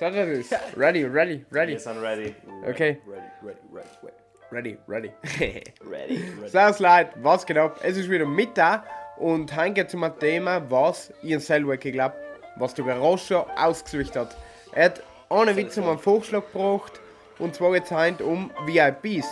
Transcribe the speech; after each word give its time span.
Sagt 0.00 0.16
das? 0.16 0.50
Ready, 0.78 1.04
ready, 1.04 1.44
ready. 1.50 1.72
Wir 1.72 1.78
sind 1.78 2.00
ready. 2.00 2.34
Okay, 2.66 2.96
Ready, 3.06 3.22
ready, 3.42 3.58
ready, 3.70 3.88
ready, 4.50 4.78
ready. 4.86 5.12
ready. 5.38 5.64
ready. 5.84 6.48
Servus 6.48 6.78
Leute, 6.78 7.10
was 7.16 7.44
geht 7.44 7.58
ab? 7.58 7.78
Es 7.82 7.98
ist 7.98 8.08
wieder 8.08 8.24
Mittag 8.24 8.84
und 9.18 9.54
heute 9.54 9.74
geht 9.74 9.88
es 9.88 9.94
um 9.94 10.02
ein 10.04 10.18
Thema, 10.18 10.62
was 10.70 11.12
ich 11.22 11.38
selber 11.44 11.76
geglaubt 11.76 12.16
was 12.56 12.72
der 12.72 12.86
Garoscher 12.86 13.46
ausgesucht 13.58 14.16
hat. 14.16 14.34
Er 14.72 14.86
hat 14.86 15.02
einen 15.28 15.54
Witz 15.54 15.76
um 15.76 15.86
einen 15.86 15.98
Vorschlag 15.98 16.44
gebracht 16.50 16.98
und 17.38 17.54
zwar 17.54 17.74
jetzt 17.74 17.90
heute 17.90 18.24
um 18.24 18.50
VIPs. 18.64 19.28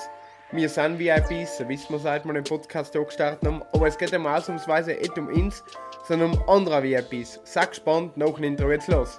Wir 0.52 0.68
sind 0.68 0.98
VIPs, 0.98 1.56
das 1.56 1.68
wissen 1.68 1.94
wir 1.94 1.98
seit 1.98 2.26
wir 2.26 2.34
den 2.34 2.44
Podcast 2.44 2.94
auch 2.94 3.06
gestartet 3.06 3.48
haben, 3.48 3.62
aber 3.72 3.86
es 3.88 3.96
geht 3.96 4.12
einmal 4.12 4.38
ausnahmsweise 4.38 4.92
nicht 4.92 5.16
um 5.16 5.28
uns, 5.28 5.64
sondern 6.06 6.32
um 6.32 6.46
andere 6.46 6.82
VIPs. 6.82 7.40
Sei 7.44 7.64
gespannt, 7.64 8.18
nach 8.18 8.34
dem 8.34 8.44
Intro 8.44 8.70
jetzt 8.70 8.88
los. 8.88 9.18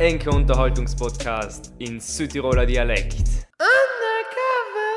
Enke 0.00 0.30
Unterhaltungspodcast 0.30 1.74
in 1.78 2.00
Südtiroler 2.00 2.64
Dialekt. 2.64 3.16
Undercover 3.58 4.96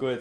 Südtirol! 0.00 0.16
Gut. 0.16 0.20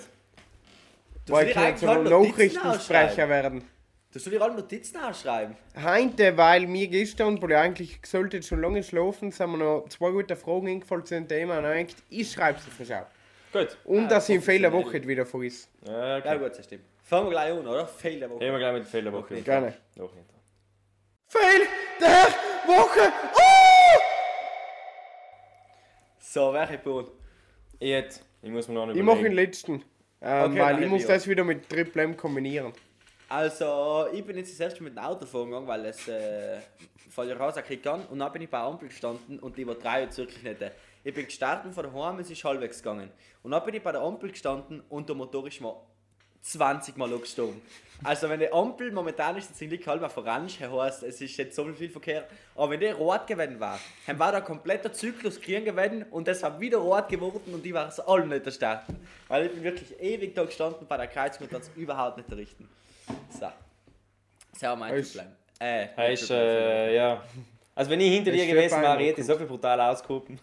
Weil 1.27 1.47
ich 1.47 1.55
halt 1.55 1.81
Notizen 1.81 2.03
Nachrichtensprecher 2.03 3.29
werden. 3.29 3.63
Tust 4.11 4.25
du 4.25 4.29
dir 4.29 4.41
alle 4.41 4.55
Notizen 4.55 4.97
ausschreiben? 4.97 5.55
Heute, 5.81 6.35
weil 6.35 6.67
mir 6.67 6.89
gestern, 6.89 7.41
wo 7.41 7.47
ich 7.47 7.55
eigentlich 7.55 8.01
sollte 8.05 8.43
schon 8.43 8.59
lange 8.59 8.83
schlafen, 8.83 9.31
sind 9.31 9.51
mir 9.53 9.57
noch 9.59 9.85
zwei 9.87 10.11
gute 10.11 10.35
Fragen 10.35 10.67
eingefallen 10.67 11.05
zu 11.05 11.15
dem 11.15 11.29
Thema. 11.29 11.59
Und 11.59 11.65
eigentlich, 11.65 11.95
ich 12.09 12.29
schreibe 12.29 12.59
sie 12.59 12.71
für 12.71 12.85
schau. 12.85 13.05
Gut. 13.53 13.77
Und 13.85 14.07
Ah, 14.07 14.09
dass 14.09 14.27
ich 14.27 14.35
in 14.35 14.41
Fehler 14.41 14.69
professionell. 14.69 15.01
Woche 15.01 15.07
wieder 15.07 15.25
vergiss. 15.25 15.69
Ja, 15.87 16.17
Ja 16.17 16.17
okay. 16.17 16.37
gut, 16.39 16.57
das 16.57 16.65
stimmt. 16.65 16.83
Fangen 17.05 17.27
wir 17.27 17.31
gleich 17.31 17.51
an, 17.51 17.67
oder? 17.67 17.85
Fail 17.85 18.19
der 18.19 18.29
Woche. 18.31 18.39
Gehen 18.39 18.51
wir 18.51 18.57
gleich 18.57 18.73
mit 18.73 18.83
der 18.83 18.89
Fehlerwoche. 18.89 19.25
Okay. 19.25 19.41
Gerne. 19.41 19.73
Noch 19.95 20.11
nicht. 20.15 20.25
Fehl 21.27 21.67
der 22.01 22.25
Woche! 22.67 23.13
Oh! 23.35 23.99
So, 26.17 26.51
welche 26.51 26.79
Boden? 26.79 27.11
Jetzt. 27.79 28.25
Ich 28.41 28.49
muss 28.49 28.67
mir 28.67 28.73
noch 28.73 28.87
nicht 28.87 28.97
Ich 28.97 29.03
mache 29.03 29.21
den 29.21 29.33
letzten. 29.33 29.83
Ähm, 30.19 30.51
Okay, 30.51 30.59
weil 30.59 30.73
dann 30.73 30.83
ich 30.83 30.89
muss 30.89 31.01
ich 31.01 31.07
das 31.07 31.27
wieder 31.27 31.43
mit 31.43 31.69
Triple 31.69 32.01
M 32.01 32.17
kombinieren. 32.17 32.73
Also, 33.29 34.07
ich 34.11 34.25
bin 34.25 34.37
jetzt 34.37 34.53
das 34.53 34.59
erste 34.59 34.81
Mal 34.81 34.89
mit 34.89 34.97
dem 34.97 35.03
Auto 35.03 35.27
fahren 35.27 35.45
gegangen, 35.45 35.67
weil 35.67 35.85
es 35.85 36.07
äh, 36.07 36.57
von 37.11 37.27
der 37.27 37.37
Raus 37.37 37.53
kriegt 37.55 37.85
an 37.85 38.03
und 38.07 38.17
dann 38.17 38.31
bin 38.33 38.41
ich 38.41 38.49
bei 38.49 38.57
der 38.57 38.65
Ampel 38.65 38.87
gestanden 38.87 39.37
und 39.37 39.55
die 39.55 39.61
übertreibe 39.61 40.05
jetzt 40.05 40.17
wirklich 40.17 40.41
nicht. 40.41 40.57
Ich 41.03 41.13
bin 41.13 41.25
gestartet 41.25 41.71
von 41.71 41.83
daheim, 41.83 42.17
es 42.17 42.31
ist 42.31 42.43
halbwegs 42.43 42.81
gegangen. 42.81 43.11
Und 43.43 43.51
dann 43.51 43.63
bin 43.63 43.75
ich 43.75 43.83
bei 43.83 43.91
der 43.91 44.01
Ampel 44.01 44.31
gestanden 44.31 44.81
und 44.89 45.07
der 45.07 45.15
Motor 45.15 45.45
ist 45.45 45.61
mal 45.61 45.75
20 46.45 46.97
Mal 46.97 47.09
gestorben. 47.17 47.61
Also 48.03 48.29
wenn 48.29 48.39
die 48.39 48.51
Ampel 48.51 48.91
momentan 48.91 49.37
ist, 49.37 49.57
sind 49.57 49.71
die 49.71 49.79
halb 49.85 50.03
auf 50.03 50.17
Orange, 50.17 50.59
heißt, 50.69 51.03
es 51.03 51.21
ist 51.21 51.37
jetzt 51.37 51.55
so 51.55 51.65
viel 51.73 51.89
Verkehr. 51.89 52.27
Aber 52.53 52.71
wenn 52.71 52.79
die 52.79 52.87
rot 52.87 53.25
gewesen 53.25 53.59
war, 53.59 53.79
dann 54.05 54.19
war 54.19 54.31
der 54.31 54.41
komplette 54.41 54.91
Zyklus 54.91 55.41
grün 55.41 55.63
gewesen 55.63 56.03
und 56.11 56.27
es 56.27 56.43
war 56.43 56.59
wieder 56.59 56.77
rot 56.77 57.07
geworden 57.07 57.53
und 57.53 57.63
die 57.63 57.73
waren 57.73 57.87
es 57.87 57.99
alle 57.99 58.27
nicht 58.27 58.51
starten. 58.53 58.95
Weil 59.27 59.45
ich 59.47 59.53
bin 59.53 59.63
wirklich 59.63 59.99
ewig 59.99 60.35
da 60.35 60.43
gestanden 60.43 60.85
bei 60.87 60.97
der 60.97 61.07
Kreuzung 61.07 61.47
und 61.47 61.53
das 61.53 61.71
überhaupt 61.75 62.17
nicht 62.17 62.31
richten. 62.31 62.67
So. 63.29 63.47
Das 64.53 64.61
war 64.61 64.75
mein 64.75 65.01
Problem. 65.01 65.27
Äh, 65.59 65.87
Heißt, 65.95 66.31
äh, 66.31 66.95
ja. 66.95 67.23
Also 67.73 67.91
wenn 67.91 68.01
ich 68.01 68.13
hinter 68.13 68.31
Das 68.31 68.39
dir 68.39 68.47
gewesen 68.47 68.81
wäre, 68.81 68.99
hätte 68.99 69.21
ich 69.21 69.27
so 69.27 69.37
viel 69.37 69.47
brutal 69.47 69.79
ausgehoben. 69.81 70.37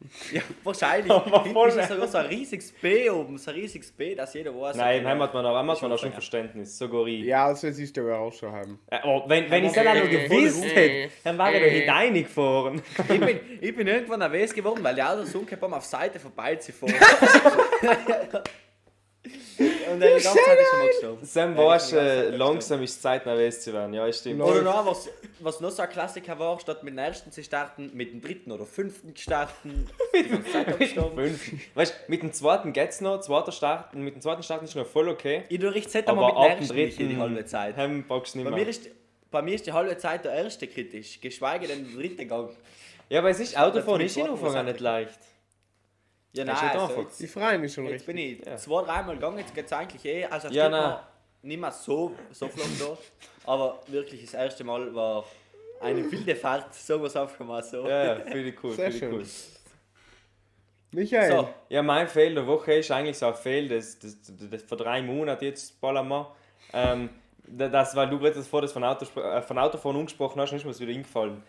ja, 0.32 0.40
wahrscheinlich. 0.64 1.12
Aber 1.12 1.44
voll 1.44 1.68
ist 1.68 1.76
nicht. 1.76 1.88
sogar 1.88 2.08
so 2.08 2.18
ein 2.18 2.26
riesiges 2.26 2.72
B 2.72 3.10
oben, 3.10 3.36
so 3.36 3.50
ein 3.50 3.56
riesiges 3.56 3.92
B, 3.92 4.14
dass 4.14 4.32
jeder 4.34 4.58
weiß. 4.58 4.76
Nein, 4.76 5.00
okay, 5.00 5.08
heim 5.08 5.22
hat 5.22 5.34
man 5.34 5.46
heim 5.46 5.70
hat 5.70 5.82
man 5.82 5.90
noch 5.90 5.98
schon 5.98 6.12
Verständnis. 6.12 6.78
Sogar 6.78 7.06
ich. 7.06 7.24
Ja, 7.24 7.46
also 7.46 7.66
es 7.66 7.78
ist 7.78 7.96
der 7.96 8.04
auch 8.18 8.32
schon 8.32 8.52
haben. 8.52 8.78
Äh, 8.86 8.98
oh, 9.04 9.24
wenn 9.26 9.50
wenn 9.50 9.64
ich 9.64 9.70
es 9.70 9.74
dann 9.74 9.88
auch 9.88 9.94
noch 9.94 10.10
gewusst 10.10 10.64
hätte, 10.64 11.12
dann 11.22 11.36
wäre 11.38 11.66
ich 11.66 11.86
da 11.86 12.00
hineingefahren. 12.00 12.82
ich, 12.98 13.20
bin, 13.20 13.40
ich 13.60 13.76
bin 13.76 13.86
irgendwann 13.86 14.20
nervös 14.20 14.54
geworden, 14.54 14.82
weil 14.82 14.94
die 14.94 15.02
Autos 15.02 15.34
umgekehrt 15.34 15.60
haben, 15.60 15.74
auf 15.74 15.84
Seite 15.84 16.18
vorbeizufahren. 16.18 16.94
Und 19.90 20.00
dann 20.00 20.16
die 20.16 20.22
ganze 20.22 20.44
Zeit 20.44 20.60
ist 20.60 20.70
schon 20.70 20.78
mal 20.78 20.88
gestorben. 20.88 21.24
Sam 21.24 21.56
warst 21.56 21.92
äh, 21.92 21.96
Zeit 21.96 22.34
langsam 22.38 22.82
ist 22.82 23.02
Zeit 23.02 23.26
nervös 23.26 23.60
zu 23.60 23.72
werden. 23.72 23.94
Ja, 23.94 24.12
stimmt. 24.12 24.42
Oder 24.42 24.62
noch, 24.62 24.86
was, 24.86 25.08
was 25.40 25.60
noch 25.60 25.70
so 25.70 25.82
ein 25.82 25.88
Klassiker 25.88 26.38
war, 26.38 26.58
statt 26.60 26.82
mit 26.82 26.94
dem 26.94 26.98
ersten 26.98 27.32
zu 27.32 27.42
starten, 27.42 27.90
mit 27.94 28.12
dem 28.12 28.20
dritten 28.20 28.52
oder 28.52 28.64
fünften 28.64 29.14
zu 29.14 29.22
starten. 29.22 29.86
die 30.14 30.28
ganze 30.28 30.52
Zeit 30.52 30.78
gestorben. 30.78 31.16
Fünf. 31.16 31.52
Weißt 31.74 31.94
du, 31.94 32.10
mit 32.10 32.22
dem 32.22 32.32
zweiten 32.32 32.72
geht's 32.72 33.00
noch, 33.00 33.20
zweiter 33.20 33.52
Starten, 33.52 34.02
mit 34.02 34.14
dem 34.14 34.22
zweiten 34.22 34.42
Starten 34.42 34.64
ist 34.64 34.74
noch 34.74 34.86
voll 34.86 35.08
okay. 35.08 35.44
Ich 35.48 35.58
tue 35.58 35.74
richtig 35.74 36.08
Aber 36.08 36.20
mal 36.20 36.26
mit 36.26 36.36
dem 36.36 36.42
dem 36.42 36.60
ersten 36.60 36.76
dritten 36.76 37.08
die 37.08 37.16
halbe 37.16 37.44
Zeit. 37.44 37.76
Du 37.76 37.80
nicht 38.34 38.34
Bei 38.34 38.42
mehr. 38.42 38.50
mir, 38.52 38.68
ist, 38.68 38.90
bei 39.30 39.42
mir 39.42 39.54
ist 39.54 39.66
die 39.66 39.72
halbe 39.72 39.96
Zeit 39.98 40.24
der 40.24 40.32
erste 40.32 40.66
kritisch, 40.66 41.20
geschweige 41.20 41.66
denn 41.66 41.86
der 41.86 42.00
dritte 42.00 42.26
Gang. 42.26 42.50
Ja, 43.08 43.18
aber 43.18 43.30
es 43.30 43.40
ist 43.40 43.58
Autofahren 43.58 44.00
ist 44.02 44.16
in 44.16 44.28
Anfang 44.28 44.54
auch 44.54 44.54
es 44.60 44.62
nicht 44.64 44.80
leicht. 44.80 45.18
Ja, 46.32 46.44
nein, 46.44 46.56
also 46.78 47.00
jetzt, 47.00 47.20
Ich 47.20 47.30
freue 47.30 47.58
mich 47.58 47.72
schon 47.74 47.86
jetzt 47.86 48.06
bin 48.06 48.16
richtig. 48.16 48.40
ich 48.42 48.46
Ja. 48.46 48.56
zwei, 48.56 48.82
dreimal 48.84 49.16
gegangen, 49.16 49.38
jetzt 49.38 49.54
geht 49.54 49.66
es 49.66 49.72
eigentlich 49.72 50.04
eh, 50.04 50.24
also 50.26 50.46
es 50.48 50.54
Ja, 50.54 50.64
geht 50.64 50.72
nein. 50.72 50.98
nicht 51.42 51.60
mehr 51.60 51.72
so, 51.72 52.12
so 52.30 52.48
flott 52.48 52.68
da, 52.78 52.96
aber 53.50 53.80
wirklich 53.88 54.22
das 54.24 54.34
erste 54.34 54.62
Mal 54.62 54.94
war 54.94 55.24
eine 55.80 56.08
wilde 56.12 56.36
Fahrt, 56.36 56.72
sagen 56.74 57.00
wir 57.02 57.06
es 57.08 57.16
einfach 57.16 57.40
mal 57.44 57.62
so. 57.62 57.88
Ja, 57.88 58.04
ja, 58.04 58.20
finde 58.20 58.50
ich 58.50 58.62
cool, 58.62 58.72
Sehr 58.74 58.88
ich 58.90 58.98
schön. 58.98 59.12
cool. 59.12 59.24
Michael, 60.92 61.30
So, 61.30 61.48
Ja, 61.68 61.82
mein 61.82 62.08
Fail 62.08 62.34
der 62.34 62.46
Woche 62.46 62.74
ist 62.74 62.90
eigentlich 62.90 63.16
so 63.18 63.26
ein 63.26 63.34
Fail, 63.34 63.68
das, 63.68 63.98
das, 63.98 64.16
das, 64.22 64.50
das 64.50 64.62
vor 64.62 64.76
drei 64.76 65.00
Monaten 65.02 65.44
jetzt 65.44 65.80
bald 65.80 65.96
einmal. 65.98 66.26
Ähm, 66.72 67.10
da- 67.46 67.68
das, 67.68 67.94
weil 67.94 68.08
du 68.10 68.18
gerade 68.18 68.34
das 68.34 68.46
vor 68.48 68.60
das 68.62 68.72
von, 68.72 68.82
Auto, 68.84 69.04
äh, 69.20 69.42
von 69.42 69.58
Autofahren 69.58 69.96
angesprochen 69.96 70.40
hast, 70.40 70.52
ist 70.52 70.64
mir 70.64 70.70
das 70.70 70.80
wieder 70.80 70.92
eingefallen. 70.92 71.42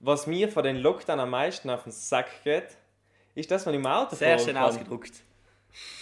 Was 0.00 0.26
mir 0.26 0.48
von 0.48 0.62
den 0.64 0.76
Lockdown 0.76 1.18
am 1.20 1.30
meisten 1.30 1.70
auf 1.70 1.84
den 1.84 1.92
Sack 1.92 2.26
geht, 2.44 2.76
ist, 3.34 3.50
dass 3.50 3.66
man 3.66 3.74
im 3.74 3.86
Auto 3.86 4.14
sehr 4.16 4.38
schön 4.38 4.54
kann. 4.54 4.64
ausgedruckt. 4.64 5.12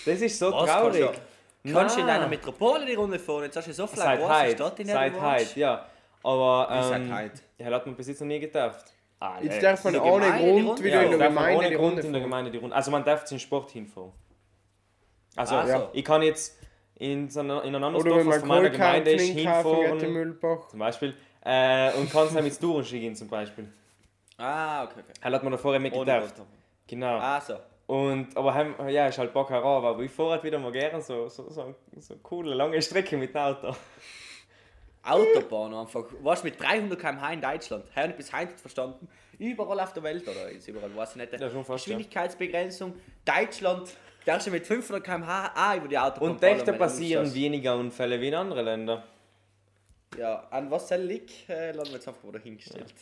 Das 0.05 0.21
ist 0.21 0.39
so 0.39 0.53
Was, 0.53 0.69
traurig. 0.71 1.01
kannst 1.05 1.21
du- 1.65 1.73
Kannst 1.73 1.95
du 1.97 2.01
in 2.01 2.07
Nein. 2.07 2.17
deiner 2.17 2.29
Metropole 2.29 2.85
die 2.85 2.95
Runde 2.95 3.19
fahren? 3.21 3.45
Jetzt 3.45 3.57
hast 3.57 3.69
du 3.69 3.73
so 3.73 3.87
viele 3.87 4.03
Seit 4.03 4.19
große 4.19 4.35
heute, 4.41 4.53
Stadt 4.57 4.81
in 4.81 4.87
der 4.89 4.97
seit 4.97 5.21
heute, 5.21 5.61
ja. 5.61 5.87
Aber 6.25 6.69
ähm, 6.93 7.15
heute? 7.15 7.41
ja, 7.59 7.67
hat 7.71 7.87
man 7.87 7.95
bis 7.95 8.09
jetzt 8.09 8.21
noch 8.21 8.27
nie 8.27 8.41
gedacht. 8.41 8.85
Ah, 9.21 9.39
jetzt 9.41 9.63
darf 9.63 9.85
man 9.85 9.97
ohne 10.01 10.27
Grund 10.33 10.69
Runde? 10.69 10.83
wieder 10.83 10.97
Ja, 10.97 11.03
in 11.03 11.11
der 11.11 11.19
darf 11.21 11.33
man 11.33 11.45
Gemeinde 11.45 11.59
ohne 11.59 11.69
die 11.69 11.75
Grund 11.77 11.87
Runde 11.93 12.01
in 12.03 12.13
der 12.13 12.21
fahren. 12.21 12.31
Gemeinde 12.31 12.51
die 12.51 12.59
Runde. 12.59 12.75
Also 12.77 12.91
man 12.91 13.05
darf 13.05 13.25
zum 13.25 13.39
Sport 13.39 13.71
hinfahren. 13.71 14.11
Also 15.37 15.55
Ach 15.55 15.67
so. 15.69 15.89
ich 15.93 16.05
kann 16.05 16.23
jetzt 16.23 16.59
in, 16.97 17.31
so 17.31 17.41
einer, 17.41 17.63
in 17.63 17.75
ein 17.77 17.83
anderes 17.85 18.05
Oder 18.05 18.15
Dorf, 18.17 18.21
wenn 18.25 18.27
was 18.27 18.33
man 18.33 18.41
von 18.41 18.49
meiner 18.49 18.71
Gemeinde 18.71 19.11
ist, 19.13 19.21
geht, 19.21 19.31
in 19.31 19.37
hinfahren, 19.39 20.13
Mühlbach. 20.13 20.69
zum 20.69 20.79
Beispiel, 20.81 21.15
äh, 21.45 21.93
und 21.95 22.11
kann 22.11 22.27
es 22.27 22.33
mit 22.33 22.61
Tourenski 22.61 22.99
gehen 23.01 23.15
zum 23.15 23.29
Beispiel. 23.29 23.73
Ah, 24.37 24.83
okay, 24.85 24.95
okay. 25.09 25.33
Hat 25.33 25.43
man 25.45 25.53
da 25.53 25.59
vorher 25.59 25.81
nicht 25.81 25.95
Ohne 25.95 26.05
gedacht. 26.05 26.33
Auto. 26.35 26.47
Genau. 26.87 27.19
Ah, 27.19 27.41
so. 27.41 27.59
Und, 27.87 28.37
aber 28.37 28.55
heim, 28.55 28.75
ja, 28.89 29.09
ist 29.09 29.19
halt 29.19 29.33
Bock 29.33 29.51
herauf, 29.51 29.85
aber 29.85 30.03
ich 30.03 30.11
fahre 30.11 30.33
halt 30.33 30.45
wieder 30.45 30.59
mal 30.59 30.73
gerne 30.73 31.01
so, 31.03 31.29
so, 31.29 31.51
so, 31.51 31.75
so 31.99 32.17
coole, 32.23 32.55
lange 32.55 32.81
Strecke 32.81 33.17
mit 33.17 33.35
dem 33.35 33.41
Auto. 33.41 33.75
Autobahn 35.05 35.75
einfach. 35.75 36.05
Was 36.23 36.45
mit 36.45 36.61
300 36.61 36.99
km/h 36.99 37.33
in 37.33 37.41
Deutschland? 37.41 37.85
Habe 37.97 38.11
ich 38.11 38.17
bis 38.17 38.33
heute 38.33 38.57
verstanden. 38.57 39.09
Überall 39.39 39.81
auf 39.81 39.93
der 39.93 40.03
Welt 40.05 40.23
oder 40.29 40.49
ist 40.51 40.69
überall, 40.69 40.95
weiß 40.95 41.11
ich 41.11 41.17
nicht. 41.17 41.33
Ja, 41.33 41.51
schon 41.51 41.65
fast, 41.65 41.87
ja. 41.87 41.97
Geschwindigkeitsbegrenzung. 41.97 42.95
Deutschland, 43.25 43.97
da 44.25 44.37
ist 44.37 44.51
mit 44.51 44.65
500 44.65 45.05
km/h 45.05 45.53
auch 45.57 45.77
über 45.77 45.89
die 45.89 45.99
Autobahn. 45.99 46.31
Und 46.31 46.43
du 46.69 46.73
passieren 46.75 47.35
weniger 47.35 47.77
Unfälle 47.77 48.21
wie 48.21 48.29
in 48.29 48.35
anderen 48.35 48.65
Ländern. 48.65 49.03
Ja, 50.17 50.47
an 50.51 50.71
was 50.71 50.89
soll 50.89 51.01
liegt, 51.01 51.49
äh, 51.49 51.73
lassen 51.73 51.91
wir 51.91 51.97
jetzt 51.97 52.07
einfach 52.07 52.23
wieder 52.29 52.39
hingestellt. 52.39 52.95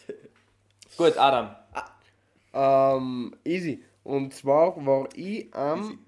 Gut, 0.96 1.18
Adam. 1.18 1.54
Ähm, 2.52 3.34
easy. 3.44 3.82
Und 4.02 4.34
zwar 4.34 4.74
war 4.84 5.08
ich 5.14 5.52
am 5.54 6.00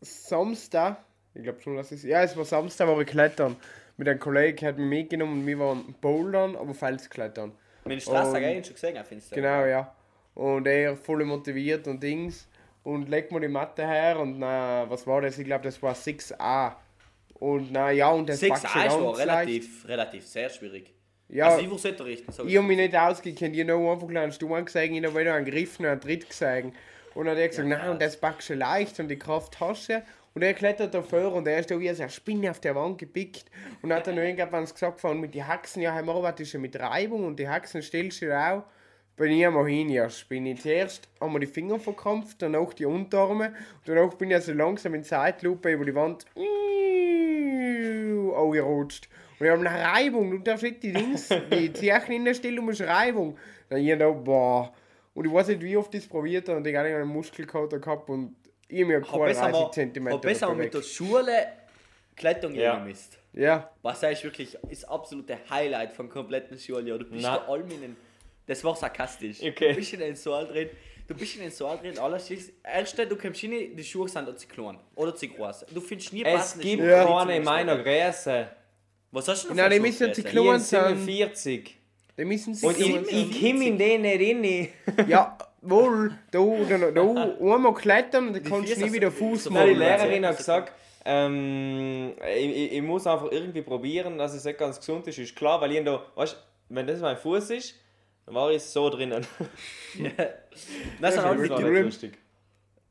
Samstag, 0.00 0.98
ich 1.34 1.42
glaube 1.42 1.60
schon, 1.60 1.76
dass 1.76 1.92
es, 1.92 2.02
ja, 2.02 2.22
es 2.22 2.36
war 2.36 2.44
Samstag, 2.44 2.88
war 2.88 3.00
ich 3.00 3.06
klettern. 3.06 3.56
Mit 3.96 4.08
einem 4.08 4.18
Kollegen 4.20 4.66
hat 4.66 4.78
mich 4.78 4.86
mitgenommen 4.86 5.40
und 5.40 5.46
wir 5.46 5.58
waren 5.58 5.94
bouldern, 6.00 6.56
aber 6.56 6.74
Felsklettern. 6.74 7.52
Meine 7.84 8.00
Straße 8.00 8.30
Und- 8.30 8.36
habe 8.36 8.44
ich 8.54 8.66
schon 8.66 8.74
gesehen 8.74 8.98
auf 8.98 9.10
Instagram. 9.10 9.42
Genau, 9.42 9.64
ja. 9.66 9.94
Und 10.34 10.66
er 10.66 10.96
voll 10.96 11.24
motiviert 11.24 11.86
und 11.88 12.02
Dings. 12.02 12.48
Und 12.82 13.08
legt 13.08 13.32
mir 13.32 13.40
die 13.40 13.48
Matte 13.48 13.84
her 13.86 14.20
und 14.20 14.38
na, 14.38 14.88
was 14.88 15.06
war 15.06 15.20
das? 15.20 15.38
Ich 15.38 15.44
glaube, 15.44 15.64
das 15.64 15.82
war 15.82 15.94
6a. 15.94 16.76
Und 17.34 17.72
na 17.72 17.90
ja, 17.90 18.10
und 18.10 18.28
das 18.28 18.38
6 18.40 18.62
packt 18.62 18.76
A 18.76 18.84
ist 18.86 18.92
schon 18.92 19.04
war 19.04 19.12
ganz 19.14 19.24
leicht. 19.26 19.48
relativ, 19.48 19.88
relativ 19.88 20.26
sehr 20.26 20.48
schwierig. 20.50 20.92
Ja, 21.28 21.48
Also 21.48 21.60
ich 21.60 21.84
nicht 21.84 22.00
richten. 22.00 22.32
So 22.32 22.44
ich 22.44 22.56
habe 22.56 22.66
mich 22.66 22.76
nicht 22.76 22.96
ausgekannt. 22.96 23.56
Ich 23.56 23.68
habe 23.68 23.90
einfach 23.90 24.08
einen 24.08 24.32
Stuhl 24.32 24.62
gesehen, 24.64 24.94
ich 24.94 25.04
habe 25.04 25.20
wieder 25.20 25.34
einen 25.34 25.44
Griff 25.44 25.80
und 25.80 25.86
einen 25.86 26.00
Tritt 26.00 26.28
gesehen. 26.28 26.72
Und 27.14 27.26
dann 27.26 27.34
hat 27.34 27.40
er 27.40 27.48
gesagt, 27.48 27.68
nein, 27.68 27.90
und 27.90 28.00
das 28.00 28.16
packst 28.16 28.50
du 28.50 28.54
leicht 28.54 29.00
und 29.00 29.08
die 29.08 29.18
Kraft 29.18 29.58
hast 29.60 29.88
du. 29.88 30.02
Und 30.34 30.42
er 30.42 30.52
klettert 30.52 30.92
da 30.92 31.02
vor 31.02 31.32
und 31.32 31.48
er 31.48 31.58
ist 31.58 31.70
da 31.70 31.80
wie 31.80 31.88
so 31.94 32.02
eine 32.02 32.10
Spinne 32.10 32.50
auf 32.50 32.60
der 32.60 32.74
Wand 32.74 32.98
gepickt. 32.98 33.46
Und 33.80 33.92
hat 33.92 34.06
dann 34.06 34.18
irgendwann 34.18 34.66
gesagt, 34.66 35.00
von 35.00 35.18
mit 35.18 35.34
den 35.34 35.46
Haxen, 35.48 35.80
ja, 35.82 35.94
heim 35.94 36.10
arbeitet 36.10 36.46
schon 36.46 36.60
mit 36.60 36.78
Reibung 36.78 37.24
und 37.24 37.38
die 37.38 37.48
Haxen 37.48 37.80
stellst 37.80 38.20
du 38.20 38.38
auch. 38.38 38.64
bin 39.16 39.32
ich 39.32 39.46
einmal 39.46 39.66
hin, 39.66 39.98
bin 40.28 40.46
ich 40.46 40.60
zuerst 40.60 41.08
einmal 41.20 41.40
die 41.40 41.46
Finger 41.46 41.78
verkrampft, 41.78 42.42
dann 42.42 42.54
auch 42.54 42.74
die 42.74 42.84
Unterarme, 42.84 43.46
und 43.46 43.86
danach 43.86 44.12
bin 44.14 44.30
ich 44.30 44.36
also 44.36 44.52
langsam 44.52 44.94
in 44.94 45.04
Zeitlupe 45.04 45.72
über 45.72 45.86
die 45.86 45.94
Wand 45.94 46.26
angerutscht. 48.36 49.08
Und 49.38 49.46
ich 49.46 49.52
habe 49.52 49.68
eine 49.68 49.84
Reibung, 49.92 50.30
du 50.30 50.38
darfst 50.38 50.62
nicht 50.62 50.82
die 50.82 50.92
Dings, 50.92 51.28
die 51.52 51.72
Zeichen 51.72 52.12
in 52.12 52.24
der 52.24 52.34
Stelle, 52.34 52.56
du 52.56 52.62
musst 52.62 52.80
Reibung. 52.80 53.36
Dann 53.68 53.80
ich 53.80 53.98
da, 53.98 54.08
boah. 54.10 54.72
Und 55.14 55.26
ich 55.26 55.32
weiß 55.32 55.48
nicht, 55.48 55.62
wie 55.62 55.76
oft 55.76 55.92
ich 55.94 56.02
es 56.04 56.08
probiert 56.08 56.48
habe 56.48 56.58
und 56.58 56.66
ich 56.66 56.72
gar 56.72 56.82
nicht 56.82 56.94
einen 56.94 57.08
Muskelkater 57.08 57.78
gehabt 57.78 58.08
und 58.10 58.36
ich 58.68 58.84
mir 58.84 59.00
Hab 59.00 59.24
besser, 59.24 59.42
30 59.50 59.52
mal, 59.52 59.70
cm. 59.72 60.08
hab 60.12 60.22
besser 60.22 60.54
mit 60.54 60.74
der 60.74 60.82
Schule 60.82 61.46
Klettern 62.16 62.54
Ja. 62.54 62.78
müsst. 62.78 63.18
Ja, 63.34 63.70
Was 63.82 64.02
ist 64.02 64.24
wirklich 64.24 64.56
das 64.70 64.84
absolute 64.84 65.36
Highlight 65.50 65.92
vom 65.92 66.08
kompletten 66.08 66.58
Schuljahr. 66.58 66.98
Du 66.98 67.04
bist 67.04 67.22
Na. 67.22 67.36
da 67.38 67.44
allem 67.52 67.70
in 67.70 67.80
den, 67.82 67.96
Das 68.46 68.64
war 68.64 68.74
sarkastisch. 68.74 69.42
Okay. 69.42 69.70
Du 69.70 69.74
bist 69.76 69.92
in 69.92 70.00
den 70.00 70.16
Saal 70.16 70.46
drin. 70.46 70.70
Du 71.06 71.14
bist 71.14 71.36
in 71.36 71.42
den 71.42 71.50
Saal 71.50 71.76
drin, 71.78 71.98
alles 71.98 72.30
ist. 72.30 72.52
Erste, 72.64 73.06
du 73.06 73.16
kommst 73.16 73.44
rein, 73.44 73.76
die 73.76 73.84
Schuhe 73.84 74.08
sind 74.08 74.26
da 74.26 74.34
zu 74.34 74.48
klein 74.48 74.78
oder 74.94 75.14
zu 75.14 75.28
groß. 75.28 75.66
Du 75.72 75.80
findest 75.82 76.12
nie 76.14 76.24
Es 76.24 76.32
passende 76.34 76.64
gibt 76.64 76.82
Schuhe, 76.82 76.90
keine 77.06 77.36
in 77.36 77.44
meiner. 77.44 77.76
Größe. 77.82 78.48
Was 79.12 79.28
hast 79.28 79.44
du 79.44 79.48
denn 79.48 79.56
Nein, 79.58 79.70
die 79.70 79.80
müssen 79.80 80.14
Schuhgröße? 80.14 80.22
klein 80.22 80.56
Ich 80.56 80.62
sein. 80.62 80.96
47. 81.06 81.76
die 82.18 82.24
müssen 82.24 82.54
sie 82.54 82.66
Und 82.66 82.78
ich, 82.78 83.12
ich 83.12 83.40
komme 83.40 83.64
in 83.66 83.78
den 83.78 84.02
nicht 84.02 84.20
rein. 84.86 85.06
Ja, 85.08 85.36
wohl, 85.62 86.16
da, 86.30 86.38
da, 86.68 86.90
da 86.90 87.02
einmal 87.54 87.74
klettern 87.74 88.28
und 88.28 88.32
dann 88.34 88.42
kannst 88.42 88.70
du 88.76 88.78
nie 88.80 88.86
ist 88.86 88.92
wieder? 88.92 89.10
Fuß 89.10 89.44
die 89.44 89.50
machen. 89.50 89.66
Lehr- 89.68 89.74
Lehrerin 89.78 90.24
hat 90.24 90.30
Also- 90.32 90.38
gesagt, 90.38 90.72
ähm, 91.04 92.12
ich, 92.36 92.44
ich, 92.56 92.72
ich 92.72 92.82
muss 92.82 93.06
einfach 93.06 93.30
irgendwie 93.30 93.62
probieren, 93.62 94.18
dass 94.18 94.34
es 94.34 94.44
nicht 94.44 94.58
ganz 94.58 94.78
gesund 94.78 95.06
ist. 95.06 95.18
Ist 95.18 95.36
klar, 95.36 95.60
weil 95.60 95.72
ich 95.72 95.84
da, 95.84 96.02
weißt, 96.16 96.36
wenn 96.68 96.86
das 96.86 97.00
mein 97.00 97.16
Fuß 97.16 97.50
ist, 97.50 97.74
dann 98.26 98.34
war 98.34 98.50
ich 98.50 98.62
so 98.62 98.90
drinnen. 98.90 99.24
Das 101.00 101.14
Ja, 101.14 101.22
dem 101.58 101.66
nicht 101.72 101.76
Rim. 101.78 101.84
lustig. 101.86 102.18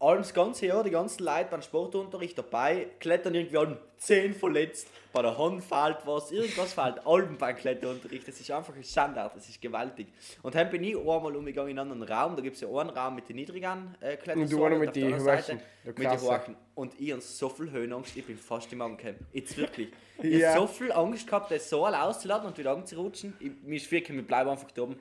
Allem 0.06 0.19
das 0.19 0.34
ganze 0.34 0.68
Jahr, 0.68 0.84
die 0.84 0.92
ganzen 0.92 1.24
Leute 1.24 1.48
beim 1.50 1.62
Sportunterricht 1.62 2.38
dabei, 2.38 2.88
klettern 3.00 3.34
irgendwie 3.36 3.57
an 3.57 3.78
10 3.98 4.34
verletzt, 4.34 4.88
bei 5.12 5.22
der 5.22 5.38
Hand 5.38 5.63
fehlt 5.63 5.98
was, 6.06 6.31
irgendwas 6.31 6.74
fehlt, 6.74 7.06
allem 7.06 7.38
beim 7.38 7.56
Kletterunterricht. 7.56 8.28
Das 8.28 8.40
ist 8.40 8.52
einfach 8.52 8.75
ein 8.75 8.84
Standard, 8.84 9.36
das 9.36 9.48
ist 9.50 9.62
gewaltig. 9.62 10.07
Und 10.44 10.54
dann 10.54 10.69
bin 10.69 10.84
ich 10.84 10.96
einmal 10.98 11.36
umgegangen 11.36 11.72
in 11.72 11.80
einen 11.80 11.92
anderen 11.92 12.13
Raum, 12.13 12.36
da 12.36 12.42
gibt 12.42 12.56
es 12.56 12.62
ja 12.62 12.68
einen 12.68 12.90
Raum 12.90 13.16
mit 13.16 13.28
den 13.30 13.38
niedrigen 13.38 13.96
äh, 14.00 14.18
Klettersäulen 14.18 14.44
Und 14.44 14.52
du 14.52 14.63
einer 14.66 14.78
mit 14.78 14.90
auf 14.90 14.94
der 14.94 15.06
anderen 15.06 15.62
mit 15.86 15.98
den. 15.98 16.22
Hohen. 16.22 16.56
Und 16.75 17.00
ich 17.00 17.12
habe 17.12 17.22
so 17.22 17.50
viel 17.50 17.72
Höhenangst, 17.72 18.16
ich 18.18 18.25
bin 18.25 18.38
fast 18.38 18.72
im 18.74 18.81
Angekommen. 18.81 19.25
Jetzt 19.34 19.57
wirklich. 19.57 19.90
Ich 20.22 20.40
Ja. 20.40 20.50
habe 20.54 20.60
so 20.62 20.68
viel 20.68 20.92
Angst 20.92 21.25
gehabt, 21.25 21.52
das 21.52 21.69
Saal 21.69 21.96
auszuladen 21.96 22.48
und 22.48 22.57
wieder 22.57 22.72
anzurutschen. 22.72 23.34
Ich, 23.40 23.52
mir 23.63 23.78
ist 23.78 23.92
wirklich, 23.92 24.16
wir 24.16 24.25
bleiben 24.25 24.50
einfach 24.50 24.69
da 24.72 24.84
oben. 24.84 24.98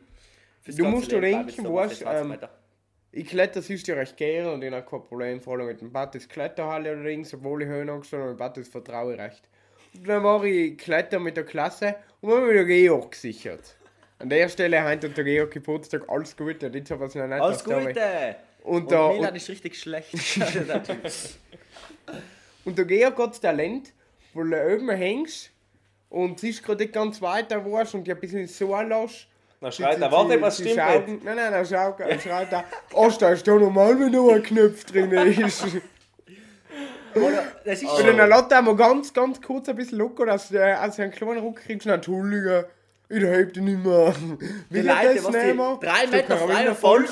Du 0.67 0.85
musst 0.87 1.11
Leben 1.13 1.21
bleibe 1.21 1.47
denken, 1.53 1.67
ich 1.67 1.73
weißt, 1.73 1.99
für 1.99 2.05
20 2.05 2.43
ähm. 2.43 2.49
Ich 3.17 3.29
kletter 3.29 3.63
sonst 3.63 3.87
ja 3.87 3.95
recht 3.95 4.17
gerne 4.17 4.51
und 4.51 4.65
ich 4.65 4.73
habe 4.73 4.85
kein 4.85 5.05
Problem, 5.05 5.41
vor 5.41 5.55
allem 5.55 5.67
mit 5.67 5.81
dem 5.81 5.93
Battis 5.93 6.29
Kletterhalle 6.29 6.95
oder 6.95 7.05
Dings, 7.05 7.33
obwohl 7.33 7.63
ich 7.63 7.69
Höhenangst 7.69 8.13
habe, 8.13 8.31
mit 8.31 8.39
Battis 8.39 8.67
vertraue 8.67 9.15
ich 9.15 9.21
recht. 9.21 9.43
Und 9.95 10.09
dann 10.09 10.25
war 10.25 10.43
ich 10.43 10.77
Kletter 10.77 11.21
mit 11.21 11.37
der 11.37 11.45
Klasse 11.45 11.95
und 12.21 12.31
dann 12.31 12.41
habe 12.41 12.53
ich 12.53 12.59
den 12.59 12.67
Georg 12.67 13.13
gesichert. 13.13 13.77
An 14.19 14.29
der 14.29 14.49
Stelle 14.49 14.83
hat 14.83 15.05
der 15.05 15.11
Georg 15.11 15.53
Geburtstag, 15.53 16.09
alles 16.09 16.37
Gute, 16.37 16.67
jetzt 16.67 16.91
habe 16.91 17.07
ich 17.07 17.15
noch 17.15 17.29
nicht 17.29 17.41
Alles 17.41 17.65
was. 17.65 17.87
Gute! 17.87 18.37
Und, 18.65 18.83
Und 18.83 18.91
da, 18.91 19.13
Milan 19.13 19.31
und, 19.31 19.37
ist 19.37 19.49
richtig 19.49 19.79
schlecht. 19.79 20.37
Der 20.37 20.83
und 22.65 22.77
der 22.77 22.85
Georg 22.85 23.17
hat 23.17 23.31
das 23.31 23.41
Talent, 23.41 23.93
weil 24.33 24.51
du 24.51 24.75
oben 24.75 24.91
hängst 24.91 25.53
und 26.09 26.41
siehst 26.41 26.65
gerade 26.65 26.83
nicht 26.83 26.93
ganz 26.93 27.23
weiter 27.23 27.65
warst 27.65 27.95
und 27.95 28.09
dich 28.09 28.15
ein 28.15 28.21
bisschen 28.21 28.49
so 28.49 28.77
lässt. 28.81 29.29
Dann 29.65 29.73
schreit 29.73 29.99
er, 29.99 30.13
warte, 30.13 30.43
was 30.43 30.59
stimmt 30.59 30.75
schaut, 30.75 31.09
nicht? 31.09 31.25
Nein, 31.25 31.37
nein, 31.37 31.53
er 31.55 31.65
schaut, 31.65 31.99
er 31.99 32.21
schreit 32.21 32.53
da, 32.53 32.65
oh, 32.93 33.11
da 33.19 33.31
ist 33.31 33.49
doch 33.49 33.59
normal, 33.59 33.99
wenn 33.99 34.13
noch 34.13 34.29
ein 34.35 34.43
Knopf 34.43 34.85
drin 34.85 35.11
ist. 35.11 35.65
Oder, 37.15 37.45
das 37.65 37.81
ist 37.81 37.91
Und 37.91 38.07
dann 38.07 38.29
lässt 38.29 38.53
er 38.53 38.61
mal 38.61 38.77
ganz, 38.77 39.15
ganz 39.15 39.41
kurz 39.41 39.67
ein 39.71 39.77
bisschen 39.77 39.97
locker, 39.97 40.27
dass 40.27 40.51
du 40.51 40.63
als 40.63 41.01
einen 41.01 41.13
kleinen 41.13 41.39
Ruck 41.39 41.63
kriegst. 41.63 41.87
Entschuldige, 41.87 42.69
ich 43.09 43.23
heb 43.23 43.55
dich 43.55 43.63
nicht 43.63 43.83
mehr. 43.83 44.15
Will 44.15 44.39
Die 44.69 44.79
ich 44.81 44.85
Leute, 44.85 45.15
das 45.15 45.25
was 45.25 45.33
die 45.33 45.39
nehmen? 45.39 45.81
drei 45.81 46.05
Ist 46.05 46.05
doch 46.05 46.11
Meter 46.13 46.37
freier 46.37 46.75
Fall-. 46.75 47.05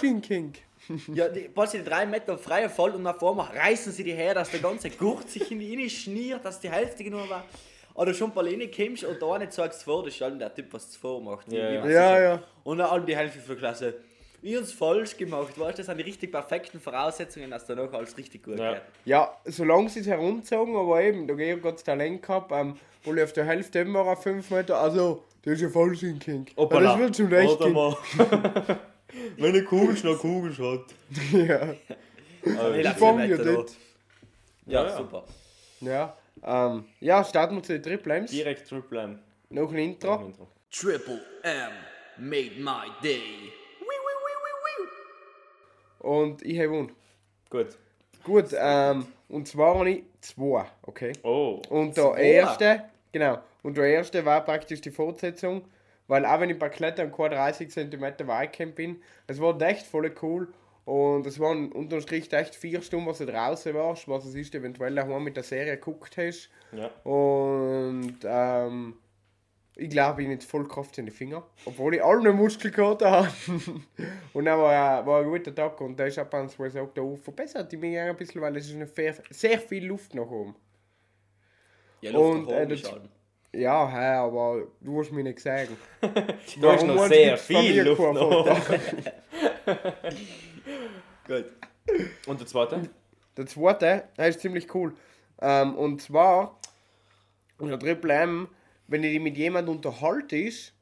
Ja, 1.14 1.28
die, 1.30 1.48
die 1.48 1.84
drei 1.84 2.04
Meter 2.04 2.36
freier 2.36 2.68
Fall 2.68 2.90
und 2.90 3.02
nach 3.02 3.18
vorne 3.18 3.48
reißen 3.48 3.92
sie 3.92 4.04
die 4.04 4.12
her, 4.12 4.34
dass 4.34 4.50
der 4.50 4.60
ganze 4.60 4.90
Gurt 4.90 5.30
sich 5.30 5.50
in 5.50 5.58
die 5.58 5.72
Inne 5.72 5.88
schniert, 5.88 6.44
dass 6.44 6.60
die 6.60 6.68
Hälfte 6.68 7.02
nur 7.08 7.30
war. 7.30 7.44
Oder 7.94 8.14
schon 8.14 8.30
ein 8.30 8.34
paar 8.34 8.44
Linie 8.44 8.70
kommst 8.70 9.04
und 9.04 9.20
da 9.20 9.38
nicht 9.38 9.52
sagst 9.52 9.82
vor, 9.84 10.04
das 10.04 10.14
ist 10.14 10.20
halt 10.20 10.40
der 10.40 10.54
Typ, 10.54 10.72
was 10.72 10.88
es 10.88 10.96
vormacht. 10.96 11.50
Ja, 11.52 11.70
ja. 11.70 11.86
Ja, 11.86 12.20
ja. 12.20 12.42
Und 12.64 12.78
dann 12.78 12.88
allem 12.88 13.04
die 13.06 13.16
Hälfte 13.16 13.38
von 13.40 13.48
der 13.48 13.56
Klasse. 13.56 13.94
Ich 14.44 14.56
hab's 14.56 14.72
falsch 14.72 15.16
gemacht, 15.16 15.56
weißt 15.58 15.74
du, 15.78 15.82
das 15.82 15.86
sind 15.86 15.98
die 15.98 16.02
richtig 16.02 16.32
perfekten 16.32 16.80
Voraussetzungen, 16.80 17.50
dass 17.50 17.64
danach 17.66 17.92
alles 17.92 18.16
richtig 18.16 18.42
gut 18.42 18.58
Ja. 18.58 18.72
geht. 18.72 18.82
Ja, 19.04 19.36
solange 19.44 19.88
sie 19.88 20.00
es 20.00 20.06
herumgezogen, 20.08 20.74
aber 20.74 21.00
eben, 21.00 21.28
da 21.28 21.34
geht 21.34 21.62
Gott 21.62 21.74
das 21.76 21.84
Talent 21.84 22.22
gehabt, 22.22 22.50
ähm, 22.52 22.76
wo 23.04 23.14
ich 23.14 23.22
auf 23.22 23.32
der 23.32 23.44
Hälfte 23.44 23.78
immer 23.80 24.00
auf 24.00 24.22
5 24.22 24.50
Meter, 24.50 24.78
also, 24.78 25.22
das 25.44 25.54
ist 25.54 25.60
ja 25.60 25.68
Vollschinking. 25.68 26.46
Ja, 26.56 26.66
das 26.66 26.98
wird 26.98 27.16
schon 27.16 27.26
recht 27.26 27.60
gehen. 27.60 27.72
mal. 27.72 27.96
Wenn 29.36 29.50
eine 29.54 29.62
Kugel 29.64 29.94
noch 30.10 30.18
Kugel 30.18 30.52
hat. 30.58 30.84
Ja, 31.32 32.92
fangen 32.94 33.30
ja 33.30 33.36
dort. 33.36 33.70
Ja, 34.66 34.82
Ja, 34.82 34.88
ja. 34.88 34.96
super. 34.96 35.24
ja. 35.80 36.16
Ähm, 36.42 36.84
ja, 37.00 37.24
starten 37.24 37.56
wir 37.56 37.62
zu 37.62 37.72
den 37.78 37.82
Triple 37.82 38.14
M's. 38.14 38.30
Direkt 38.30 38.68
Triple 38.68 39.02
M. 39.02 39.18
Noch 39.50 39.70
ein 39.70 39.78
Intro. 39.78 40.26
Intro. 40.26 40.48
Triple 40.70 41.20
M 41.42 41.72
made 42.18 42.52
my 42.58 42.90
day. 43.02 43.52
Und 45.98 46.42
ich 46.42 46.58
habe 46.58 46.68
gewonnen. 46.68 46.92
Gut. 47.48 47.78
Gut, 48.24 48.46
ähm, 48.56 49.06
und 49.28 49.48
zwar 49.48 49.76
habe 49.76 49.90
ich 49.90 50.02
zwei, 50.20 50.66
okay? 50.82 51.12
Oh. 51.22 51.60
Und 51.68 51.96
der 51.96 52.12
Zwei? 52.12 52.22
erste, 52.22 52.84
genau, 53.10 53.38
und 53.62 53.76
der 53.76 53.86
erste 53.86 54.24
war 54.24 54.44
praktisch 54.44 54.80
die 54.80 54.90
Fortsetzung, 54.90 55.64
weil 56.06 56.24
auch 56.24 56.40
wenn 56.40 56.50
ich 56.50 56.58
bei 56.58 56.68
Klettern 56.68 57.12
keine 57.12 57.36
30 57.36 57.70
cm 57.70 58.00
weit 58.26 58.52
gekommen 58.52 58.74
bin, 58.74 59.02
es 59.26 59.40
war 59.40 59.60
echt 59.62 59.86
voll 59.86 60.12
cool 60.22 60.52
und 60.84 61.26
es 61.26 61.38
waren 61.38 61.70
unterm 61.72 62.00
Strich 62.00 62.32
echt 62.32 62.54
vier 62.54 62.82
Stunden, 62.82 63.06
was 63.06 63.18
du 63.18 63.26
draußen 63.26 63.72
warst, 63.74 64.08
was 64.08 64.24
es 64.24 64.34
ist, 64.34 64.54
eventuell 64.54 64.94
daheim 64.94 65.22
mit 65.24 65.36
der 65.36 65.44
Serie 65.44 65.76
geguckt 65.76 66.16
hast 66.16 66.50
Ja. 66.72 66.88
und 67.10 68.16
ähm, 68.24 68.94
ich 69.76 69.88
glaube, 69.88 70.22
ich 70.22 70.28
nicht 70.28 70.44
voll 70.44 70.68
Kraft 70.68 70.98
in 70.98 71.06
die 71.06 71.12
Finger, 71.12 71.44
obwohl 71.64 71.94
ich 71.94 72.04
alle 72.04 72.30
Muskelkater 72.32 73.10
habe. 73.10 73.28
und 74.34 74.44
dann 74.44 74.58
war, 74.58 75.06
war 75.06 75.22
ein 75.22 75.28
guter 75.30 75.54
Tag 75.54 75.80
und 75.80 75.98
da 75.98 76.04
ist 76.04 76.18
ab 76.18 76.34
und 76.34 76.50
zu 76.50 76.62
auch 76.62 76.90
da 76.94 77.02
verbessert. 77.22 77.72
Ich 77.72 77.80
bin 77.80 77.96
ein 77.96 78.14
bisschen, 78.16 78.42
weil 78.42 78.54
es 78.58 78.66
ist 78.66 78.74
eine 78.74 78.86
sehr, 78.86 79.14
sehr 79.30 79.58
viel 79.58 79.86
Luft 79.86 80.14
nach 80.14 80.26
oben. 80.30 80.54
Ja, 82.02 82.10
Luft 82.10 82.34
Und, 82.34 82.42
nach 82.42 82.52
äh, 82.52 82.60
oben 82.62 82.68
das- 82.68 82.80
ist 82.80 82.92
halt. 82.92 83.02
Ja, 83.54 83.86
hä, 83.90 84.14
aber 84.16 84.62
du 84.80 84.98
hast 85.00 85.12
mir 85.12 85.24
nicht 85.24 85.40
sagen. 85.40 85.76
Da 86.60 86.74
ist 86.74 86.86
noch 86.86 87.06
sehr 87.06 87.36
viel 87.38 87.82
Luft 87.82 88.00
noch. 88.00 88.46
noch. 88.46 88.60
Gut. 91.32 91.46
Und 92.26 92.40
der 92.40 92.46
zweite? 92.46 92.90
Der 93.38 93.46
zweite, 93.46 94.04
der 94.18 94.28
ist 94.28 94.40
ziemlich 94.40 94.74
cool. 94.74 94.94
Ähm, 95.40 95.74
und 95.76 96.02
zwar, 96.02 96.60
unter 97.56 97.78
Triple 97.78 98.12
M, 98.12 98.48
wenn 98.86 99.00
du 99.00 99.08
dich 99.08 99.18
mit 99.18 99.38
jemandem 99.38 99.76
unterhaltest, 99.76 100.74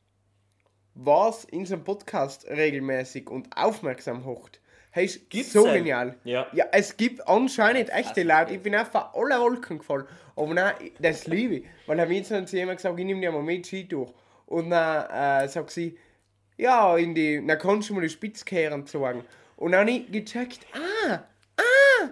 was 0.94 1.44
in 1.44 1.66
seinem 1.66 1.84
Podcast 1.84 2.48
regelmäßig 2.48 3.30
und 3.30 3.56
aufmerksam 3.56 4.24
hocht. 4.24 4.60
Hey, 4.90 5.04
ist 5.04 5.30
Gibt's 5.30 5.52
so 5.52 5.66
einen? 5.66 5.84
genial. 5.84 6.18
Ja. 6.24 6.48
Ja, 6.52 6.66
es 6.72 6.96
gibt 6.96 7.28
anscheinend 7.28 7.88
echte 7.90 8.24
Leute. 8.24 8.54
Ich 8.54 8.60
bin 8.60 8.74
einfach 8.74 9.14
alle 9.14 9.38
Wolken 9.38 9.78
gefallen. 9.78 10.06
Aber 10.34 10.52
nein, 10.52 10.74
das 10.98 11.28
liebe 11.28 11.54
ich. 11.58 11.64
Weil 11.86 12.00
haben 12.00 12.10
jetzt 12.10 12.48
zu 12.48 12.56
jemand 12.56 12.78
gesagt, 12.78 12.98
ich 12.98 13.04
nehme 13.04 13.20
dir 13.20 13.30
mal 13.30 13.40
mit 13.40 13.68
Ski 13.68 13.86
durch. 13.86 14.12
Und 14.46 14.70
dann 14.70 15.44
äh, 15.44 15.48
sagt 15.48 15.70
sie, 15.70 15.96
ja, 16.56 16.96
in 16.96 17.14
die, 17.14 17.46
dann 17.46 17.56
kannst 17.56 17.88
du 17.88 17.94
mal 17.94 18.00
die 18.00 18.08
Spitzkehren 18.08 18.84
sagen. 18.88 19.24
Und 19.60 19.72
dann 19.72 19.80
habe 19.82 19.90
ich 19.90 20.10
gecheckt, 20.10 20.66
ah, 20.72 21.20
ah, 21.58 21.62
ah, 22.02 22.08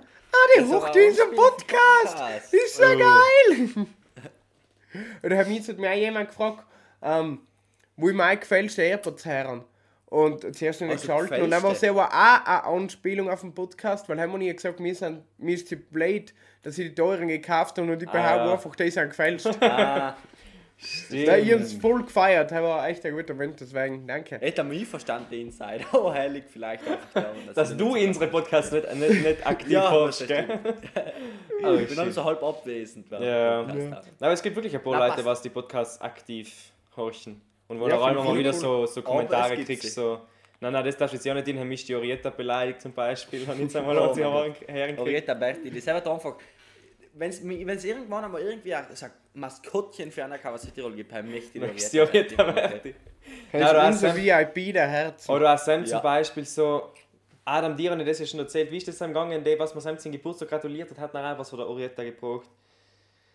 der 0.55 0.69
hocht 0.69 0.95
ein 0.95 1.35
Podcast. 1.35 2.17
Podcast. 2.17 2.55
Ist 2.55 2.76
so 2.76 2.83
Oh. 2.85 2.99
geil. 2.99 3.69
Und 5.23 5.31
dann 5.31 5.38
hat 5.38 5.49
mich 5.49 5.67
mir 5.78 5.90
auch 5.90 5.95
jemand 5.95 6.28
gefragt, 6.28 6.64
ähm, 7.02 7.40
wo 7.97 8.11
ich 8.11 8.14
mir 8.14 8.37
gefälschte 8.37 8.83
AirPods 8.83 9.25
hören. 9.25 9.64
Und 10.07 10.55
zuerst 10.57 10.81
nicht 10.83 10.90
Also 10.90 11.07
geschalten. 11.07 11.43
Und 11.43 11.50
dann 11.50 11.62
war 11.62 11.73
es 11.73 11.85
aber 11.85 12.09
auch 12.09 12.47
eine 12.47 12.64
Anspielung 12.64 13.31
auf 13.31 13.40
den 13.40 13.55
Podcast, 13.55 14.09
weil 14.11 14.21
haben 14.21 14.33
wir 14.33 14.38
nie 14.38 14.55
gesagt, 14.55 14.83
wir 14.83 14.95
sind, 14.95 15.25
mir 15.38 15.55
ist 15.55 15.69
zu 15.69 15.76
blöd, 15.76 16.35
dass 16.62 16.76
ich 16.76 16.90
die 16.90 16.95
teuren 16.95 17.28
gekauft 17.28 17.78
habe 17.78 17.90
und 17.90 18.02
ich 18.02 18.11
behaupte 18.11 18.47
ja. 18.47 18.52
einfach, 18.52 18.76
die 18.76 18.90
sind 18.90 19.09
gefälscht. 19.09 19.62
Ah, 19.62 20.17
Ja, 21.11 21.37
ich 21.37 21.52
habe 21.52 21.62
es 21.62 21.73
voll 21.73 22.04
gefeiert, 22.04 22.52
das 22.52 22.62
war 22.62 22.88
echt 22.88 23.04
ein 23.04 23.12
guter 23.14 23.35
Moment, 23.35 23.61
deswegen 23.61 24.06
danke. 24.06 24.37
hätte 24.38 24.62
mich 24.62 24.87
verstanden, 24.87 25.35
Inside. 25.35 25.80
Aber 25.92 26.14
heilig 26.14 26.44
vielleicht 26.49 26.85
und 26.87 26.97
Dass 27.56 27.73
ich 27.73 27.76
du 27.76 27.94
nicht- 27.94 28.06
unsere 28.06 28.28
Podcasts 28.28 28.70
nicht, 28.70 28.94
nicht, 28.94 29.23
nicht 29.25 29.47
aktiv 29.47 29.70
Ja, 29.70 29.90
hörst, 29.90 30.20
das 30.20 30.28
gell? 30.28 30.47
Oh, 31.64 31.75
Ich 31.75 31.88
bin 31.88 31.97
dann 31.97 32.12
so 32.12 32.25
halb 32.25 32.40
abwesend. 32.42 33.11
Ja. 33.11 33.20
Ja. 33.20 33.66
haben. 33.66 33.97
Aber 34.20 34.32
es 34.32 34.40
gibt 34.42 34.54
wirklich 34.54 34.75
ein 34.76 34.82
paar 34.82 34.92
Na, 34.99 35.08
Leute, 35.08 35.25
was 35.25 35.42
die 35.42 35.49
Podcasts 35.49 36.00
aktiv 36.00 36.52
horchen. 36.97 37.40
Und 37.66 37.80
wo 37.80 37.88
Ja, 37.88 37.97
du 37.97 38.02
auch 38.02 38.11
immer 38.12 38.23
mal 38.23 38.30
cool. 38.32 38.38
wieder 38.38 38.52
so, 38.52 38.87
so 38.87 39.00
Aber 39.00 39.11
Kommentare 39.11 39.56
kriegst, 39.56 39.92
so 39.94 40.20
Nein, 40.61 40.73
nein, 40.73 40.85
das 40.85 40.97
darfst 40.97 41.12
du 41.12 41.16
jetzt 41.16 41.25
ja 41.25 41.35
nicht 41.35 41.47
in, 41.49 41.58
haben 41.58 41.68
mich 41.68 41.85
die 41.85 41.94
Orietta 41.94 42.30
beleidigt 42.30 42.80
zum 42.82 42.92
Beispiel. 42.92 43.42
Ich 43.42 43.49
jetzt 43.61 43.76
einmal 43.76 43.97
Oh 43.99 44.12
oh. 44.16 45.00
Orietta 45.00 45.35
Berti, 45.35 45.68
das 45.68 45.78
ist 45.78 45.88
einfach 45.88 46.12
einfach. 46.12 46.37
Wenn 47.19 47.31
es 47.31 47.85
irgendwann 47.85 48.25
einmal 48.25 48.41
irgendwie 48.43 48.75
ein 48.75 48.87
Maskottchen 49.35 50.11
für 50.13 50.25
eine 50.25 50.39
KWC 50.39 50.71
Tirol 50.75 50.95
gibt, 50.95 51.13
dann 51.13 51.31
möchte 51.31 51.51
ich 51.59 51.61
Möchtest 51.61 51.93
du 51.93 51.97
die 51.97 52.01
Orietta 52.03 52.43
Berti? 52.45 52.95
Das 53.53 53.61
Ja, 53.61 53.73
du 53.73 53.79
ist 53.79 53.85
hast 53.85 53.95
unser 54.05 54.19
ja- 54.19 54.39
VIP, 54.55 54.73
der 54.73 54.87
Herz. 54.89 55.29
Oder 55.29 55.55
auch 55.55 55.59
Sam 55.59 55.81
Ja. 55.81 55.87
zum 55.87 56.03
Beispiel 56.03 56.45
so. 56.45 56.93
Adam 57.45 57.77
dir 57.77 57.91
hat 57.93 58.07
das 58.07 58.19
ja 58.19 58.27
schon 58.27 58.41
erzählt. 58.41 58.71
Wie 58.71 58.77
ist 58.77 58.89
das 58.89 59.01
am 59.01 59.09
gegangen, 59.11 59.43
der, 59.43 59.59
was 59.59 59.75
man 59.75 59.81
Sam 59.83 59.99
zum 59.99 60.13
Geburtstag 60.13 60.49
gratuliert 60.51 60.91
hat, 60.91 60.99
hat 60.99 61.15
nachher 61.15 61.39
was 61.39 61.49
von 61.51 61.59
der 61.59 61.69
Orietta 61.69 62.05
gebraucht. 62.05 62.49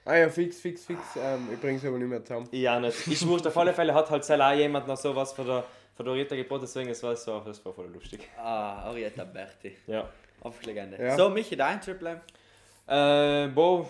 Ah 0.05 0.15
ja, 0.17 0.29
fix, 0.29 0.59
fix, 0.59 0.85
fix. 0.85 0.99
Ähm, 1.17 1.47
ich 1.53 1.59
bring's 1.59 1.83
aber 1.85 1.97
nicht 1.97 2.07
mehr 2.09 2.23
zusammen. 2.23 2.45
Auch 2.47 2.79
nicht. 2.79 3.07
Ich 3.07 3.25
wurscht, 3.27 3.47
auf 3.47 3.57
alle 3.57 3.73
Fälle 3.73 3.93
hat 3.93 4.09
halt 4.09 4.23
selber 4.23 4.49
auch 4.49 4.53
jemand 4.53 4.87
noch 4.87 4.97
sowas 4.97 5.33
von 5.33 5.45
der, 5.47 5.63
von 5.95 6.05
der 6.05 6.11
Orietta 6.13 6.35
gebraucht, 6.35 6.61
deswegen 6.63 6.89
das 6.89 7.01
war, 7.01 7.15
so, 7.15 7.39
das 7.39 7.63
war 7.65 7.73
voll 7.73 7.87
lustig. 7.87 8.27
Ah, 8.37 8.89
Orietta 8.89 9.23
Berti. 9.23 9.75
Ja. 9.87 10.07
Einfach 10.43 10.61
Legende. 10.63 11.01
Ja. 11.01 11.15
So, 11.17 11.29
Michi, 11.29 11.55
dein 11.55 11.79
Triple. 11.81 12.21
Äh, 12.85 13.47
Bo, 13.47 13.89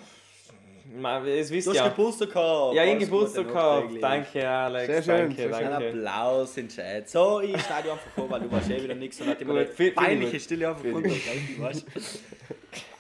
ma- 0.96 1.26
es 1.26 1.50
wisst 1.50 1.68
Du 1.68 1.72
hast 1.72 1.78
ja. 1.78 1.88
Geburtstag 1.90 2.32
gehabt. 2.32 2.76
Ja, 2.76 2.84
ich 2.86 3.00
Geburtstag 3.00 3.48
gehabt. 3.48 3.90
Danke, 4.02 4.48
Alex. 4.48 4.86
Sehr 4.86 5.04
schön, 5.04 5.18
danke, 5.30 5.36
sehr 5.36 5.46
schön. 5.46 5.54
Ein 5.54 5.72
danke. 5.72 5.88
Applaus 5.90 6.58
in 6.58 6.68
Chat. 6.70 7.10
So, 7.10 7.42
ich 7.42 7.60
schneide 7.62 7.92
einfach 7.92 8.12
vor, 8.16 8.30
weil 8.30 8.42
du 8.42 8.52
warst 8.52 8.70
eh 8.70 8.84
wieder 8.84 8.96
nichts 8.96 9.20
und 9.22 9.28
hat 9.28 9.42
immer 9.42 9.56
eine 9.56 9.66
peinliche. 9.66 10.40
Stille 10.40 10.70
einfach 10.70 10.82
Viel 10.82 10.94
runtergehalten, 10.94 11.62
weißt? 11.62 11.86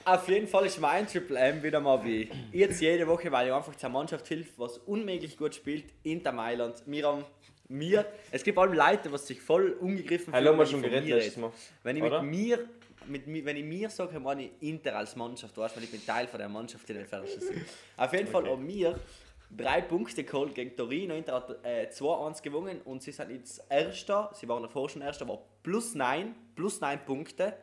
Auf 0.05 0.27
jeden 0.27 0.47
Fall 0.47 0.65
ist 0.65 0.81
mein 0.81 1.07
Triple 1.07 1.39
M 1.39 1.63
wieder 1.63 1.79
mal 1.79 2.03
wie 2.03 2.29
jetzt 2.51 2.81
jede 2.81 3.07
Woche, 3.07 3.31
weil 3.31 3.47
ich 3.47 3.53
einfach 3.53 3.75
zur 3.75 3.89
Mannschaft 3.89 4.27
hilft, 4.27 4.59
was 4.59 4.77
unmöglich 4.79 5.37
gut 5.37 5.55
spielt, 5.55 5.85
Inter 6.03 6.33
Mailand. 6.33 6.75
Wir 6.85 7.07
haben 7.07 7.23
mir, 7.69 8.05
es 8.31 8.43
gibt 8.43 8.57
allem 8.57 8.73
Leute, 8.73 9.11
was 9.13 9.25
sich 9.25 9.39
voll 9.41 9.77
ungegriffen 9.79 10.33
Hallo, 10.33 10.49
haben 10.49 10.57
wir 10.57 10.65
wenn 10.65 10.71
schon 10.71 10.81
geredet. 10.81 11.37
Mal. 11.37 11.51
Wenn 11.83 11.95
ich 11.95 12.03
mit 12.03 12.21
mir, 12.23 12.59
mit, 13.07 13.27
mi- 13.27 13.43
wenn 13.45 13.57
ich 13.57 13.63
mir 13.65 13.89
sage, 13.89 14.19
meine 14.19 14.43
ich 14.45 14.51
Inter 14.61 14.95
als 14.97 15.15
Mannschaft, 15.15 15.57
weißt 15.57 15.75
wenn 15.77 15.83
ich 15.83 15.91
bin 15.91 16.05
Teil 16.05 16.27
von 16.27 16.39
der 16.39 16.49
Mannschaft, 16.49 16.87
die 16.87 16.93
den 16.93 17.05
Fertig 17.05 17.31
sind. 17.39 17.61
Auf 17.97 18.11
jeden 18.13 18.27
Fall 18.27 18.43
Okay. 18.43 18.51
haben 18.51 18.67
wir 18.67 18.99
drei 19.55 19.81
Punkte 19.81 20.23
geholt 20.23 20.55
gegen 20.55 20.75
Torino. 20.75 21.13
Inter 21.15 21.33
hat 21.35 21.49
äh, 21.63 21.87
2-1 21.91 22.41
gewonnen 22.41 22.81
und 22.85 23.03
sie 23.03 23.11
sind 23.11 23.29
jetzt 23.31 23.63
Erster. 23.69 24.31
Sie 24.33 24.47
waren 24.47 24.63
davor 24.63 24.89
schon 24.89 25.01
Erster, 25.01 25.25
aber 25.25 25.41
plus 25.61 25.93
9, 25.95 26.33
plus 26.55 26.81
9 26.81 26.99
Punkte. 27.05 27.53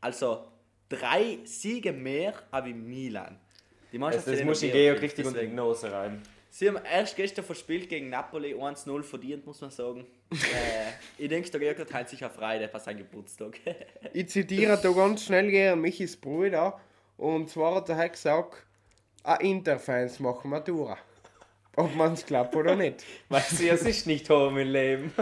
Also 0.00 0.46
drei 0.88 1.38
Siege 1.44 1.92
mehr 1.92 2.34
als 2.50 2.66
Milan. 2.66 3.38
Die 3.92 3.98
Das, 3.98 4.00
Mannschaft 4.00 4.26
das 4.28 4.38
die 4.38 4.44
muss 4.44 4.62
ich 4.62 4.72
renoviert 4.72 4.94
Geo 4.96 5.02
richtig 5.02 5.26
unter 5.26 5.40
die. 5.40 5.48
Nose 5.48 5.92
rein. 5.92 6.22
Sie 6.56 6.68
haben 6.68 6.78
erst 6.88 7.16
gestern 7.16 7.44
verspielt 7.44 7.88
gegen 7.88 8.10
Napoli 8.10 8.54
1-0 8.54 9.02
verdient, 9.02 9.44
muss 9.44 9.60
man 9.60 9.72
sagen. 9.72 10.06
äh, 10.30 10.36
ich 11.18 11.28
denke, 11.28 11.50
der 11.50 11.74
Georg 11.74 11.92
hat 11.92 12.08
sicher 12.08 12.30
frei, 12.30 12.60
der 12.60 12.72
war 12.72 12.78
sein 12.78 12.96
Geburtstag. 12.96 13.58
Ich 14.12 14.28
zitiere 14.28 14.78
da 14.80 14.92
ganz 14.92 15.24
schnell 15.24 15.50
gern 15.50 15.80
Michis 15.80 16.16
Bruder. 16.16 16.80
Und 17.16 17.50
zwar 17.50 17.74
hat 17.74 17.88
er 17.88 18.08
gesagt, 18.08 18.64
a 19.24 19.34
Interfans 19.34 20.20
machen 20.20 20.48
Matura. 20.48 20.96
Ob 21.74 21.92
man's 21.96 22.24
glaubt 22.24 22.54
oder 22.54 22.76
nicht. 22.76 23.02
Weißt 23.30 23.58
du, 23.58 23.68
es 23.68 23.82
ist 23.82 24.06
nicht 24.06 24.30
Home 24.30 24.62
im 24.62 24.68
Leben. 24.68 25.12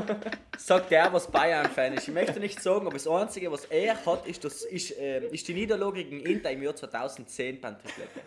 Sagt 0.59 0.91
der, 0.91 1.11
was 1.15 1.31
Bayern-Fan 1.31 1.95
ist. 1.95 2.09
Ich 2.09 2.13
möchte 2.13 2.41
nicht 2.41 2.61
sagen, 2.63 2.87
aber 2.87 2.97
das 2.97 3.09
Einzige, 3.09 3.51
was 3.51 3.65
er 3.65 4.05
hat, 4.05 4.27
ist, 4.27 4.45
das, 4.45 4.65
ist, 4.65 4.95
ähm, 4.99 5.25
ist 5.33 5.49
die 5.49 5.55
Niederlage 5.55 6.05
gegen 6.05 6.21
Inter 6.21 6.51
im 6.51 6.63
Jahr 6.63 6.77
2010 6.77 7.59
beim 7.59 7.79
Triplette. 7.79 8.21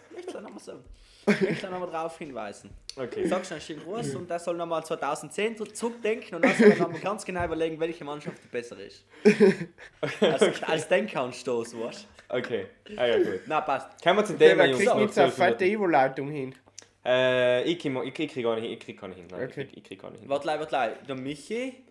Ich 0.48 0.54
möchte 0.54 0.72
da 0.72 0.80
nochmal 0.80 0.80
sagen. 0.80 0.84
Ich 1.28 1.42
möchte 1.42 1.62
da 1.66 1.70
nochmal 1.72 1.90
drauf 1.90 2.18
hinweisen. 2.20 2.70
Okay. 2.96 3.28
Sagst 3.28 3.50
du 3.52 3.56
einen 3.56 3.62
schönen 3.62 3.82
Gruß 3.84 4.16
und 4.16 4.30
der 4.30 4.38
soll 4.40 4.56
nochmal 4.56 4.86
2010 4.86 5.58
zu- 5.58 5.66
zurückdenken 5.66 6.36
und 6.36 6.46
dann 6.46 6.56
soll 6.56 6.70
nochmal 6.78 7.00
ganz 7.02 7.26
genau 7.26 7.44
überlegen, 7.46 7.80
welche 7.80 8.04
Mannschaft 8.06 8.38
die 8.44 8.48
besser 8.48 8.78
ist. 8.80 9.06
Als, 10.22 10.64
als 10.64 10.88
Denkanstoß, 10.88 11.80
weißt 11.80 12.08
du? 12.30 12.36
Okay. 12.38 12.68
Ah 12.96 13.06
ja, 13.06 13.18
gut. 13.18 13.42
Na, 13.48 13.62
passt. 13.62 14.02
Kommen 14.04 14.20
wir 14.20 14.26
zum 14.26 14.38
Der 14.38 14.50
Thema, 14.52 14.66
Jungs. 14.66 14.78
kriegt 14.80 14.96
nicht 14.96 15.14
so 15.14 15.22
eine 15.22 15.32
12 15.32 15.36
fette. 15.36 15.66
Überleitung 15.66 16.30
hin. 16.30 16.56
Äh, 17.04 17.64
ich 17.64 17.80
krieg, 17.80 17.94
ich, 18.04 18.14
krieg 18.14 18.44
gar 18.44 18.56
nicht 18.56 18.64
hin. 18.66 18.74
Ich 18.74 18.80
krieg 18.80 19.00
gar 19.00 19.08
nicht 19.08 19.18
hin. 19.18 19.28
Nein, 19.30 19.44
Okay. 19.50 19.62
ich, 19.62 19.68
krieg, 19.70 19.78
ich 19.78 19.84
krieg 19.84 20.02
gar 20.02 20.12
nicht 20.12 20.22
hin. 20.22 20.30
Warte, 20.30 20.48
warte, 20.48 20.72
warte. 20.72 21.06
Der 21.08 21.16
Michi 21.16 21.84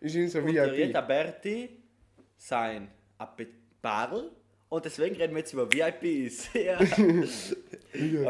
Ist 0.00 0.14
unser 0.16 0.42
und 0.44 0.52
der 0.54 1.02
Berti 1.02 1.70
sein 2.38 2.88
Barl 3.82 4.30
und 4.70 4.84
deswegen 4.86 5.16
reden 5.16 5.34
wir 5.34 5.40
jetzt 5.40 5.52
über 5.52 5.70
VIPs. 5.70 6.48
Ja. 6.54 6.80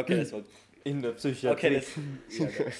Okay, 0.00 0.16
das 0.16 0.32
war. 0.32 0.40
In 0.82 1.02
der 1.02 1.10
Okay, 1.12 1.18
Psychiatrie. 1.18 1.74
das, 1.74 2.38
ja, 2.38 2.46
gut. 2.46 2.72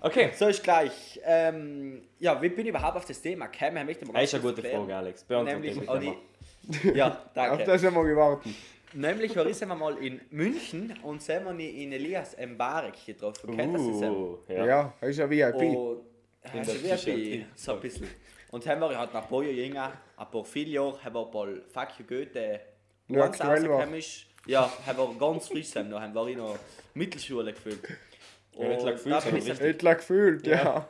Okay. 0.00 0.30
So 0.34 0.46
ist 0.46 0.62
gleich. 0.62 1.20
Ähm, 1.24 2.02
ja, 2.20 2.40
wie 2.40 2.48
bin 2.48 2.60
ich 2.66 2.70
überhaupt 2.70 2.96
auf 2.96 3.04
das 3.04 3.20
Thema 3.20 3.46
gekommen? 3.46 3.84
Möchte 3.84 4.06
mal 4.06 4.12
Das 4.14 4.22
ist 4.24 4.34
eine 4.34 4.42
gute 4.42 4.54
kurz 4.62 4.66
Frage, 4.66 4.78
erklären. 4.78 4.98
Alex. 4.98 5.24
Beantworte 5.24 5.60
Nämlich, 5.60 5.88
oh, 5.90 5.98
die, 5.98 6.88
ja, 6.96 7.08
Auf 7.08 7.16
danke. 7.34 7.64
das 7.64 7.84
haben 7.84 7.96
wir 7.96 8.04
gewartet. 8.04 8.52
Nämlich 8.94 9.36
war 9.36 9.46
ich 9.46 9.56
sind 9.56 9.68
wir 9.68 9.74
mal 9.74 9.98
in 9.98 10.20
München 10.30 10.94
und 11.02 11.20
sind 11.20 11.44
wir 11.44 11.68
in 11.70 11.92
Elias 11.92 12.36
Mbarek 12.38 13.04
getroffen. 13.04 13.56
Kennt 13.56 13.74
das 13.74 13.98
Sam? 13.98 14.14
Uh, 14.16 14.38
Ja, 14.48 14.66
ja. 14.66 14.94
das 15.00 15.10
ist 15.10 15.20
ein 15.20 15.30
VIP. 15.30 15.54
Und 15.56 15.98
In 16.52 16.58
also 16.60 16.72
der 16.74 16.92
ein 16.92 17.46
so 17.56 17.72
ein 17.72 17.80
bisschen. 17.80 18.06
Und 18.50 18.66
haben 18.66 18.80
wir 18.80 18.96
halt 18.98 19.14
ein 19.14 19.28
paar 19.28 19.42
jünger, 19.42 19.92
ein 20.16 20.30
paar 20.30 20.44
viele 20.44 20.70
Jahre, 20.70 21.04
haben 21.04 21.14
wir 21.14 21.26
ein 21.26 21.30
paar 21.30 21.48
Fuck 21.86 21.98
you 21.98 22.06
Goethe 22.06 22.60
Ja, 23.08 23.26
ganz 23.26 23.40
rausgekommen 23.40 23.94
ist. 23.94 24.26
Ja, 24.46 24.72
haben 24.86 24.98
wir 24.98 25.14
ganz 25.18 25.48
frisch 25.48 25.66
sein, 25.68 25.90
da 25.90 26.00
haben 26.00 26.14
wir 26.14 26.28
in 26.28 26.38
der 26.38 26.58
Mittelschule 26.94 27.52
gefühlt. 27.52 27.80
Ja, 28.52 28.68
nicht 28.68 28.80
Und 28.80 28.86
gefühlt, 28.92 29.14
da 29.14 29.20
bin 29.20 29.22
sondern 29.22 29.36
ich 29.42 29.50
richtig. 29.50 29.66
Etwa 29.66 29.94
gefühlt, 29.94 30.46
ja. 30.46 30.54
Ja. 30.64 30.88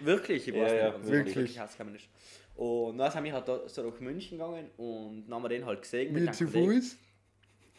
Wirklich, 0.00 0.48
ich 0.48 0.54
weiß 0.54 0.72
Ja, 0.72 0.76
ja, 0.76 0.84
nicht, 0.86 0.94
ob 0.96 1.02
es 1.02 1.10
wirklich. 1.10 1.36
wirklich 1.36 1.60
rausgekommen 1.60 1.94
ist. 1.94 2.08
Und 2.56 2.98
dann 2.98 3.10
sind 3.10 3.24
wir 3.24 3.32
halt 3.32 3.48
da 3.48 3.68
so 3.68 3.82
nach 3.82 4.00
München 4.00 4.38
gegangen 4.38 4.70
und 4.76 5.24
dann 5.26 5.34
haben 5.34 5.42
wir 5.42 5.48
den 5.48 5.64
halt 5.64 5.82
gesehen. 5.82 6.14
Wie 6.14 6.30
zu. 6.30 6.46
Fuß. 6.48 6.96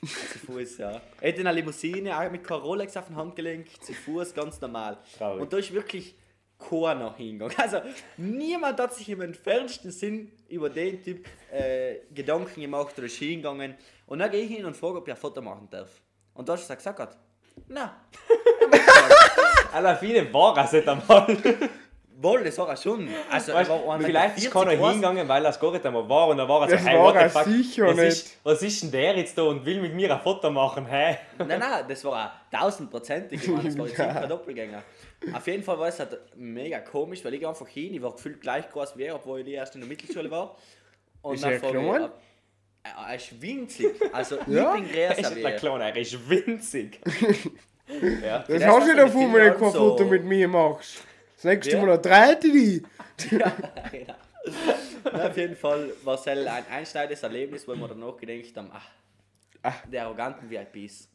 Zu 0.02 0.40
Fuß, 0.40 0.78
ja. 0.80 1.02
Er 1.22 1.30
hat 1.32 1.40
in 1.40 1.48
einer 1.48 1.54
Limousine, 1.54 2.18
auch 2.18 2.30
mit 2.32 2.44
keiner 2.44 2.62
Rolex 2.62 2.98
auf 2.98 3.08
den 3.08 3.16
Handgelenk, 3.16 3.68
zu 3.82 3.94
Fuß, 3.94 4.34
ganz 4.34 4.60
normal. 4.60 4.98
Traurig. 5.18 5.42
Und 5.42 5.54
da 5.54 5.58
ist 5.58 5.72
wirklich 5.72 6.16
keiner 6.58 7.16
hingegangen. 7.16 7.56
Also 7.58 7.82
niemand 8.18 8.80
hat 8.80 8.94
sich 8.94 9.10
im 9.10 9.22
entferntesten 9.22 9.92
Sinn 9.92 10.32
über 10.50 10.70
den 10.70 11.04
Typ 11.04 11.26
äh, 11.52 11.98
Gedanken 12.14 12.62
gemacht 12.62 12.98
oder 12.98 13.08
ist 13.08 13.18
hingegangen. 13.18 13.76
Und 14.08 14.20
dann 14.20 14.32
gehe 14.32 14.42
ich 14.42 14.56
hin 14.56 14.66
und 14.66 14.76
frage, 14.76 14.98
ob 14.98 15.08
ich 15.08 15.14
ein 15.14 15.20
Foto 15.20 15.42
machen 15.42 15.68
darf. 15.70 15.90
Und 16.34 16.48
da 16.50 16.54
hat 16.54 16.70
er 16.70 16.76
gesagt, 16.76 17.18
na, 17.68 17.96
Alla 19.74 19.96
viele 19.96 20.32
war 20.34 20.58
es 20.64 20.72
nicht 20.72 20.88
einmal. 20.88 21.38
Wohl, 22.24 22.44
das 22.44 22.58
war 22.58 22.70
er 22.70 22.78
schon. 22.78 23.08
Also, 23.30 23.52
er 23.52 23.58
Weißt, 23.60 23.70
war 23.70 23.94
einer 23.96 24.06
vielleicht 24.06 24.38
ist 24.38 24.44
40 24.48 24.52
keiner 24.52 24.72
hingegangen, 24.88 25.28
weil 25.28 25.44
er 25.46 25.50
es 25.52 25.60
gar 25.60 25.72
nicht 25.72 25.86
einmal 25.86 26.08
war 26.10 26.28
und 26.30 26.38
dann 26.38 26.48
war 26.48 26.62
er 26.64 26.70
so, 26.70 26.76
Das 26.76 26.86
hey, 26.88 26.98
war 26.98 27.16
er 27.16 27.30
fuck, 27.30 27.44
sicher 27.46 27.86
was 27.88 27.96
nicht. 27.98 28.08
Ist, 28.08 28.38
was 28.44 28.62
ist 28.64 28.82
denn 28.84 28.92
der 28.92 29.18
jetzt 29.18 29.38
da 29.38 29.44
und 29.44 29.66
will 29.66 29.82
mit 29.82 29.94
mir 29.94 30.14
ein 30.16 30.22
Foto 30.22 30.50
machen, 30.50 30.86
hä? 30.88 31.18
Nein, 31.38 31.60
nein, 31.60 31.86
das 31.88 32.04
war 32.06 32.24
ein 32.52 32.58
tausendprozentig, 32.60 33.42
das 33.42 33.52
war 33.52 33.64
jetzt 33.64 33.78
nicht 33.78 33.96
kein 33.96 34.30
Doppelgänger. 34.30 34.82
Auf 35.34 35.46
jeden 35.48 35.64
Fall 35.64 35.78
war 35.80 35.88
es 35.88 36.00
halt 36.00 36.18
mega 36.36 36.80
komisch, 36.80 37.24
weil 37.24 37.34
ich 37.36 37.46
einfach 37.48 37.68
hin, 37.68 37.94
ich 37.94 38.02
war 38.02 38.12
gefühlt 38.14 38.42
gleich 38.42 38.70
groß 38.70 38.98
wie 38.98 39.04
er, 39.04 39.16
obwohl 39.16 39.42
ich 39.42 39.48
erst 39.54 39.76
in 39.76 39.82
der 39.82 39.88
Mittelschule 39.90 40.30
war. 40.32 40.56
Und 41.22 41.36
Ist 41.36 41.44
dann 41.44 41.52
er 41.54 41.60
klein? 41.60 41.86
er 41.86 42.12
er 43.08 43.16
ist 43.16 43.42
winzig, 43.42 43.88
also 44.12 44.38
Ja? 44.48 44.76
ich 44.76 44.82
bin 44.84 44.94
Er 44.94 45.08
größer 45.14 45.20
ist 45.22 45.36
wie 45.38 45.46
ein 45.46 45.54
er. 45.54 45.58
kleiner, 45.60 45.86
er 45.86 45.96
ist 45.98 46.30
winzig. 46.30 47.00
ja. 48.22 48.40
Das 48.40 48.46
Vielleicht 48.48 48.68
hast 48.68 48.88
du 48.90 48.96
davon, 48.96 49.34
wenn 49.34 49.54
du 49.54 49.60
kein 49.60 49.72
Foto 49.72 50.04
mit 50.06 50.24
mir 50.26 50.48
machst. 50.50 51.02
Das 51.44 51.52
nächste 51.52 51.76
Ja. 51.76 51.86
Mal 51.86 51.98
dreht 51.98 52.44
die. 52.44 52.84
Ja, 53.32 53.52
genau. 53.92 54.14
Na, 55.12 55.28
auf 55.28 55.38
jeden 55.38 55.56
Fall 55.58 55.92
war 56.04 56.16
es 56.16 56.26
ein 56.28 56.48
einschneidendes 56.72 57.22
Erlebnis, 57.24 57.68
wo 57.68 57.76
wir 57.76 57.88
dann 57.88 58.00
nachgedacht 58.00 58.56
haben, 58.56 58.72
ach, 58.74 58.88
Ah. 59.62 59.74
die 59.92 59.98
arroganten 60.00 60.50
VIPs, 60.50 61.10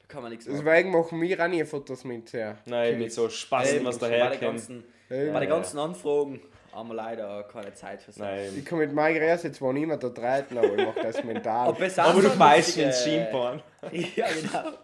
da 0.00 0.06
kann 0.08 0.22
man 0.22 0.30
nichts 0.32 0.46
machen. 0.46 0.64
Deswegen 0.64 0.90
machen 0.90 1.20
wir 1.20 1.40
auch 1.44 1.48
nie 1.48 1.64
Fotos 1.64 2.04
mit. 2.04 2.32
Ja. 2.32 2.56
Nein, 2.66 2.98
mit 2.98 3.12
so 3.12 3.28
Spaß, 3.28 3.72
Eben, 3.74 3.84
was 3.84 3.98
bei 3.98 4.08
daherkommt. 4.10 4.68
Eben. 5.10 5.32
bei 5.32 5.40
den 5.40 5.48
ganzen 5.48 5.78
Anfragen 5.78 6.40
haben 6.72 6.88
wir 6.88 6.94
leider 6.94 7.42
keine 7.44 7.72
Zeit 7.74 8.02
für. 8.02 8.10
Nein. 8.18 8.52
Ich 8.56 8.64
kann 8.64 8.78
mit 8.78 8.92
meiner 8.92 9.18
Größe 9.18 9.52
zwar 9.52 9.72
niemand 9.72 10.02
da 10.02 10.08
treten, 10.08 10.58
aber 10.58 10.76
ich 10.76 10.86
mache 10.86 11.02
das 11.02 11.22
mental. 11.22 11.68
Aber, 11.68 11.80
es 11.80 11.98
Aber 11.98 12.18
auch 12.18 12.20
du 12.36 12.80
ins 12.80 13.04
Schienbein. 13.04 13.62
Ja, 14.16 14.26
genau. 14.28 14.76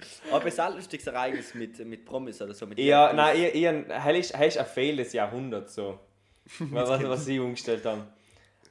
Aber 0.32 0.46
es 0.46 0.54
ist 0.54 0.60
auch 0.60 0.66
ein 0.66 0.76
lustiges 0.76 1.06
Ereignis 1.06 1.54
mit, 1.54 1.78
mit 1.86 2.04
Promis 2.04 2.40
oder 2.40 2.54
so. 2.54 2.66
Mit 2.66 2.78
Ja, 2.78 3.12
nein, 3.12 3.36
eher, 3.36 3.54
eher 3.54 3.88
er 3.88 4.04
er 4.04 4.16
ist 4.16 4.34
ein 4.34 4.66
Fail 4.66 4.96
des 4.96 5.12
Jahrhunderts, 5.12 5.74
so. 5.74 5.98
was, 6.58 6.88
was, 7.02 7.24
sie 7.24 7.38
umgestellt 7.40 7.84
haben. 7.84 8.04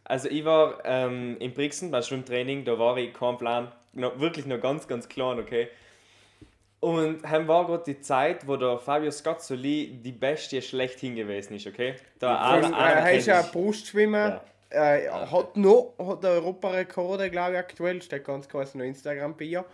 Also 0.03 0.29
ich 0.29 0.43
war 0.45 0.79
ähm, 0.85 1.37
in 1.39 1.53
Brixen 1.53 1.91
beim 1.91 2.01
Schwimmtraining, 2.01 2.65
da 2.65 2.79
war 2.79 2.97
ich 2.97 3.13
kein 3.13 3.37
Plan, 3.37 3.71
noch, 3.93 4.19
wirklich 4.19 4.45
noch 4.45 4.59
ganz, 4.59 4.87
ganz 4.87 5.07
klein, 5.07 5.39
okay. 5.39 5.67
Und 6.79 7.23
dann 7.23 7.47
war 7.47 7.65
gerade 7.65 7.83
die 7.85 7.99
Zeit, 8.01 8.47
wo 8.47 8.55
der 8.55 8.77
Fabio 8.77 9.11
Scazzoli 9.11 9.99
die 10.03 10.11
Bestie 10.11 10.61
schlechthin 10.61 11.15
gewesen 11.15 11.55
ist, 11.55 11.67
okay? 11.67 11.95
Einer- 12.21 12.77
einer 12.77 13.01
er 13.01 13.13
ist 13.17 13.25
ja 13.27 13.41
Brustschwimmer. 13.41 14.41
Äh, 14.69 15.09
hat 15.09 15.55
noch 15.55 15.93
hat 15.97 16.23
der 16.23 16.31
Europarekorde, 16.31 17.29
glaube 17.31 17.53
ich, 17.53 17.57
aktuell. 17.57 18.01
Steht 18.01 18.25
ganz 18.25 18.49
kurz 18.49 18.75
noch 18.75 18.83
Instagram 18.83 19.35
bei 19.37 19.45
ihr. 19.45 19.65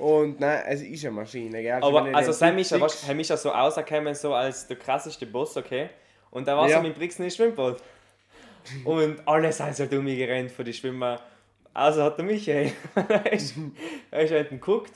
Und 0.00 0.40
nein, 0.40 0.62
es 0.66 0.80
ist 0.82 1.04
eine 1.04 1.14
Maschine, 1.14 1.62
gell? 1.62 1.78
Aber 1.82 2.04
wenn 2.04 2.10
ich 2.12 2.16
also 2.16 2.32
Sam 2.32 2.56
ist 2.58 2.70
ja, 2.70 2.80
was- 2.80 3.06
er 3.06 3.18
ist 3.18 3.28
ja 3.30 3.36
so 3.36 3.50
rausgekommen, 3.50 4.14
so 4.14 4.34
als 4.34 4.66
der 4.66 4.76
krasseste 4.76 5.26
Boss, 5.26 5.56
okay? 5.56 5.90
Und 6.30 6.48
da 6.48 6.56
war 6.56 6.68
Ja. 6.68 6.76
so 6.78 6.82
mit 6.82 6.94
Brixen 6.94 7.24
im 7.24 7.30
Schwimmbad. 7.30 7.82
Und 8.84 9.16
alle 9.26 9.52
sind 9.52 9.74
so 9.76 9.86
dumm 9.86 10.06
gerannt 10.06 10.50
vor 10.52 10.64
die 10.64 10.72
Schwimmer. 10.72 11.20
Also 11.74 12.02
hat 12.02 12.18
der 12.18 12.24
Michael. 12.24 12.72
er 12.94 13.32
ist, 13.32 13.54
er 14.10 14.22
ist 14.22 14.30
hinten 14.32 14.60
geguckt. 14.60 14.92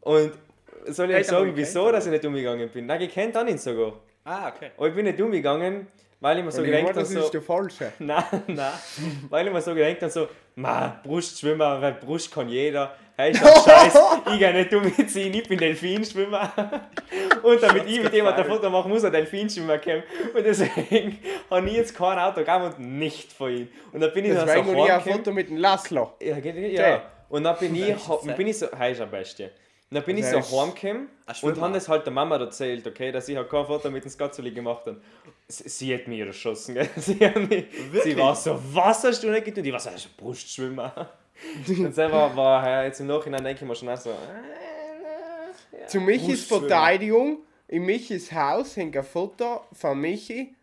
Und 0.00 0.32
soll 0.86 1.10
ich 1.10 1.16
euch 1.16 1.26
sagen, 1.26 1.52
wieso 1.54 1.90
dass 1.92 2.06
ich 2.06 2.12
nicht 2.12 2.24
umgegangen 2.24 2.68
bin? 2.68 2.86
Nein, 2.86 3.00
ich 3.02 3.12
kennt 3.12 3.36
ihn 3.36 3.58
sogar. 3.58 3.94
Ah, 4.24 4.48
okay. 4.48 4.70
Aber 4.76 4.88
ich 4.88 4.94
bin 4.94 5.04
nicht 5.04 5.20
umgegangen, 5.20 5.86
weil 6.20 6.38
ich 6.38 6.44
mir 6.44 6.50
so 6.52 6.60
meine, 6.62 6.72
gedacht 6.72 6.88
habe, 6.90 7.00
das 7.00 7.10
so, 7.10 7.20
ist 7.20 7.30
der 7.34 7.42
falsche. 7.42 7.92
Nein, 7.98 8.24
nein. 8.46 8.72
Weil 9.28 9.46
ich 9.46 9.52
mir 9.52 9.60
so 9.60 9.74
gedacht 9.74 10.02
habe, 10.02 10.10
so, 10.10 10.28
ma, 10.56 11.00
Brustschwimmer, 11.02 11.80
weil 11.80 11.94
Brust 11.94 12.32
kann 12.32 12.48
jeder. 12.48 12.94
Hey, 13.20 13.32
ist 13.32 13.40
scheiße, 13.64 13.98
ich 14.32 14.38
gehe 14.38 14.52
nicht 14.54 14.72
umziehen, 14.72 15.34
ich 15.34 15.46
bin 15.46 15.58
Delfinschwimmer. 15.58 16.52
Und 17.42 17.62
damit 17.62 17.86
ich 17.86 18.02
mit 18.02 18.14
jemandem 18.14 18.44
ein 18.44 18.50
Foto 18.50 18.70
machen 18.70 18.90
muss, 18.90 19.04
ein 19.04 19.12
Delfinschwimmer 19.12 19.76
kommen. 19.76 20.02
Und 20.34 20.42
deswegen 20.42 21.18
habe 21.50 21.68
ich 21.68 21.74
jetzt 21.74 21.94
kein 21.94 22.18
Autogramm 22.18 22.62
und 22.62 22.78
nicht 22.78 23.30
von 23.32 23.54
ihm. 23.54 23.68
Und 23.92 24.00
dann 24.00 24.12
bin 24.14 24.24
ich 24.24 24.32
dann 24.32 24.48
so 24.48 24.72
ich 24.84 24.90
ein. 24.90 25.00
Foto 25.02 25.32
mit 25.32 25.50
dem 25.50 25.58
Laszlo. 25.58 26.14
Ja, 26.20 26.38
ja. 26.38 27.02
Und 27.28 27.44
dann 27.44 27.58
bin 27.58 27.74
ich, 27.76 27.94
bin 28.36 28.46
ich 28.46 28.58
so, 28.58 28.68
hey, 28.74 28.92
ist 28.92 29.02
am 29.02 29.10
besten. 29.10 29.44
Und 29.44 29.96
dann 29.96 30.04
bin 30.04 30.16
ich 30.16 30.24
Also 30.24 30.40
so 30.40 30.56
er 30.56 30.62
ist- 30.68 30.82
heimgekommen 30.82 31.08
und 31.42 31.60
habe 31.60 31.74
das 31.74 31.88
halt 31.88 32.06
der 32.06 32.12
Mama 32.12 32.36
erzählt, 32.38 32.86
okay, 32.86 33.12
dass 33.12 33.28
ich 33.28 33.36
halt 33.36 33.50
kein 33.50 33.66
Foto 33.66 33.90
mit 33.90 34.02
dem 34.04 34.10
Skatzeli 34.10 34.50
gemacht 34.52 34.86
habe. 34.86 35.00
Sie, 35.46 35.68
sie 35.68 35.94
hat 35.94 36.06
mich 36.06 36.20
erschossen, 36.20 36.74
gell? 36.74 36.88
Sie, 36.96 37.18
hat 37.26 37.36
mich, 37.36 37.66
sie 38.02 38.16
war 38.16 38.34
so, 38.34 38.58
was 38.72 39.04
hast 39.04 39.22
du 39.22 39.30
nicht 39.30 39.44
getan? 39.44 39.64
Ich 39.64 39.72
war 39.72 39.80
so, 39.80 39.90
das 39.90 40.06
ein 40.06 40.10
Brustschwimmer. 40.16 41.10
Und 41.68 41.94
selber 41.94 42.34
war 42.36 42.66
ja, 42.68 42.84
jetzt 42.84 43.00
im 43.00 43.06
Nachhinein 43.06 43.42
denke 43.44 43.62
ich 43.62 43.68
mir 43.68 43.74
schon 43.74 43.88
auch 43.88 43.96
so, 43.96 44.10
äh, 44.10 45.86
Zu 45.86 46.00
Michis 46.00 46.46
Brustschwimmer. 46.48 46.68
Verteidigung, 46.68 47.38
in 47.68 47.84
Michis 47.84 48.32
Haus 48.32 48.76
hängt 48.76 48.96
ein 48.96 49.04
Foto 49.04 49.62
von 49.72 49.98
Michi 50.00 50.54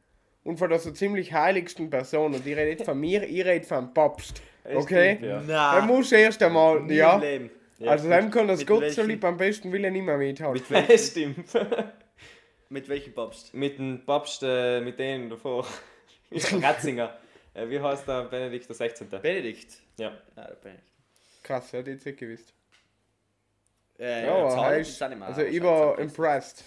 und 0.43 0.57
von 0.57 0.69
der 0.69 0.79
so 0.79 0.91
ziemlich 0.91 1.33
heiligsten 1.33 1.89
Person. 1.89 2.33
Und 2.33 2.45
ich 2.45 2.55
rede 2.55 2.71
nicht 2.71 2.85
von 2.85 2.99
mir, 2.99 3.23
ich 3.23 3.43
rede 3.45 3.65
vom 3.65 3.93
Papst. 3.93 4.41
Okay? 4.63 5.15
stimmt, 5.17 5.47
ja. 5.49 5.75
Er 5.75 5.79
Nein. 5.81 5.87
muss 5.87 6.11
erst 6.11 6.41
einmal, 6.43 6.81
Nie 6.81 6.95
ja. 6.95 7.17
Leben. 7.17 7.49
Ja, 7.79 7.91
Also 7.91 8.09
dann 8.09 8.31
kann 8.31 8.47
das 8.47 8.65
Gott 8.65 8.89
so 8.91 9.03
lieb 9.03 9.23
am 9.23 9.37
besten 9.37 9.71
Willen 9.71 9.93
nicht 9.93 10.03
mehr 10.03 10.17
mithalten. 10.17 10.63
Mit, 10.69 10.89
Das 10.89 11.07
stimmt. 11.11 11.45
mit 12.69 12.89
welchem 12.89 13.13
Papst? 13.13 13.53
mit 13.53 13.77
dem 13.77 14.03
Papst, 14.05 14.41
äh, 14.43 14.81
mit 14.81 14.97
denen 14.99 15.29
davor, 15.29 15.65
Ratzinger. 16.61 17.15
Äh, 17.57 17.69
wie 17.69 17.79
heißt 17.79 18.07
der 18.07 18.23
Benedikt 18.25 18.69
der 18.69 18.75
16.? 18.75 19.09
Benedikt. 19.09 19.73
Ja. 19.97 20.11
Ja, 20.35 20.43
der 20.47 20.55
Benedikt. 20.55 20.83
Krass, 21.43 21.73
hätte 21.73 21.91
ich 21.91 22.05
nicht 22.05 22.17
gewusst. 22.19 22.53
Äh, 23.99 24.25
Ja, 24.27 24.49
Zahlen 24.49 24.63
er 24.71 24.75
gibt's 24.77 24.89
ist, 24.91 25.01
auch 25.03 25.09
nicht 25.09 25.17
mehr, 25.19 25.27
also 25.27 25.41
ich 25.41 25.63
war 25.63 25.97
impressed. 25.99 26.63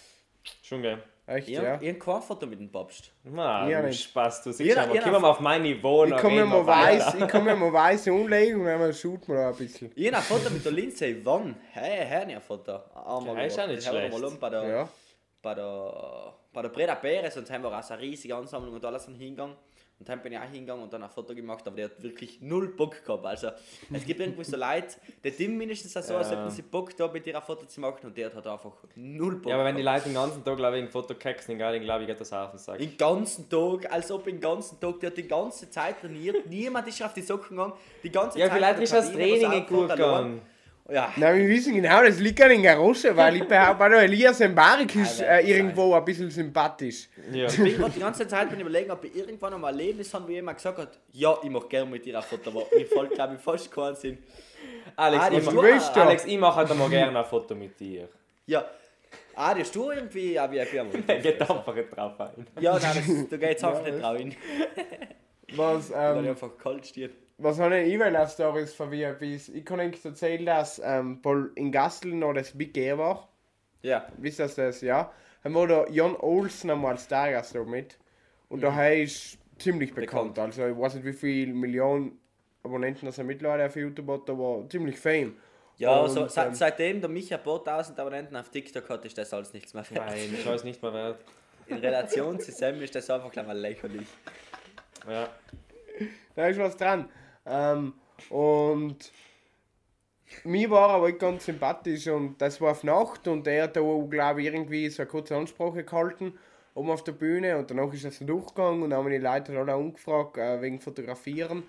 Schon 0.62 0.82
geil. 0.82 1.02
Echt, 1.26 1.46
Ich 1.48 1.54
ja. 1.54 1.76
kein 1.76 2.22
Foto 2.22 2.44
mit 2.44 2.58
dem 2.58 2.72
Papst. 2.72 3.12
Na, 3.22 3.68
Ja, 3.68 3.82
nicht. 3.82 4.02
Spaß, 4.02 4.42
du 4.42 4.50
siehst 4.52 4.66
Jeder- 4.68 4.82
aber, 4.82 4.94
jeder- 4.94 5.04
komm 5.12 5.22
mal 5.22 5.30
auf 5.30 5.38
mein 5.38 5.62
Niveau 5.62 6.04
Ich 6.04 6.10
mir 6.10 6.24
reden 6.24 6.48
mal 6.48 6.56
wir 6.62 6.66
weiß, 6.66 7.14
ich 7.14 7.34
mir 7.34 7.54
mal 7.54 7.72
weiß 7.72 8.08
umlegen 8.08 8.60
und 8.62 8.66
dann 8.66 8.92
shoot 8.92 9.28
mal 9.28 9.50
ein 9.50 9.54
bisschen. 9.54 9.92
Ich 9.94 10.06
habe 10.08 10.16
ein 10.16 10.22
Foto 10.24 10.50
mit 10.50 10.64
der 10.64 10.72
Lindsay 10.72 11.24
Wann. 11.24 11.54
Hey, 11.70 12.04
hey, 12.04 12.34
ein 12.34 12.40
Foto. 12.40 12.80
Einmal 12.94 13.36
Ja, 13.36 13.42
ist 13.44 13.60
auch 13.60 13.68
nicht 13.68 13.76
wir 13.84 13.90
schlecht. 13.92 14.12
mal 14.12 14.24
um 14.24 14.38
bei 14.40 14.50
der, 14.50 14.68
Ja. 14.68 14.88
bei 15.40 15.54
der, 15.54 16.34
bei 16.52 16.62
der 16.62 16.68
Breda 16.70 16.94
Beres 16.96 17.36
und 17.36 17.48
haben 17.48 17.62
wir 17.62 17.78
auch 17.78 17.82
so 17.84 17.94
eine 17.94 18.02
riesige 18.02 18.34
Ansammlung 18.34 18.74
und 18.74 18.84
alles 18.84 19.04
hingegangen. 19.06 19.54
Und 20.00 20.08
dann 20.08 20.22
bin 20.22 20.32
ich 20.32 20.38
auch 20.38 20.44
hingegangen 20.44 20.82
und 20.82 20.90
dann 20.90 21.02
ein 21.02 21.10
Foto 21.10 21.34
gemacht, 21.34 21.66
aber 21.66 21.76
der 21.76 21.84
hat 21.84 22.02
wirklich 22.02 22.40
null 22.40 22.68
Bock 22.68 23.04
gehabt. 23.04 23.26
Also, 23.26 23.48
es 23.92 24.02
gibt 24.06 24.18
irgendwo 24.18 24.42
so 24.42 24.56
Leute, 24.56 24.96
die 25.22 25.30
tun 25.30 25.58
mindestens 25.58 25.92
so, 25.92 26.16
als 26.16 26.30
Ja. 26.30 26.38
hätten 26.38 26.50
sie 26.50 26.62
Bock 26.62 26.96
da 26.96 27.06
mit 27.08 27.26
dir 27.26 27.36
ein 27.36 27.42
Foto 27.42 27.66
zu 27.66 27.80
machen 27.82 28.06
und 28.06 28.16
der 28.16 28.34
hat 28.34 28.46
einfach 28.46 28.72
null 28.96 29.36
Bock 29.36 29.50
Ja, 29.50 29.56
aber 29.56 29.66
wenn 29.66 29.76
die. 29.76 29.82
Leute 29.82 30.04
den 30.04 30.14
ganzen 30.14 30.42
Tag, 30.42 30.56
glaube 30.56 30.78
ich, 30.78 30.84
ein 30.84 30.88
Foto 30.88 31.14
kacken, 31.14 31.58
dann 31.58 31.82
glaube 31.82 32.04
ich, 32.04 32.08
geht 32.08 32.18
das 32.18 32.32
auf 32.32 32.50
den 32.52 32.58
Sack. 32.58 32.78
Den 32.78 32.96
ganzen 32.96 33.50
Tag, 33.50 33.92
als 33.92 34.10
ob 34.10 34.24
den 34.24 34.40
ganzen 34.40 34.80
Tag, 34.80 35.00
der 35.00 35.10
hat 35.10 35.18
die 35.18 35.28
ganze 35.28 35.68
Zeit 35.68 36.00
trainiert, 36.00 36.46
niemand 36.46 36.88
ist 36.88 37.02
auf 37.02 37.12
die 37.12 37.20
Socken 37.20 37.58
gegangen, 37.58 37.74
die 38.02 38.10
ganze 38.10 38.38
Ja, 38.38 38.46
Zeit. 38.46 38.54
vielleicht 38.56 38.74
hat 38.76 38.82
ist 38.82 38.92
das 38.94 39.12
Training 39.12 39.66
gut 39.66 39.90
gegangen. 39.90 40.40
Ja, 40.90 41.12
Nein, 41.16 41.38
wir 41.38 41.48
wissen 41.48 41.74
genau, 41.74 42.02
das 42.02 42.18
liegt 42.18 42.42
an 42.42 42.48
den 42.48 42.62
Garosche, 42.62 43.16
weil 43.16 43.36
ich 43.36 43.44
behaupte, 43.44 43.84
auch 43.96 44.00
Elias 44.00 44.40
Mbarik 44.40 44.96
ist 44.96 45.20
äh, 45.20 45.40
irgendwo 45.40 45.94
ein 45.94 46.04
bisschen 46.04 46.30
sympathisch. 46.30 47.08
Ja. 47.32 47.46
Ich 47.46 47.56
bin 47.56 47.76
gerade 47.76 47.92
die 47.92 48.00
ganze 48.00 48.26
Zeit 48.26 48.50
bin 48.50 48.58
überlegen, 48.60 48.90
ob 48.90 49.04
ich 49.04 49.14
irgendwann 49.14 49.54
einmal 49.54 49.72
ein 49.72 49.78
Erlebnis 49.78 50.12
habe, 50.12 50.26
wo 50.26 50.32
jemand 50.32 50.58
gesagt 50.58 50.78
hat, 50.78 50.98
ja, 51.12 51.36
ich 51.42 51.50
mache 51.50 51.68
gerne 51.68 51.88
mit 51.88 52.04
dir 52.04 52.16
ein 52.16 52.24
Foto, 52.24 52.50
aber 52.50 52.66
mir 52.76 52.86
fällt, 52.86 53.10
glaube 53.12 53.34
ich, 53.34 53.40
fast 53.40 53.70
keinen 53.70 53.94
Sinn. 53.94 54.18
Alex, 54.96 55.24
Ah, 55.24 55.32
ich 55.32 55.44
mach, 55.44 55.52
doch. 55.92 55.96
Alex, 56.06 56.24
ich 56.24 56.38
mache 56.38 56.56
halt 56.56 56.70
einmal 56.70 56.90
gerne 56.90 57.18
ein 57.18 57.24
Foto 57.24 57.54
mit 57.54 57.78
dir. 57.78 58.08
Ja. 58.46 58.64
Ah, 59.34 59.54
das 59.54 59.70
du 59.70 59.90
irgendwie, 59.90 60.32
ja, 60.34 60.50
wie 60.50 60.60
ein 60.60 60.66
geht 61.22 61.40
einfach 61.40 61.74
nicht 61.74 61.96
drauf 61.96 62.20
ein. 62.20 62.46
Ja, 62.60 62.78
nein, 62.78 62.96
das, 62.96 63.28
du 63.28 63.38
gehst 63.38 63.64
einfach 63.64 63.84
nicht 63.84 64.02
rein, 64.02 64.36
Was, 65.54 65.90
weil 65.92 66.18
ähm, 66.18 66.24
er 66.24 66.30
einfach 66.30 66.50
kalt 66.58 66.86
steht. 66.86 67.12
Was 67.42 67.58
habe 67.58 67.80
ich 67.80 67.92
E-Mail 67.92 68.26
Stories 68.28 68.74
von 68.74 68.90
VIPs? 68.90 69.48
Ich 69.48 69.64
kann 69.64 69.80
euch 69.80 70.04
erzählen, 70.04 70.44
dass 70.44 70.80
ähm, 70.84 71.20
Paul 71.22 71.52
in 71.54 71.72
Gastel 71.72 72.12
noch 72.14 72.34
das 72.34 72.56
Big 72.56 72.76
Air 72.76 72.98
war. 72.98 73.28
Ja. 73.82 74.06
Wisst 74.18 74.40
ihr 74.40 74.48
das, 74.48 74.80
ja? 74.82 75.10
Haben 75.42 75.54
wir 75.54 75.66
da 75.66 75.86
Jon 75.86 76.16
Olsen 76.16 76.70
einmal 76.70 76.92
als 76.92 77.04
Stargast 77.04 77.54
da 77.54 77.64
mit. 77.64 77.98
Und 78.48 78.62
der 78.62 79.02
ist 79.02 79.38
ziemlich 79.58 79.94
bekannt. 79.94 80.34
Bekannt. 80.34 80.58
Also 80.58 80.66
ich 80.66 80.78
weiß 80.78 80.94
nicht, 80.96 81.06
wie 81.06 81.12
viele 81.12 81.54
Millionen 81.54 82.18
Abonnenten 82.62 83.06
das 83.06 83.16
er 83.16 83.24
mittlerweile 83.24 83.66
auf 83.66 83.76
YouTube 83.76 84.08
hat, 84.08 84.28
aber 84.28 84.66
ziemlich 84.68 84.98
fame. 84.98 85.36
Ja, 85.78 86.00
Und, 86.00 86.10
so, 86.10 86.28
seit, 86.28 86.48
ähm, 86.48 86.54
seitdem 86.54 87.00
der 87.00 87.08
Micha 87.08 87.36
ein 87.36 87.42
paar 87.42 87.64
tausend 87.64 87.98
Abonnenten 87.98 88.36
auf 88.36 88.50
TikTok 88.50 88.86
hat, 88.90 89.04
ist 89.06 89.16
das 89.16 89.32
alles 89.32 89.54
nichts 89.54 89.72
mehr 89.72 89.88
wert. 89.90 90.06
Nein, 90.06 90.34
ich 90.34 90.44
weiß 90.44 90.64
nicht 90.64 90.82
mehr 90.82 90.92
wert. 90.92 91.24
In 91.68 91.78
Relation 91.78 92.38
zu 92.38 92.52
Sam 92.52 92.82
ist 92.82 92.94
das 92.94 93.08
einfach 93.08 93.30
gleich 93.30 93.46
mal 93.46 93.56
lächerlich. 93.56 94.08
Ja. 95.08 95.28
Da 96.34 96.48
ist 96.48 96.58
was 96.58 96.76
dran. 96.76 97.08
Ähm, 97.46 97.94
und 98.28 99.12
mir 100.44 100.70
war 100.70 100.90
er 100.90 100.94
aber 100.96 101.12
ganz 101.12 101.46
sympathisch 101.46 102.06
und 102.08 102.40
das 102.40 102.60
war 102.60 102.72
auf 102.72 102.84
Nacht 102.84 103.26
und 103.26 103.46
er 103.46 103.64
hat 103.64 103.76
da, 103.76 103.80
glaube 103.80 104.42
ich, 104.42 104.46
irgendwie 104.46 104.88
so 104.88 105.02
eine 105.02 105.10
kurze 105.10 105.36
Ansprache 105.36 105.84
gehalten 105.84 106.38
oben 106.74 106.90
auf 106.90 107.04
der 107.04 107.12
Bühne 107.12 107.58
und 107.58 107.70
danach 107.70 107.92
ist 107.92 108.04
er 108.04 108.10
so 108.10 108.24
durchgegangen 108.24 108.82
und 108.82 108.90
dann 108.90 109.00
haben 109.00 109.10
die 109.10 109.18
Leute 109.18 109.58
alle 109.58 109.74
angefragt 109.74 110.36
äh, 110.38 110.60
wegen 110.60 110.80
Fotografieren 110.80 111.64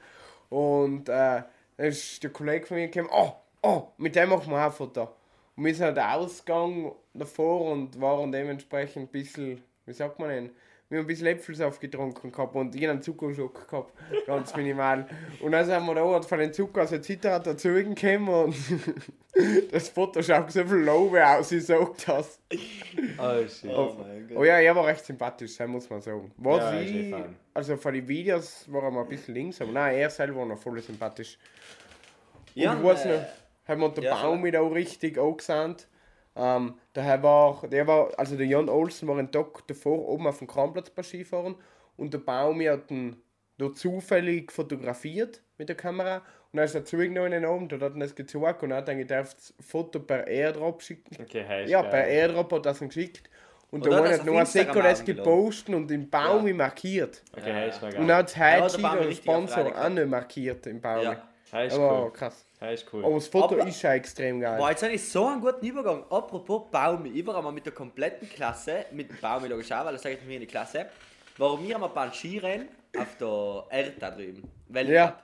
und 0.49 1.09
äh, 1.09 1.43
dann 1.77 1.87
ist 1.87 2.23
der 2.23 2.29
Kollege 2.31 2.65
von 2.65 2.77
mir 2.77 2.87
gekommen, 2.87 3.09
oh, 3.11 3.33
oh, 3.63 3.87
mit 3.97 4.15
dem 4.15 4.29
machen 4.29 4.51
wir 4.51 4.59
auch 4.59 4.65
ein 4.65 4.71
Foto. 4.71 5.09
Und 5.55 5.65
wir 5.65 5.75
sind 5.75 5.85
halt 5.85 5.99
Ausgang 5.99 6.91
davor 7.13 7.71
und 7.71 7.99
waren 7.99 8.31
dementsprechend 8.31 9.03
ein 9.03 9.07
bisschen, 9.07 9.63
wie 9.85 9.93
sagt 9.93 10.19
man 10.19 10.29
denn, 10.29 10.49
wir 10.91 10.97
haben 10.97 11.05
ein 11.05 11.07
bisschen 11.07 11.27
Äpfelsaft 11.27 11.79
getrunken 11.79 12.33
gehabt 12.33 12.53
und 12.53 12.75
ich 12.75 12.85
einen 12.85 13.01
Zuckerschock 13.01 13.69
gehabt, 13.69 13.93
ganz 14.27 14.53
minimal. 14.57 15.07
Und 15.39 15.53
dann 15.53 15.65
sind 15.65 15.85
wir 15.85 15.95
da 15.95 16.05
halt 16.05 16.25
von 16.25 16.37
den 16.37 16.51
Zucker 16.51 16.81
also 16.81 16.97
Zittert 16.97 17.47
dazu 17.47 17.69
gekommen 17.69 18.27
und 18.27 18.55
das 19.71 19.87
Foto 19.87 20.21
schaut 20.21 20.51
so 20.51 20.65
viel 20.65 20.79
Lobe 20.79 21.25
aus, 21.25 21.49
ich 21.53 21.65
sag 21.65 21.97
das. 22.05 22.39
Oh 23.17 23.47
shit. 23.47 23.71
Oh 23.73 23.95
mein 23.97 24.27
Gott. 24.27 24.37
Oh 24.37 24.43
ja, 24.43 24.59
er 24.59 24.75
war 24.75 24.85
recht 24.85 25.05
sympathisch, 25.05 25.55
das 25.55 25.67
muss 25.69 25.89
man 25.89 26.01
sagen. 26.01 26.29
Was 26.35 26.57
Ja, 26.57 26.73
eh 26.73 26.83
ich, 26.83 27.09
fein. 27.09 27.37
also 27.53 27.77
von 27.77 27.93
den 27.93 28.05
Videos 28.05 28.69
war 28.69 28.83
er 28.83 28.91
mal 28.91 29.03
ein 29.03 29.07
bisschen 29.07 29.33
links, 29.33 29.61
aber 29.61 29.71
nein, 29.71 29.95
er 29.95 30.09
selber 30.09 30.39
war 30.39 30.45
noch 30.45 30.59
voll 30.59 30.81
sympathisch. 30.81 31.37
Und 32.53 32.61
Ja, 32.61 32.75
ich 32.77 32.83
weiß 32.83 33.05
noch, 33.05 33.21
haben 33.65 33.79
wir 33.79 33.89
den 33.91 34.03
ja, 34.03 34.21
Baum 34.21 34.43
wieder 34.43 34.61
auch 34.61 34.71
richtig 34.75 35.17
angesandt. 35.17 35.87
Ähm, 36.35 36.75
daher 36.93 37.21
war, 37.23 37.67
der 37.67 37.87
war, 37.87 38.11
also 38.17 38.37
der 38.37 38.45
Jan 38.47 38.69
Olsen 38.69 39.07
war 39.07 39.17
ein 39.17 39.31
Tag 39.31 39.67
davor 39.67 40.07
oben 40.07 40.27
auf 40.27 40.37
dem 40.39 40.47
Kranplatz 40.47 40.89
bei 40.89 41.03
Skifahren 41.03 41.55
und 41.97 42.13
der 42.13 42.19
Baum 42.19 42.61
hat 42.61 42.89
ihn 42.89 43.17
da 43.57 43.73
zufällig 43.73 44.51
fotografiert 44.51 45.41
mit 45.57 45.67
der 45.69 45.75
Kamera 45.75 46.17
und 46.51 46.57
dann 46.57 46.65
ist 46.65 46.75
er 46.75 46.85
zugenommen 46.85 47.33
in 47.33 47.41
den 47.43 47.45
Abend 47.45 47.73
und 47.73 47.81
hat 47.83 47.93
ihn 47.93 47.99
das 47.99 48.15
gezeigt 48.15 48.63
und 48.63 48.73
hat 48.73 48.87
dann 48.87 48.97
gedacht, 48.97 49.35
das 49.37 49.53
Foto 49.59 49.99
per 49.99 50.25
Airdrop 50.27 50.81
schicken. 50.81 51.17
Okay, 51.21 51.43
hey, 51.45 51.65
ist 51.65 51.69
Ja, 51.69 51.81
geil. 51.81 51.91
per 51.91 52.07
Airdrop 52.07 52.51
hat 52.53 52.65
er 52.65 52.71
es 52.71 52.81
ihm 52.81 52.87
geschickt. 52.87 53.29
Und 53.69 53.87
Oder 53.87 54.01
da 54.01 54.09
hat 54.09 54.19
er 54.19 54.25
noch 54.25 54.33
ein 54.33 54.39
Instagram 54.39 54.73
Seko 54.73 54.81
das 54.81 54.99
angeladen. 54.99 55.23
gepostet 55.23 55.75
und 55.75 55.91
im 55.91 56.09
Baum 56.09 56.47
Ja. 56.47 56.53
markiert. 56.53 57.23
Okay, 57.37 57.69
ist 57.69 57.81
noch 57.81 57.93
Und 57.97 58.11
hat 58.11 58.35
Ja, 58.35 58.65
richtig 58.65 58.85
auf 58.85 59.15
Sponsor, 59.15 59.81
auch 59.85 59.89
nicht 59.89 60.07
markiert 60.07 60.67
im 60.67 60.81
Baum. 60.81 61.03
Ja. 61.03 61.27
Hey, 61.51 61.67
ist 61.67 61.73
Aber 61.73 62.03
cool. 62.05 62.13
krass. 62.13 62.45
Hey, 62.59 62.73
ist 62.75 62.85
cool. 62.93 63.03
Aber 63.03 63.15
das 63.15 63.27
Foto 63.27 63.55
Aber- 63.55 63.67
ist 63.67 63.81
ja 63.81 63.93
extrem 63.93 64.39
geil. 64.39 64.57
Boah, 64.57 64.69
jetzt 64.69 64.83
habe 64.83 64.93
ich 64.93 65.09
so 65.09 65.27
einen 65.27 65.41
guten 65.41 65.65
Übergang. 65.65 66.03
Apropos 66.09 66.69
Baum, 66.71 67.05
ich 67.13 67.25
war 67.25 67.35
einmal 67.35 67.51
mit 67.51 67.65
der 67.65 67.73
kompletten 67.73 68.29
Klasse, 68.29 68.85
mit 68.91 69.09
dem 69.09 69.17
Baum 69.19 69.43
logisch 69.45 69.71
auch, 69.71 69.83
weil 69.85 69.93
das 69.93 70.01
sage 70.01 70.15
ich 70.15 70.25
mir 70.25 70.35
in 70.35 70.41
die 70.41 70.47
Klasse, 70.47 70.85
warum 71.37 71.67
wir 71.67 71.75
einmal 71.75 71.89
beim 71.89 72.13
Skirennen 72.13 72.69
auf 72.97 73.17
der 73.19 73.65
Erta 73.69 74.11
drüben. 74.11 74.49
Weil 74.69 74.89
Ja. 74.89 75.21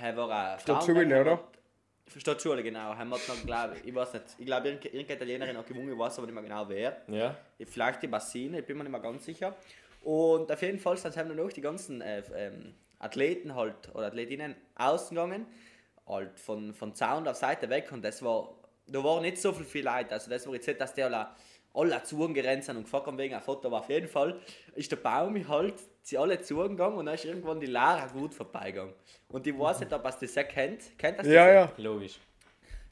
er 0.00 0.16
war 0.16 0.30
ein 0.54 0.58
Stadtschule, 0.58 1.02
Frauenrennen, 1.02 1.20
oder? 1.26 1.40
Stadtschule, 2.16 2.62
genau. 2.64 2.96
Haben 2.96 3.08
wir 3.10 3.16
noch, 3.18 3.46
glaub, 3.46 3.70
ich 3.84 3.94
weiß 3.94 4.12
nicht, 4.14 4.24
ich 4.38 4.46
glaube, 4.46 4.68
irgendeine, 4.70 5.02
Italienerin 5.02 5.56
hat 5.56 5.66
gewonnen, 5.68 5.92
ich 5.92 5.98
weiß 5.98 6.18
aber 6.18 6.26
nicht 6.26 6.34
mehr 6.34 6.42
genau 6.42 6.68
wer. 6.68 6.96
Ja? 7.06 7.36
Vielleicht 7.64 8.02
die 8.02 8.08
Bassine, 8.08 8.58
ich 8.58 8.66
bin 8.66 8.76
mir 8.76 8.82
nicht 8.82 8.90
mehr 8.92 9.00
ganz 9.00 9.24
sicher. 9.24 9.54
Und 10.02 10.50
auf 10.50 10.62
jeden 10.62 10.80
Fall 10.80 10.96
sind 10.96 11.16
haben 11.16 11.28
dann 11.28 11.36
noch 11.36 11.52
die 11.52 11.60
ganzen 11.60 12.00
äh, 12.00 12.22
ähm, 12.34 12.74
Athleten 13.00 13.54
halt 13.56 13.92
oder 13.94 14.06
Athletinnen 14.06 14.54
außen 14.76 15.16
gegangen, 15.16 15.46
halt 16.06 16.38
von, 16.38 16.72
von 16.72 16.94
Zaun 16.94 17.26
auf 17.26 17.36
Seite 17.36 17.68
weg 17.68 17.90
und 17.92 18.04
das 18.04 18.22
war, 18.22 18.54
da 18.86 19.02
waren 19.02 19.22
nicht 19.22 19.38
so 19.38 19.52
viel, 19.52 19.66
viel 19.66 19.84
Leute. 19.84 20.12
Also 20.12 20.30
das 20.30 20.46
war 20.46 20.54
jetzt 20.54 20.68
nicht, 20.68 20.80
dass 20.80 20.94
die 20.94 21.02
alle 21.02 21.28
alle 21.74 22.02
zugerannt 22.02 22.64
sind 22.64 22.76
und 22.76 22.84
gefragt 22.84 23.06
haben 23.06 23.18
wegen 23.18 23.34
ein 23.34 23.40
Foto, 23.40 23.68
aber 23.68 23.80
auf 23.80 23.88
jeden 23.88 24.08
Fall 24.08 24.40
ist 24.74 24.90
der 24.90 24.96
Baum 24.96 25.48
halt, 25.48 25.74
sie 26.02 26.18
alle 26.18 26.40
zugegangen 26.40 26.98
und 26.98 27.06
dann 27.06 27.14
ist 27.14 27.24
irgendwann 27.24 27.60
die 27.60 27.66
Lara 27.66 28.06
gut 28.06 28.34
vorbeigegangen. 28.34 28.94
Und 29.28 29.46
ich 29.46 29.56
weiß 29.56 29.80
nicht, 29.80 29.92
ob 29.92 30.04
ihr 30.04 30.10
das 30.10 30.34
kennt. 30.48 30.98
Kennt 30.98 31.18
ihr 31.18 31.22
das? 31.22 31.26
Ja, 31.26 31.52
ja. 31.52 31.72
Logisch. 31.76 32.18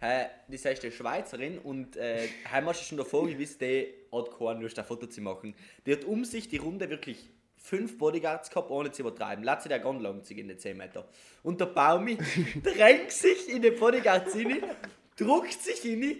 Äh, 0.00 0.26
die 0.46 0.54
ist 0.54 0.66
eine 0.66 0.92
Schweizerin 0.92 1.58
und 1.58 1.96
äh, 1.96 2.28
haben 2.52 2.72
schon 2.72 2.98
davor 2.98 3.26
gewusst, 3.26 3.60
die 3.60 3.92
hat 4.12 4.38
keine 4.38 4.60
Lust, 4.60 4.78
ein 4.78 4.84
Foto 4.84 5.08
zu 5.08 5.20
machen. 5.20 5.56
Die 5.84 5.92
hat 5.92 6.04
um 6.04 6.24
sich 6.24 6.48
die 6.48 6.58
Runde 6.58 6.88
wirklich 6.88 7.28
fünf 7.68 7.98
Bodyguards 7.98 8.48
gehabt, 8.48 8.70
ohne 8.70 8.90
zu 8.90 9.02
übertreiben. 9.02 9.44
Lass 9.44 9.62
sie 9.62 9.68
der 9.68 9.78
ganz 9.78 10.02
lang 10.02 10.24
sich 10.24 10.38
in 10.38 10.48
den 10.48 10.58
10 10.58 10.76
Meter. 10.76 11.04
Und 11.42 11.60
der 11.60 11.66
Baumi 11.66 12.16
drängt 12.62 13.12
sich 13.12 13.48
in 13.48 13.60
den 13.62 13.78
Bodyguards 13.78 14.34
rein, 14.34 14.62
druckt 15.16 15.62
sich 15.62 15.84
rein, 15.84 16.16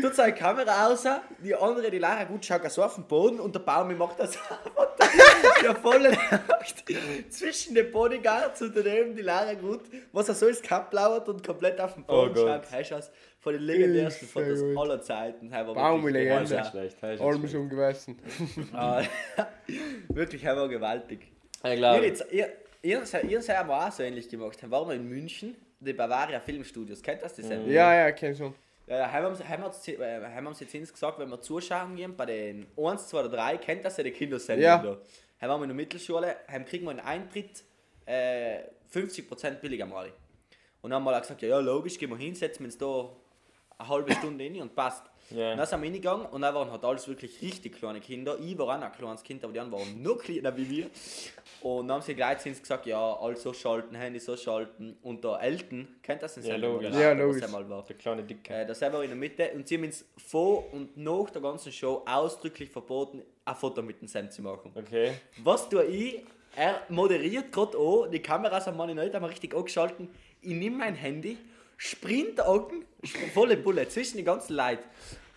tut 0.00 0.14
seine 0.14 0.34
Kamera 0.34 0.88
aus, 0.88 1.06
die 1.42 1.54
andere, 1.54 1.90
die 1.90 1.98
Lara 1.98 2.24
gut, 2.24 2.44
schaut 2.44 2.70
so 2.70 2.82
auf 2.82 2.96
den 2.96 3.04
Boden 3.04 3.40
und 3.40 3.54
der 3.54 3.60
Baumi 3.60 3.94
macht 3.94 4.20
das 4.20 4.38
der 5.62 5.74
volle 5.76 6.10
Nacht 6.10 6.84
zwischen 7.30 7.74
den 7.74 7.90
Bodyguards 7.90 8.60
und 8.60 8.76
daneben 8.76 9.16
die 9.16 9.22
Lara 9.22 9.54
gut, 9.54 9.82
was 10.12 10.28
er 10.28 10.34
so 10.34 10.46
ins 10.46 10.60
Cup 10.60 10.92
lauert 10.92 11.28
und 11.30 11.44
komplett 11.46 11.80
auf 11.80 11.94
den 11.94 12.04
Boden 12.04 12.36
Oh 12.36 12.46
schaut. 12.46 12.70
Hey, 12.70 12.84
von 13.40 13.52
den 13.52 13.62
legendärsten 13.62 14.28
sehr 14.28 14.44
Fotos 14.44 14.60
gut. 14.62 14.76
aller 14.78 15.00
Zeiten. 15.00 15.50
Hey, 15.52 15.66
war 15.66 15.74
Baumi 15.74 16.04
wirklich- 16.12 16.24
Legende. 16.24 16.56
Nicht 16.56 16.70
schlecht. 16.70 16.96
hey, 17.00 17.14
ist 17.14 17.20
nicht 17.20 17.28
Allem 17.28 17.38
schlecht. 17.40 17.52
schon 17.54 17.68
gewesen. 17.68 18.18
Ah, 18.72 19.02
wirklich, 20.08 20.44
er 20.44 20.56
war 20.56 20.68
gewaltig. 20.68 21.20
Ich 21.62 21.70
Ihr, 21.70 21.76
glaube, 21.76 22.06
jetzt, 22.06 22.24
ihr, 22.32 22.48
ihr, 22.82 23.04
seid- 23.06 23.24
ihr 23.24 23.42
seid 23.42 23.58
aber 23.58 23.86
auch 23.86 23.92
so 23.92 24.02
ähnlich 24.02 24.28
gemacht. 24.28 24.58
Dann 24.62 24.70
waren 24.70 24.88
wir 24.88 24.94
in 24.94 25.08
München, 25.08 25.54
die 25.80 25.92
Bavaria 25.92 26.40
Filmstudios. 26.40 27.02
Kennt 27.02 27.20
ihr 27.20 27.24
das? 27.24 27.34
die 27.34 27.42
Sendung? 27.42 27.70
Ja, 27.70 27.94
ja, 27.94 28.12
kenn 28.12 28.34
schon. 28.34 28.54
Ja, 28.86 29.10
haben 29.12 29.38
wir 29.38 29.48
haben 29.48 29.62
wir 29.62 30.00
äh, 30.00 30.24
haben 30.34 30.44
wir 30.44 30.48
uns 30.48 30.60
jetzt 30.60 30.74
ins 30.74 30.92
gesagt, 30.92 31.18
wenn 31.18 31.28
wir 31.28 31.40
zuschauen 31.40 31.94
gehen 31.94 32.16
bei 32.16 32.24
den 32.26 32.66
1, 32.76 33.08
2 33.08 33.20
oder 33.20 33.28
3, 33.28 33.58
kennt 33.58 33.84
das 33.84 33.96
ja 33.98 34.04
die 34.04 34.12
Kindersendung 34.12 34.64
Ja. 34.64 34.78
da. 34.78 34.98
Haben 35.46 35.60
wir 35.60 35.64
in 35.64 35.68
der 35.68 35.76
Mittelschule, 35.76 36.36
haben 36.50 36.64
kriegen 36.64 36.84
wir 36.86 36.90
einen 36.92 37.00
Eintritt 37.00 37.62
äh, 38.06 38.60
50% 38.92 39.56
billiger 39.60 39.84
mal. 39.86 40.10
Und 40.80 40.90
dann 40.90 41.00
haben 41.00 41.04
wir 41.04 41.16
auch 41.16 41.20
gesagt, 41.20 41.42
ja, 41.42 41.48
ja 41.48 41.58
logisch, 41.58 41.98
gehen 41.98 42.08
wir 42.10 42.16
hin, 42.16 42.34
setzen 42.34 42.60
wir 42.60 42.66
uns 42.66 42.78
da 42.78 43.10
eine 43.78 43.88
halbe 43.88 44.12
Stunde 44.12 44.44
rein 44.44 44.60
und 44.60 44.74
passt. 44.74 45.04
Ja. 45.30 45.52
Und 45.52 45.58
dann 45.58 45.66
sind 45.66 45.80
wir 45.80 45.84
hingegangen 45.84 46.26
und 46.26 46.40
dann 46.40 46.54
waren 46.54 46.70
halt 46.70 46.84
alles 46.84 47.06
wirklich 47.06 47.40
richtig 47.42 47.76
kleine 47.78 48.00
Kinder. 48.00 48.38
Ich 48.40 48.56
war 48.56 48.66
auch 48.68 48.80
noch 48.80 48.86
ein 48.86 48.92
kleines 48.92 49.22
Kind, 49.22 49.44
aber 49.44 49.52
die 49.52 49.60
anderen 49.60 49.82
waren 49.82 50.02
noch 50.02 50.16
kleiner 50.18 50.56
wie 50.56 50.68
wir. 50.70 50.86
Und 51.60 51.88
dann 51.88 51.96
haben 51.96 52.02
sie 52.02 52.14
gleich 52.14 52.38
zu 52.38 52.48
uns 52.48 52.60
gesagt, 52.62 52.86
ja, 52.86 53.14
alles 53.16 53.42
so 53.42 53.52
schalten, 53.52 53.94
Handy 53.94 54.20
so 54.20 54.36
schalten. 54.36 54.96
Und 55.02 55.22
der 55.22 55.40
Elton, 55.42 55.86
kennt 56.02 56.22
das 56.22 56.38
in 56.38 56.44
Ja, 56.44 56.56
logisch. 56.56 56.94
Ja, 56.94 57.12
logisch. 57.12 57.42
er 57.42 57.48
mal 57.48 57.68
war. 57.68 57.84
der 57.84 57.96
kleine 57.96 58.22
Dicke. 58.22 58.54
Äh, 58.54 58.66
da 58.66 58.74
sind 58.74 58.92
wir 58.92 59.02
in 59.02 59.10
der 59.10 59.16
Mitte 59.18 59.50
und 59.54 59.68
sie 59.68 59.76
haben 59.76 59.84
uns 59.84 60.04
vor 60.16 60.72
und 60.72 60.96
nach 60.96 61.28
der 61.30 61.42
ganzen 61.42 61.72
Show 61.72 62.02
ausdrücklich 62.06 62.70
verboten, 62.70 63.22
ein 63.44 63.54
Foto 63.54 63.82
mit 63.82 64.00
dem 64.00 64.08
Sam 64.08 64.30
zu 64.30 64.40
machen. 64.42 64.72
Okay. 64.74 65.12
Was 65.42 65.68
tue 65.68 65.84
ich? 65.84 66.24
Er 66.56 66.80
moderiert 66.88 67.52
gerade 67.52 67.76
an, 67.76 68.10
die 68.10 68.20
Kameras 68.20 68.66
haben 68.66 68.76
meine 68.78 68.94
nicht 68.94 69.14
einmal 69.14 69.30
richtig 69.30 69.54
angeschalten. 69.54 70.08
Ich 70.40 70.54
nehme 70.54 70.78
mein 70.78 70.94
Handy, 70.94 71.36
sprint 71.78 72.46
oben, 72.46 72.84
volle 73.32 73.56
Bulle 73.56 73.88
zwischen 73.88 74.18
die 74.18 74.24
ganzen 74.24 74.54
Leuten. 74.56 74.84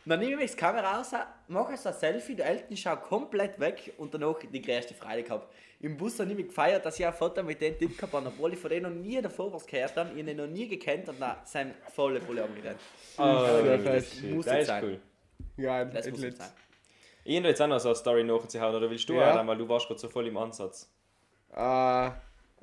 Und 0.03 0.09
dann 0.09 0.19
nehme 0.19 0.43
ich 0.43 0.51
die 0.51 0.57
Kamera 0.57 0.97
raus, 0.97 1.11
mache 1.47 1.77
so 1.77 1.89
ein 1.89 1.95
Selfie, 1.95 2.35
der 2.35 2.47
Elton 2.47 2.75
schaut 2.75 3.03
komplett 3.03 3.59
weg 3.59 3.93
und 3.97 4.11
danach 4.13 4.39
die 4.51 4.61
größte 4.61 4.95
Freude 4.95 5.21
gehabt. 5.21 5.53
Im 5.79 5.95
Bus 5.95 6.19
habe 6.19 6.31
ich 6.31 6.37
mich 6.37 6.47
gefeiert, 6.47 6.83
dass 6.85 6.99
ich 6.99 7.05
ein 7.05 7.13
Foto 7.13 7.43
mit 7.43 7.61
dem 7.61 7.77
Typ 7.77 7.95
gehabt 7.95 8.13
habe, 8.13 8.27
obwohl 8.27 8.53
ich 8.53 8.59
von 8.59 8.69
denen 8.71 8.95
noch 8.95 9.01
nie 9.03 9.21
davor 9.21 9.53
was 9.53 9.65
gehört 9.65 9.95
habe, 9.95 10.11
ich 10.15 10.27
ihn 10.27 10.35
noch 10.35 10.47
nie 10.47 10.67
gekannt 10.67 11.07
und 11.07 11.21
dann 11.21 11.37
sein 11.45 11.75
volle 11.93 12.19
Bulle 12.19 12.43
angerannt. 12.43 12.79
Oh, 13.17 13.63
das 13.63 13.83
das 13.83 14.21
muss 14.23 14.45
das 14.45 14.67
sein. 14.67 14.83
cool. 14.83 14.99
Ja, 15.57 15.85
Das 15.85 16.09
muss 16.09 16.19
sein. 16.21 16.33
Ich 17.23 17.37
habe 17.37 17.47
jetzt 17.49 17.61
auch 17.61 17.67
noch 17.67 17.79
so 17.79 17.89
eine 17.89 17.95
Story 17.95 18.23
nachzuhauen, 18.23 18.75
oder 18.75 18.89
willst 18.89 19.07
du 19.07 19.13
Ja. 19.13 19.31
Adam, 19.31 19.47
weil 19.47 19.57
du 19.57 19.69
warst 19.69 19.87
gerade 19.87 19.99
so 19.99 20.09
voll 20.09 20.25
im 20.27 20.37
Ansatz. 20.37 20.91
Äh, 21.55 22.07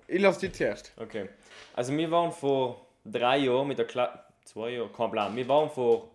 ich 0.08 0.20
lass 0.20 0.38
dich 0.38 0.52
zuerst. 0.54 0.92
Okay. 0.96 1.28
Also 1.74 1.96
wir 1.96 2.10
waren 2.10 2.32
vor 2.32 2.87
drei 3.10 3.38
Jahren 3.38 3.68
mit 3.68 3.78
der 3.78 3.86
Klasse, 3.86 4.18
zwei 4.44 4.70
Jahre, 4.70 4.88
kein 4.88 5.10
Plan, 5.10 5.36
wir 5.36 5.48
waren 5.48 5.70
vor 5.70 6.10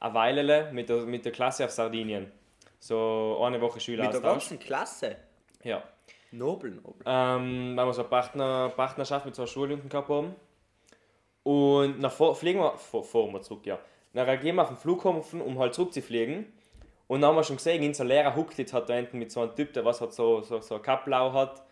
einer 0.00 0.14
Weile 0.14 0.72
mit 0.72 0.88
der, 0.88 0.98
mit 0.98 1.24
der 1.24 1.32
Klasse 1.32 1.64
auf 1.64 1.70
Sardinien. 1.70 2.30
So 2.78 3.40
eine 3.42 3.60
Woche 3.60 3.74
Mit 3.74 3.74
der 3.76 3.80
Schüleraustausch. 3.80 4.22
ganzen 4.22 4.58
Klasse. 4.58 5.16
Ja. 5.62 5.82
Nobel, 6.32 6.72
nobel. 6.72 7.02
Ähm, 7.06 7.76
weil 7.76 7.86
wir 7.86 7.92
so 7.94 8.02
eine 8.02 8.10
Partner, 8.10 8.72
Partnerschaft 8.76 9.24
mit 9.24 9.34
so 9.34 9.42
einer 9.42 9.46
Schule 9.46 9.74
unten 9.74 9.88
gehabt 9.88 10.08
haben. 10.10 10.34
Und 11.44 12.00
nach 12.00 12.12
vor, 12.12 12.34
fliegen 12.34 12.60
wir, 12.60 12.76
vor, 12.76 13.04
fahren 13.04 13.32
wir 13.32 13.40
zurück, 13.40 13.64
ja. 13.66 13.78
Dann 14.12 14.40
gehen 14.40 14.56
wir 14.56 14.62
auf 14.62 14.68
den 14.68 14.76
Flughafen, 14.76 15.40
um 15.40 15.58
halt 15.58 15.74
zurückzufliegen. 15.74 16.52
Und 17.06 17.20
dann 17.20 17.30
haben 17.30 17.36
wir 17.36 17.44
schon 17.44 17.56
gesehen, 17.56 17.84
unser 17.84 18.04
Lehrer 18.04 18.34
huckt 18.34 18.58
jetzt 18.58 18.72
hat 18.72 18.88
da 18.88 18.94
hinten 18.94 19.18
mit 19.18 19.30
so 19.30 19.40
einem 19.40 19.54
Typ, 19.54 19.72
der 19.72 19.84
was 19.84 20.00
hat 20.00 20.12
so, 20.12 20.40
so, 20.42 20.60
so 20.60 20.76
ein 20.76 20.82
Kapplau 20.82 21.32
hat, 21.32 21.62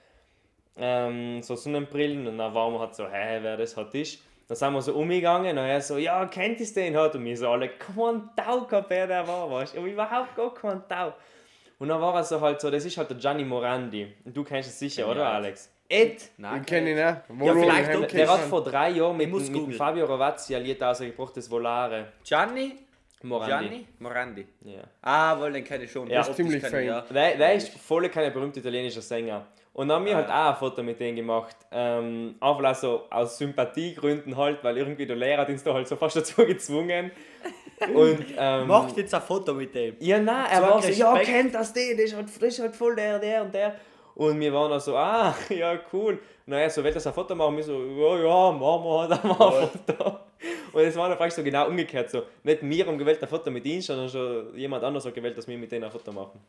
ähm, 0.77 1.43
so 1.43 1.57
Sonnenbrillen. 1.57 2.27
Und 2.27 2.39
dann 2.39 2.55
waren 2.55 2.73
wir 2.73 2.81
halt 2.81 2.95
so, 2.95 3.07
hä, 3.07 3.39
wer 3.43 3.57
das 3.57 3.77
hat 3.77 3.95
ist. 3.95 4.23
Dann 4.49 4.57
sind 4.57 4.73
wir 4.75 4.83
so 4.83 4.95
umgegangen 4.95 5.57
und 5.57 5.65
er 5.65 5.81
so, 5.81 5.97
ja, 5.99 6.27
kennt 6.27 6.61
ihr 6.61 6.75
den 6.75 6.97
halt? 6.97 7.15
Und 7.15 7.25
wir 7.25 7.37
so 7.37 7.49
alle, 7.49 7.69
kein 7.71 8.29
Tau 8.37 8.67
wer 8.89 9.07
der 9.07 9.27
war, 9.27 9.51
weißt 9.51 9.77
du? 9.77 9.87
Überhaupt 9.87 10.35
gar 10.37 10.53
kein 10.53 10.83
Tau. 10.89 11.15
Und 11.79 11.89
dann 11.89 12.01
war 12.01 12.15
er 12.15 12.25
so 12.25 12.41
halt 12.41 12.61
so, 12.61 12.71
das 12.71 12.85
ist 12.85 12.97
halt 12.97 13.11
der 13.11 13.17
Gianni 13.17 13.45
Morandi. 13.45 14.13
Und 14.25 14.37
du 14.37 14.45
kennst 14.45 14.69
es 14.71 14.79
sicher, 14.79 15.09
oder 15.09 15.21
Ja. 15.23 15.33
Alex? 15.33 15.71
Ed! 15.89 16.31
Ich 16.61 16.67
kenne 16.67 16.91
ihn 16.93 16.99
auch. 17.01 17.17
Wo 17.29 17.47
Ja, 17.47 17.53
vielleicht 17.55 17.91
ihn 17.91 17.97
auch- 17.97 18.01
kennst 18.01 18.15
Der 18.15 18.29
hat 18.33 18.41
vor 18.41 18.65
drei 18.65 18.91
Jahren 18.91 19.17
mit, 19.17 19.31
mit 19.33 19.53
googeln. 19.53 19.73
Fabio 19.73 20.07
Ravazzi 20.07 20.55
ein 20.57 20.63
Lied 20.63 20.83
ausgebracht, 20.83 21.37
das 21.37 21.51
Volare. 21.51 22.13
Gianni? 22.25 22.79
Morandi. 23.25 23.69
Gianni? 23.69 23.87
Morandi. 24.01 24.47
Ja. 24.65 24.81
Ah, 25.03 25.39
wohl, 25.39 25.53
den 25.53 25.63
kenne 25.65 25.85
ich 25.85 25.93
schon. 25.93 26.09
Ja. 26.09 26.21
Optisch 26.21 26.37
Ziemlich 26.37 26.61
kenn 26.63 26.71
ich, 26.71 26.77
fein. 26.77 26.87
ja. 26.87 27.01
Der, 27.03 27.37
der 27.37 27.55
ist 27.55 27.69
voll 27.79 28.09
kein 28.09 28.33
berühmter 28.33 28.59
italienischer 28.59 29.03
Sänger. 29.03 29.47
Und 29.75 29.89
dann 29.89 29.99
haben 29.99 30.05
wir 30.05 30.17
halt 30.17 30.29
auch 30.29 30.51
ein 30.51 30.57
Foto 30.57 30.83
mit 30.83 31.01
denen 31.01 31.17
gemacht. 31.17 31.57
Ähm, 31.71 32.35
einfach 32.41 32.71
auch 32.71 32.75
so 32.75 33.03
aus 33.11 33.39
Sympathiegründen 33.39 34.37
halt, 34.37 34.63
weil 34.63 34.77
irgendwie 34.77 35.07
der 35.07 35.17
Lehrer 35.17 35.43
hat 35.43 35.49
uns 35.49 35.63
da 35.63 35.73
halt 35.73 35.89
so 35.89 35.97
fast 35.97 36.17
dazu 36.17 36.45
gezwungen. 36.45 37.11
Und, 37.95 38.27
ähm, 38.37 38.69
Macht 38.69 38.97
jetzt 38.97 39.15
ein 39.15 39.23
Foto 39.23 39.55
mit 39.55 39.75
dem. 39.75 39.97
Ja, 39.99 40.19
nein, 40.21 40.47
er 40.51 40.63
war 40.63 40.83
so, 40.83 40.89
ja, 40.89 41.19
kennt 41.19 41.55
das 41.55 41.73
den, 41.73 41.97
das 41.97 42.07
ist 42.07 42.17
halt, 42.17 42.29
ist 42.43 42.61
halt 42.61 42.77
voll 42.77 42.95
der, 42.95 43.19
der 43.19 43.43
und 43.43 43.55
der. 43.55 43.75
Und 44.15 44.39
wir 44.39 44.53
waren 44.53 44.73
auch 44.73 44.81
so, 44.81 44.95
ah, 44.97 45.35
ja, 45.49 45.79
cool. 45.93 46.19
Und 46.47 46.53
er 46.53 46.69
so, 46.69 46.85
will 46.85 46.93
das 46.93 47.07
ein 47.07 47.15
Foto 47.15 47.35
machen? 47.35 47.57
Wir 47.57 47.65
so, 47.65 47.83
ja, 47.83 48.19
ja, 48.19 48.53
machen 48.53 48.85
wir 48.85 48.99
halt 49.09 49.25
einmal 49.25 49.63
ein 49.63 49.69
Foto. 49.69 50.19
Und 50.73 50.83
es 50.83 50.97
war 50.97 51.09
dann 51.09 51.17
vielleicht 51.17 51.37
so 51.37 51.43
genau 51.43 51.69
umgekehrt, 51.69 52.11
so, 52.11 52.23
nicht 52.43 52.63
wir 52.63 52.87
haben 52.87 52.99
gewählt 52.99 53.23
ein 53.23 53.29
Foto 53.29 53.51
mit 53.51 53.65
ihm, 53.65 53.81
sondern 53.81 54.09
schon 54.09 54.57
jemand 54.57 54.85
anderes 54.85 55.07
hat 55.07 55.15
gewählt, 55.15 55.37
dass 55.37 55.49
wir 55.49 55.57
mit 55.57 55.71
denen 55.73 55.85
ein 55.85 55.91
Foto 55.91 56.13
machen. 56.13 56.41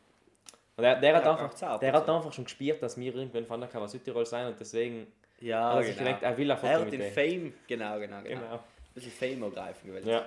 Und 0.76 0.82
der, 0.82 0.96
der, 1.00 1.16
hat, 1.16 1.24
Ja, 1.24 1.30
einfach, 1.30 1.44
macht's 1.44 1.62
auch, 1.62 1.78
der 1.78 1.92
hat 1.92 2.08
einfach 2.08 2.32
schon 2.32 2.44
gespürt, 2.44 2.82
dass 2.82 2.96
wir 2.98 3.14
irgendwann 3.14 3.46
von 3.46 3.60
der 3.60 3.68
Cover 3.68 3.86
Südtirol 3.88 4.26
sein 4.26 4.48
und 4.48 4.58
deswegen 4.58 5.06
Ja, 5.40 5.70
hat 5.70 5.76
er 5.78 5.82
sich 5.84 5.96
genau. 5.96 6.06
gedacht, 6.08 6.22
er 6.24 6.36
will 6.36 6.50
ein 6.50 6.56
Foto 6.58 6.72
Er 6.72 6.78
hat 6.80 6.84
mit 6.90 6.92
den. 6.94 7.12
Fame, 7.12 7.54
genau, 7.68 7.98
genau, 8.00 8.22
genau. 8.22 8.40
Genau. 8.40 8.54
Ein 8.54 8.60
bisschen 8.94 9.12
Fame 9.12 9.42
ergreifen 9.44 9.86
gewählt. 9.86 10.04
Ja, 10.06 10.24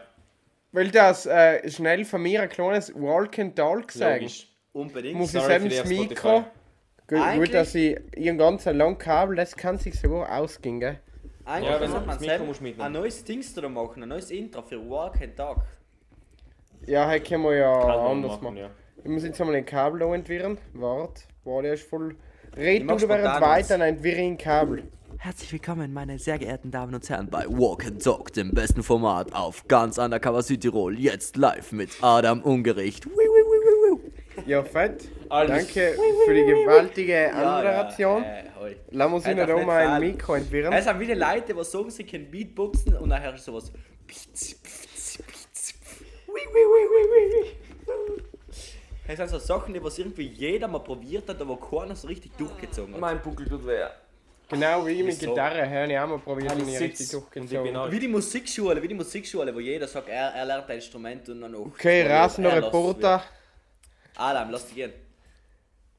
Weil 0.71 0.89
das 0.91 1.25
äh, 1.25 1.69
schnell 1.69 2.05
von 2.05 2.21
mir 2.21 2.41
ein 2.43 2.49
kleines 2.49 2.93
Walk 2.95 3.39
and 3.39 3.55
Talk 3.55 3.91
sagen. 3.91 4.21
logisch. 4.21 4.47
Unbedingt. 4.73 5.17
Muss 5.17 5.33
ich 5.33 5.41
Sorry 5.41 5.53
sagen, 5.53 5.69
für 5.71 5.77
das 5.77 5.89
Mikro. 5.89 6.43
Gut, 7.07 7.19
gut, 7.35 7.53
dass 7.53 7.73
ich 7.75 7.97
ihren 8.17 8.37
ganzen 8.37 8.77
langen 8.77 8.97
Kabel, 8.97 9.35
das 9.37 9.55
kann 9.55 9.77
sich 9.77 9.99
so 9.99 10.23
ausgehen, 10.23 10.79
gell? 10.79 10.99
Eigentlich 11.45 11.71
Ja, 11.71 11.79
wenn 11.81 11.91
man 11.91 12.05
das 12.07 12.19
Mikro 12.19 12.45
mitnehmen. 12.45 12.81
ein 12.81 12.91
neues 12.91 13.23
Dings 13.23 13.53
da 13.53 13.67
machen, 13.69 14.03
ein 14.03 14.09
neues 14.09 14.29
Intro 14.31 14.61
für 14.61 14.77
Walk 14.89 15.21
and 15.21 15.35
Talk. 15.37 15.59
Ja, 16.85 17.07
heute 17.09 17.23
können 17.23 17.43
wir 17.43 17.55
ja 17.55 17.79
Kann 17.81 17.99
anders 17.99 18.41
machen. 18.41 18.57
ja. 18.57 18.69
Ich 19.07 19.13
muss 19.13 19.23
jetzt 19.23 19.39
einmal 19.39 19.55
ein 19.55 19.65
Kabel 19.65 20.01
da 20.01 20.13
entwirren. 20.13 20.57
Warte, 20.73 21.21
boah, 21.45 21.61
der 21.61 21.75
ist 21.75 21.87
voll. 21.87 22.17
Red 22.57 22.81
du 22.81 23.07
während 23.07 23.39
weiter, 23.39 23.77
dann 23.77 23.87
entwirre 23.87 24.19
ein 24.19 24.37
Kabel. 24.37 24.83
Herzlich 25.17 25.49
willkommen, 25.53 25.93
meine 25.93 26.19
sehr 26.19 26.37
geehrten 26.37 26.71
Damen 26.71 26.93
und 26.93 27.09
Herren, 27.09 27.29
bei 27.29 27.45
Walk 27.47 27.85
and 27.85 28.03
Talk, 28.03 28.33
dem 28.33 28.51
besten 28.51 28.83
Format 28.83 29.33
auf 29.33 29.65
ganz 29.69 29.97
Undercover 29.97 30.41
Südtirol. 30.41 30.99
Jetzt 30.99 31.37
live 31.37 31.71
mit 31.71 31.91
Adam 32.01 32.41
Ungericht. 32.41 33.05
Wiu, 33.05 33.15
wiu, 33.15 33.95
wiu. 33.95 33.99
Ja, 34.45 34.61
fett. 34.61 35.07
Alles. 35.29 35.73
Danke 35.73 35.97
für 36.25 36.33
die 36.33 36.43
gewaltige 36.43 37.33
Anmoderation. 37.33 38.23
Ja, 38.23 38.29
ja, 38.29 38.67
äh. 38.67 38.75
Lass 38.91 39.13
uns 39.13 39.25
ihnen 39.25 39.47
da 39.47 39.65
mal 39.65 39.87
ein. 39.87 40.01
Mikro 40.01 40.35
entwirren. 40.35 40.73
Es 40.73 40.83
sind 40.83 40.99
wieder 40.99 41.15
Leute, 41.15 41.53
die 41.53 41.63
sagen, 41.63 41.89
sie 41.91 42.03
können 42.03 42.29
Beatboxen 42.29 42.97
und 42.97 43.07
nachher 43.07 43.33
ist 43.33 43.45
sowas. 43.45 43.71
Es 49.07 49.17
sind 49.17 49.29
so 49.29 49.39
Sachen, 49.39 49.73
die 49.73 49.83
was 49.83 49.97
irgendwie 49.97 50.27
jeder 50.27 50.67
mal 50.67 50.79
probiert 50.79 51.29
hat, 51.29 51.39
aber 51.39 51.57
keiner 51.57 51.95
so 51.95 52.07
richtig 52.07 52.35
durchgezogen 52.37 52.93
hat. 52.93 53.01
Mein 53.01 53.21
Buckel 53.21 53.47
tut 53.47 53.65
weh. 53.65 53.85
Genau 54.49 54.85
wie 54.85 54.91
ich 54.91 55.03
mit 55.03 55.21
Wieso? 55.21 55.31
Gitarre, 55.31 55.69
habe 55.69 55.91
ich 55.91 55.99
auch 55.99 56.07
mal 56.07 56.19
probiert 56.19 56.51
Habe 56.51 56.61
und 56.61 56.67
ich 56.67 56.79
nie 56.79 56.85
richtig 56.85 57.05
ich 57.05 57.11
durchgezogen. 57.11 57.75
alt. 57.75 57.91
Wie 57.91 57.99
die 57.99 58.07
Musikschule, 58.07 58.81
wie 58.81 58.87
die 58.87 58.95
Musikschule, 58.95 59.53
wo 59.53 59.59
jeder 59.59 59.87
sagt, 59.87 60.09
er, 60.09 60.33
er 60.33 60.45
lernt 60.45 60.69
ein 60.69 60.75
Instrument 60.75 61.27
und 61.29 61.41
dann 61.41 61.55
auch. 61.55 61.67
Okay, 61.67 62.01
er 62.01 62.21
rasender 62.21 62.55
Reporter. 62.55 63.23
Adam, 64.15 64.51
lass 64.51 64.67
dich 64.67 64.75
gehen. 64.75 64.93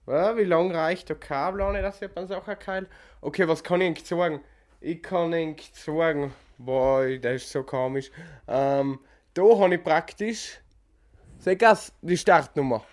Ja, 0.06 0.36
wie 0.36 0.44
lang 0.44 0.70
reicht 0.70 1.08
der 1.08 1.16
Kabel 1.16 1.60
an? 1.60 1.74
Das 1.74 2.00
ist 2.00 2.16
eine 2.16 2.26
Sache 2.26 2.56
geil. 2.56 2.86
Okay, 3.20 3.46
was 3.46 3.62
kann 3.62 3.80
ich 3.80 3.88
eigentlich 3.88 4.08
sagen? 4.08 4.40
Ich 4.80 5.02
kann 5.02 5.34
eigentlich 5.34 5.70
sagen, 5.74 6.32
boah, 6.56 7.06
das 7.20 7.42
ist 7.42 7.52
so 7.52 7.62
komisch. 7.62 8.10
Ähm, 8.46 9.00
da 9.34 9.42
habe 9.42 9.74
ich 9.74 9.84
praktisch 9.84 10.60
Sag 11.40 11.60
das, 11.60 11.92
die 12.02 12.16
Startnummer. 12.16 12.84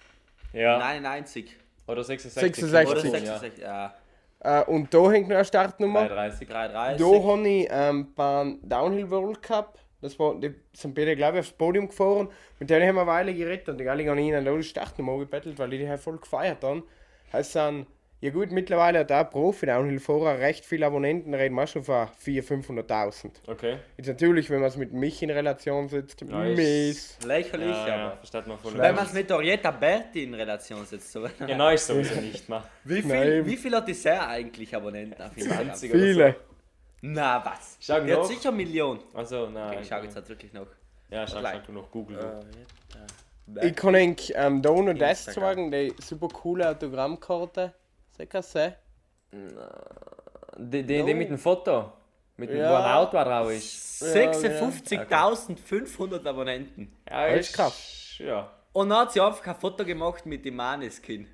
Ja. 0.56 0.80
99. 0.80 1.56
Oder 1.88 2.04
66. 2.04 2.56
66. 2.56 2.91
Oder 2.91 3.02
Oder 3.02 3.10
66, 3.10 3.63
ja. 3.63 3.94
Äh, 4.39 4.63
und 4.65 4.94
da 4.94 5.12
hängt 5.12 5.28
noch 5.28 5.36
eine 5.36 5.46
Startnummer. 5.46 6.08
33. 6.08 6.48
330. 6.48 7.06
Da 7.06 7.24
habe 7.24 7.48
ich 7.48 7.68
ähm, 7.70 8.13
beim 8.15 8.60
Downhill 8.63 9.10
World 9.10 9.41
Cup, 9.41 9.78
das 10.02 10.18
war, 10.20 10.39
die 10.39 10.54
sind 10.74 10.94
beide, 10.94 11.15
glaube 11.15 11.38
ich, 11.38 11.39
aufs 11.41 11.52
Podium 11.52 11.88
gefahren. 11.88 12.30
Mit 12.60 12.70
denen 12.70 12.88
haben 12.88 12.96
wir 12.96 13.02
eine 13.02 13.12
Weile 13.12 13.34
geredet 13.34 13.70
und 13.70 13.80
die 13.80 13.89
alle 13.89 14.08
haben 14.10 14.18
ihnen 14.18 14.48
eine 14.48 14.63
Startnummer 14.63 15.18
gebettelt, 15.18 15.58
weil 15.58 15.70
die 15.70 15.80
die 15.80 15.89
halt 15.89 16.00
voll 16.00 16.18
gefeiert 16.18 16.63
haben. 16.63 16.84
Heißt 17.34 17.56
dann, 17.56 17.88
ja 18.26 18.32
gut, 18.32 18.52
mittlerweile 18.52 19.00
hat 19.00 19.10
der 19.10 19.24
Profi-Downhill-Fahrer 19.26 20.40
recht 20.40 20.66
viele 20.66 20.86
Abonnenten, 20.88 21.34
reden 21.34 21.56
wir 21.56 21.68
schon 21.68 21.84
von 21.84 22.08
400.000, 22.24 22.88
500.000. 22.88 23.32
Okay. 23.48 23.78
Jetzt 23.98 24.08
natürlich, 24.08 24.50
wenn 24.50 24.60
man 24.60 24.70
es 24.70 24.78
mit 24.78 24.92
mich 24.94 25.22
in 25.22 25.30
Relation 25.30 25.88
setzt, 25.88 26.22
Ja, 26.22 26.44
ist- 26.46 26.58
mies. 26.58 27.18
Lächerlich, 27.26 27.68
Ja, 27.70 27.88
ja, 27.88 28.06
aber. 28.08 28.18
versteht 28.18 28.48
man 28.48 28.58
voll. 28.58 28.78
Wenn 28.78 28.96
man 28.96 29.06
es 29.06 29.14
mit 29.14 29.32
Orietta 29.32 29.72
Berti 29.72 30.24
in 30.24 30.34
Relation 30.34 30.86
setzt, 30.86 31.12
so. 31.12 31.26
Ja, 31.26 31.56
nein, 31.56 31.76
ist 31.76 31.88
sowieso 31.88 32.20
nicht 32.20 32.50
mehr. 32.50 32.64
Wie 32.84 33.02
viel, 33.02 33.12
Nein. 33.36 33.46
wie 33.46 33.58
viel 33.58 33.76
hat 33.76 33.88
die 33.88 33.94
sehr 33.94 34.28
eigentlich 34.28 34.76
Abonnenten 34.76 35.22
auf 35.22 35.38
Instagram? 35.38 35.68
20 35.68 35.92
oder 35.94 36.00
Viele. 36.00 36.36
Na 37.02 37.46
was? 37.46 37.78
Schau 37.80 38.00
Die 38.00 38.12
hat 38.12 38.20
noch. 38.20 38.26
sicher 38.26 38.52
Millionen. 38.52 39.00
Also, 39.14 39.48
nein. 39.50 39.78
Ich 39.82 39.88
schau 39.88 40.02
jetzt 40.02 40.16
halt 40.16 40.28
wirklich 40.28 40.52
noch. 40.54 40.68
Ja, 41.12 41.28
schau, 41.28 41.40
schau 41.42 41.60
du 41.68 41.72
noch 41.72 41.92
Google. 41.92 42.18
Ich 43.62 43.76
kann 43.76 43.94
eigentlich 43.94 44.34
ähm, 44.36 44.62
da 44.64 44.72
nur 44.72 44.94
das 44.96 45.26
sagen, 45.26 45.70
die 45.70 45.94
super 46.02 46.28
coole 46.30 46.68
Autogrammkarte. 46.68 47.74
Sag 48.17 48.30
das 48.30 48.51
sehen? 48.51 48.73
Die, 50.58 50.84
die, 50.84 51.04
die 51.04 51.13
mit 51.13 51.30
dem 51.30 51.38
Foto. 51.38 51.91
Mit 52.38 52.49
dem, 52.49 52.58
Ja. 52.58 52.71
wo 52.71 52.75
ein 52.75 52.91
Auto 52.93 53.17
drauf 53.17 53.49
ist. 53.51 54.01
56.500 54.04 56.25
Abonnenten. 56.28 56.91
Ja, 57.10 57.28
Das 57.36 57.47
ist 57.47 57.54
krass. 57.56 58.15
Ja. 58.19 58.51
Und 58.73 58.89
dann 58.89 58.99
hat 58.99 59.13
sie 59.13 59.21
einfach 59.21 59.45
ein 59.47 59.56
Foto 59.56 59.86
gemacht 59.86 60.25
mit 60.25 60.43
dem 60.45 60.56
Maneskin. 60.56 61.28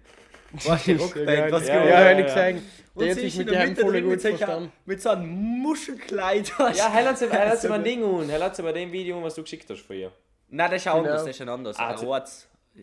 Was 0.65 0.83
die 0.83 0.93
Rockband, 0.95 1.49
was 1.53 1.65
ja, 1.65 1.81
ja, 1.85 2.09
hab 2.09 2.19
ich 2.19 2.25
gesehen. 2.25 2.61
Und 2.93 3.05
sie 3.05 3.13
sich 3.13 3.25
ist 3.27 3.37
mit 3.37 3.47
in 3.47 3.53
der 3.53 3.61
dem 3.63 3.69
Mitte 3.69 3.85
drin 3.85 4.03
gut 4.03 4.11
mit, 4.11 4.21
solcher, 4.21 4.61
mit 4.85 5.01
so 5.01 5.09
einem 5.11 5.29
Muschelkleid. 5.29 6.51
Ja, 6.59 6.91
er 6.93 7.05
hat 7.51 7.63
mal 7.69 7.75
ein 7.75 7.83
Ding 7.85 8.03
an. 8.03 8.29
Er 8.29 8.43
hat 8.43 8.57
bei 8.61 8.71
dem 8.73 8.91
Video, 8.91 9.23
was 9.23 9.35
du 9.35 9.43
geschickt 9.43 9.69
hast 9.69 9.79
von 9.79 9.95
ihr. 9.95 10.11
Nein, 10.49 10.69
das 10.71 10.81
ist 10.81 10.87
auch 10.89 10.95
anders, 10.95 11.21
Genau. 11.21 11.25
das 11.25 11.35
ist 11.37 11.41
ein 11.41 11.47
anderes. 11.49 11.79
Ah, 11.79 11.95
ein. 11.95 12.21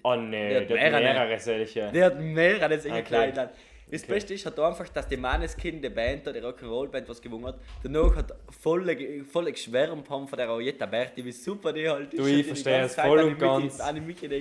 Oh 0.03 0.15
nee, 0.17 0.49
Der 0.49 0.61
der 0.63 0.79
hat 0.79 0.85
hat 0.95 1.03
mehrere. 1.03 1.27
mehrere 1.27 1.41
solche. 1.41 1.93
Der 1.93 2.07
hat 2.07 2.19
mehrere 2.19 2.81
solche 2.81 2.97
Okay. 2.97 3.03
Kleider. 3.03 3.51
Das 3.91 4.03
Beste 4.03 4.35
ist 4.35 4.45
halt 4.45 4.59
einfach, 4.59 4.89
dass 4.89 5.09
die 5.09 5.17
Maneskin, 5.17 5.81
die 5.81 5.89
Band, 5.89 6.27
die 6.27 6.31
Rock'n'Roll-Band, 6.31 7.09
was 7.09 7.21
gewonnen 7.23 7.47
hat, 7.47 7.59
danach 7.83 8.15
hat 8.17 8.35
voll, 8.61 9.25
voll 9.25 9.51
geschwärmt 9.51 10.09
haben 10.11 10.29
von 10.29 10.37
der 10.37 10.51
Orietta 10.51 10.87
Berti, 10.87 11.25
wie 11.25 11.33
super 11.33 11.73
die 11.73 11.89
halt 11.89 12.13
ist. 12.13 12.21
Du, 12.21 12.27
ich 12.27 12.47
verstehe 12.47 12.83
es 12.83 12.95
voll 12.95 13.21
und 13.21 13.39
ganz. 13.39 13.81
An 13.81 13.95
die 13.95 14.01
Mickey. 14.01 14.29
Der 14.29 14.39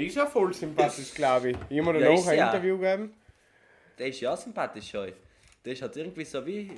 ist 0.00 0.16
ja 0.16 0.26
voll 0.26 0.54
sympathisch, 0.54 1.12
glaube 1.14 1.50
ich. 1.50 1.56
Ich 1.68 1.84
danach 1.84 2.14
ist 2.14 2.28
ein 2.28 2.38
ja. 2.38 2.52
Interview 2.52 2.78
gegeben. 2.78 3.12
Der 3.98 4.06
ist 4.06 4.20
ja 4.20 4.36
sympathisch 4.36 4.90
schon. 4.90 5.12
Der 5.64 5.72
ist 5.72 5.82
halt 5.82 5.96
irgendwie 5.96 6.24
so 6.24 6.44
wie. 6.46 6.70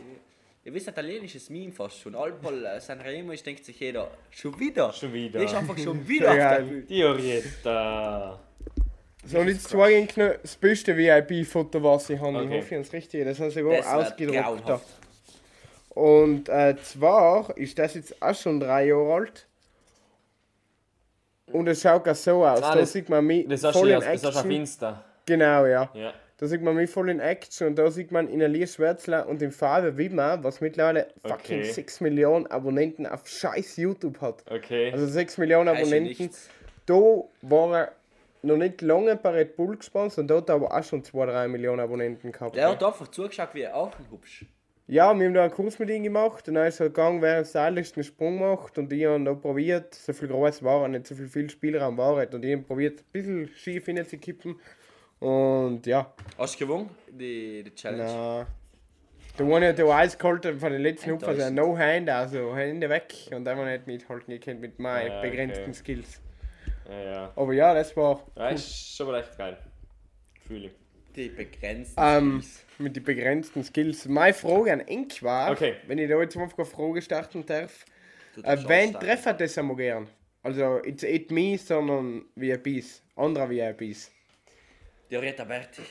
Ihr 0.67 0.73
wisst, 0.73 0.89
italienisches 0.89 1.51
Meme 1.51 1.73
fast 1.73 2.01
schon. 2.01 2.15
Alpol 2.15 2.65
äh, 2.65 2.81
Sanremo 2.81 3.33
ist, 3.33 3.45
denkt 3.45 3.67
sich 3.67 3.79
jeder, 3.79 4.11
schon 4.31 4.59
wieder. 4.59 4.91
Schon 4.95 5.13
wieder. 5.13 5.39
Der 5.39 5.49
ist 5.49 5.55
einfach 5.55 5.77
schon 5.77 6.09
wieder 6.09 6.31
auf 6.31 6.37
der. 6.37 6.61
Bühne. 6.61 6.83
Die 6.83 7.05
Orietta. 7.05 8.41
So, 9.27 9.39
und 9.39 9.49
jetzt 9.49 9.69
zwei 9.69 9.97
eigentlich 9.99 10.17
noch 10.17 10.35
das 10.43 10.57
beste 10.57 10.97
VIP-Foto, 10.97 11.83
was 11.83 12.11
ich 12.11 12.21
habe. 12.21 12.37
Okay. 12.39 12.45
Ich 12.47 12.51
hoffe, 12.53 12.67
ich 12.67 12.73
habe 12.73 12.83
das 12.85 12.93
Richtige. 12.93 13.25
Das 13.25 13.41
haben 13.41 13.51
sie 13.51 13.63
Das 13.63 13.71
wird 13.71 13.87
ausgedruckt. 13.87 14.81
Und 15.91 16.49
äh, 16.49 16.77
zwar 16.83 17.57
ist 17.57 17.79
das 17.79 17.95
jetzt 17.95 18.21
auch 18.21 18.35
schon 18.35 18.61
drei 18.61 18.87
Jahre 18.89 19.15
alt. 19.15 19.47
Und 21.53 21.69
es 21.69 21.81
schaut 21.83 22.09
auch 22.09 22.15
so 22.15 22.45
aus. 22.45 22.63
Ah, 22.63 22.75
da 22.75 22.81
das- 22.81 22.93
sieht 22.93 23.09
man 23.09 23.25
mich 23.25 23.47
Das 23.49 23.61
voll 23.63 23.91
in 23.91 24.01
das 24.01 24.09
hast 24.09 24.25
du 24.25 24.29
auf 24.29 24.35
Action. 24.37 24.51
Insta. 24.51 25.05
Genau, 25.27 25.67
ja. 25.67 25.91
Ja. 25.95 26.13
Da 26.37 26.47
sieht 26.49 26.63
man 26.63 26.75
mich 26.75 26.91
voll 26.91 27.11
in 27.11 27.21
Action 27.21 27.69
und 27.69 27.77
da 27.77 27.91
sieht 27.91 28.11
man 28.11 28.29
in 28.29 28.41
Elias 28.41 28.75
Schwärzler 28.75 29.29
und 29.29 29.41
in 29.41 29.53
Farbe 29.53 29.97
Widmer, 29.97 30.43
was 30.43 30.61
mittlerweile 30.61 31.07
fucking 31.23 31.61
Okay. 31.61 31.71
6 31.73 32.01
Millionen 32.01 32.47
Abonnenten 32.49 33.07
auf 33.07 33.27
scheiß 33.29 33.77
YouTube 33.77 34.21
hat. 34.21 34.43
Okay. 34.51 34.91
Also 34.93 35.07
6 35.07 35.39
Millionen 35.39 35.67
Das 35.67 35.77
ist 35.81 35.83
Abonnenten. 35.87 36.31
Da 36.87 36.95
war 37.43 37.77
er 37.79 37.93
noch 38.45 38.57
nicht 38.57 38.83
lange 38.83 39.17
bei 39.17 39.31
Red 39.31 39.57
Bull 39.57 39.77
gesponsert 39.77 40.19
und 40.23 40.29
da 40.29 40.37
hat 40.37 40.49
er 40.49 40.57
aber 40.57 40.77
auch 40.77 40.83
schon 40.85 41.03
2-3 41.03 41.49
Millionen 41.49 41.81
Abonnenten 41.81 42.33
gehabt. 42.33 42.57
Der 42.57 42.69
hat 42.71 42.83
einfach 42.83 43.09
zugeschaut, 43.09 43.51
wie 43.55 43.63
er 43.63 43.77
auch 43.77 43.93
ein 43.99 44.11
hübsch. 44.11 44.45
Ja, 44.87 45.15
wir 45.19 45.27
haben 45.27 45.33
da 45.35 45.45
einen 45.45 45.53
Kurs 45.53 45.79
mit 45.79 45.89
ihm 45.89 46.03
gemacht 46.03 46.47
und 46.47 46.57
dann 46.57 46.67
ist 46.67 46.79
er 46.79 46.89
gegangen, 46.89 47.23
während 47.23 47.47
er 47.47 47.69
stylisch 47.69 47.93
einen 47.97 48.05
Sprung 48.05 48.39
macht 48.39 48.77
und 48.77 48.93
ich 48.93 49.07
habe 49.07 49.25
da 49.25 49.33
probiert, 49.33 49.95
so 49.95 50.13
viel 50.13 50.29
groß 50.29 50.63
war 50.63 50.83
er, 50.83 50.89
nicht 50.89 51.07
so 51.07 51.15
viel, 51.15 51.27
viel 51.29 51.49
Spielraum 51.49 51.97
war 51.97 52.21
er 52.21 52.33
und 52.35 52.45
ich 52.45 52.53
habe 52.53 52.65
probiert, 52.65 53.01
ein 53.01 53.05
bisschen 53.11 53.49
schief 53.57 53.87
hinzukippen 53.87 54.57
und 55.21 55.87
ja, 55.87 56.13
Hast 56.37 56.61
du 56.61 56.67
gewonnen, 56.67 56.91
die, 57.11 57.63
die 57.63 57.75
Challenge? 57.75 58.05
na, 58.05 58.47
der 59.39 59.57
eine 59.57 59.75
der 59.75 59.87
eiskalt 59.89 60.45
von 60.45 60.71
den 60.71 60.83
letzten 60.83 61.13
Hupfer, 61.13 61.29
also 61.29 61.41
Enttäuschend. 61.41 61.77
No-Hand, 61.79 62.11
also 62.11 62.55
Hände 62.55 62.89
weg 62.91 63.15
und 63.35 63.49
einfach 63.49 63.65
nicht 63.65 63.87
mithalten 63.87 64.35
gekannt 64.35 64.61
mit 64.61 64.79
meinen 64.79 65.11
Ja, 65.11 65.21
begrenzten 65.23 65.63
okay. 65.63 65.73
Skills. 65.73 66.21
Ja, 66.89 67.01
ja. 67.03 67.33
Aber 67.37 67.53
ja, 67.53 67.75
das 67.75 67.97
war 67.97 68.25
Ja, 68.37 68.49
ist 68.49 68.97
schon 68.97 69.07
mal 69.09 69.21
echt 69.21 69.37
geil. 69.39 69.57
Fühle 70.47 70.67
ich. 70.67 70.73
Die 71.17 71.29
begrenzten 71.29 71.95
Ähm, 72.03 72.43
Skills. 72.43 72.65
mit 72.79 72.97
den 72.97 73.05
begrenzten 73.05 73.63
Skills. 73.65 74.07
Meine 74.07 74.35
Frage 74.35 74.73
an 74.73 74.81
Enk 74.81 75.23
war, 75.23 75.53
Okay. 75.53 75.77
wenn 75.87 75.99
ich 75.99 76.09
da 76.11 76.21
jetzt 76.21 76.37
einfach 76.37 76.59
eine 76.59 76.67
Frage 76.67 77.01
starten 77.03 77.47
darf, 77.47 77.85
äh, 78.43 78.57
wen 78.67 78.93
trefft 78.95 79.41
das 79.41 79.57
einmal 79.59 79.77
gern? 79.77 80.09
Also, 80.43 80.83
it's 80.85 81.03
nicht 81.05 81.31
me, 81.31 81.57
sondern 81.57 82.25
VIPs. 82.35 83.03
Andere 83.17 83.49
VIPs. 83.49 84.11
Die 85.11 85.17
Orietta 85.17 85.45
Berti. 85.45 85.83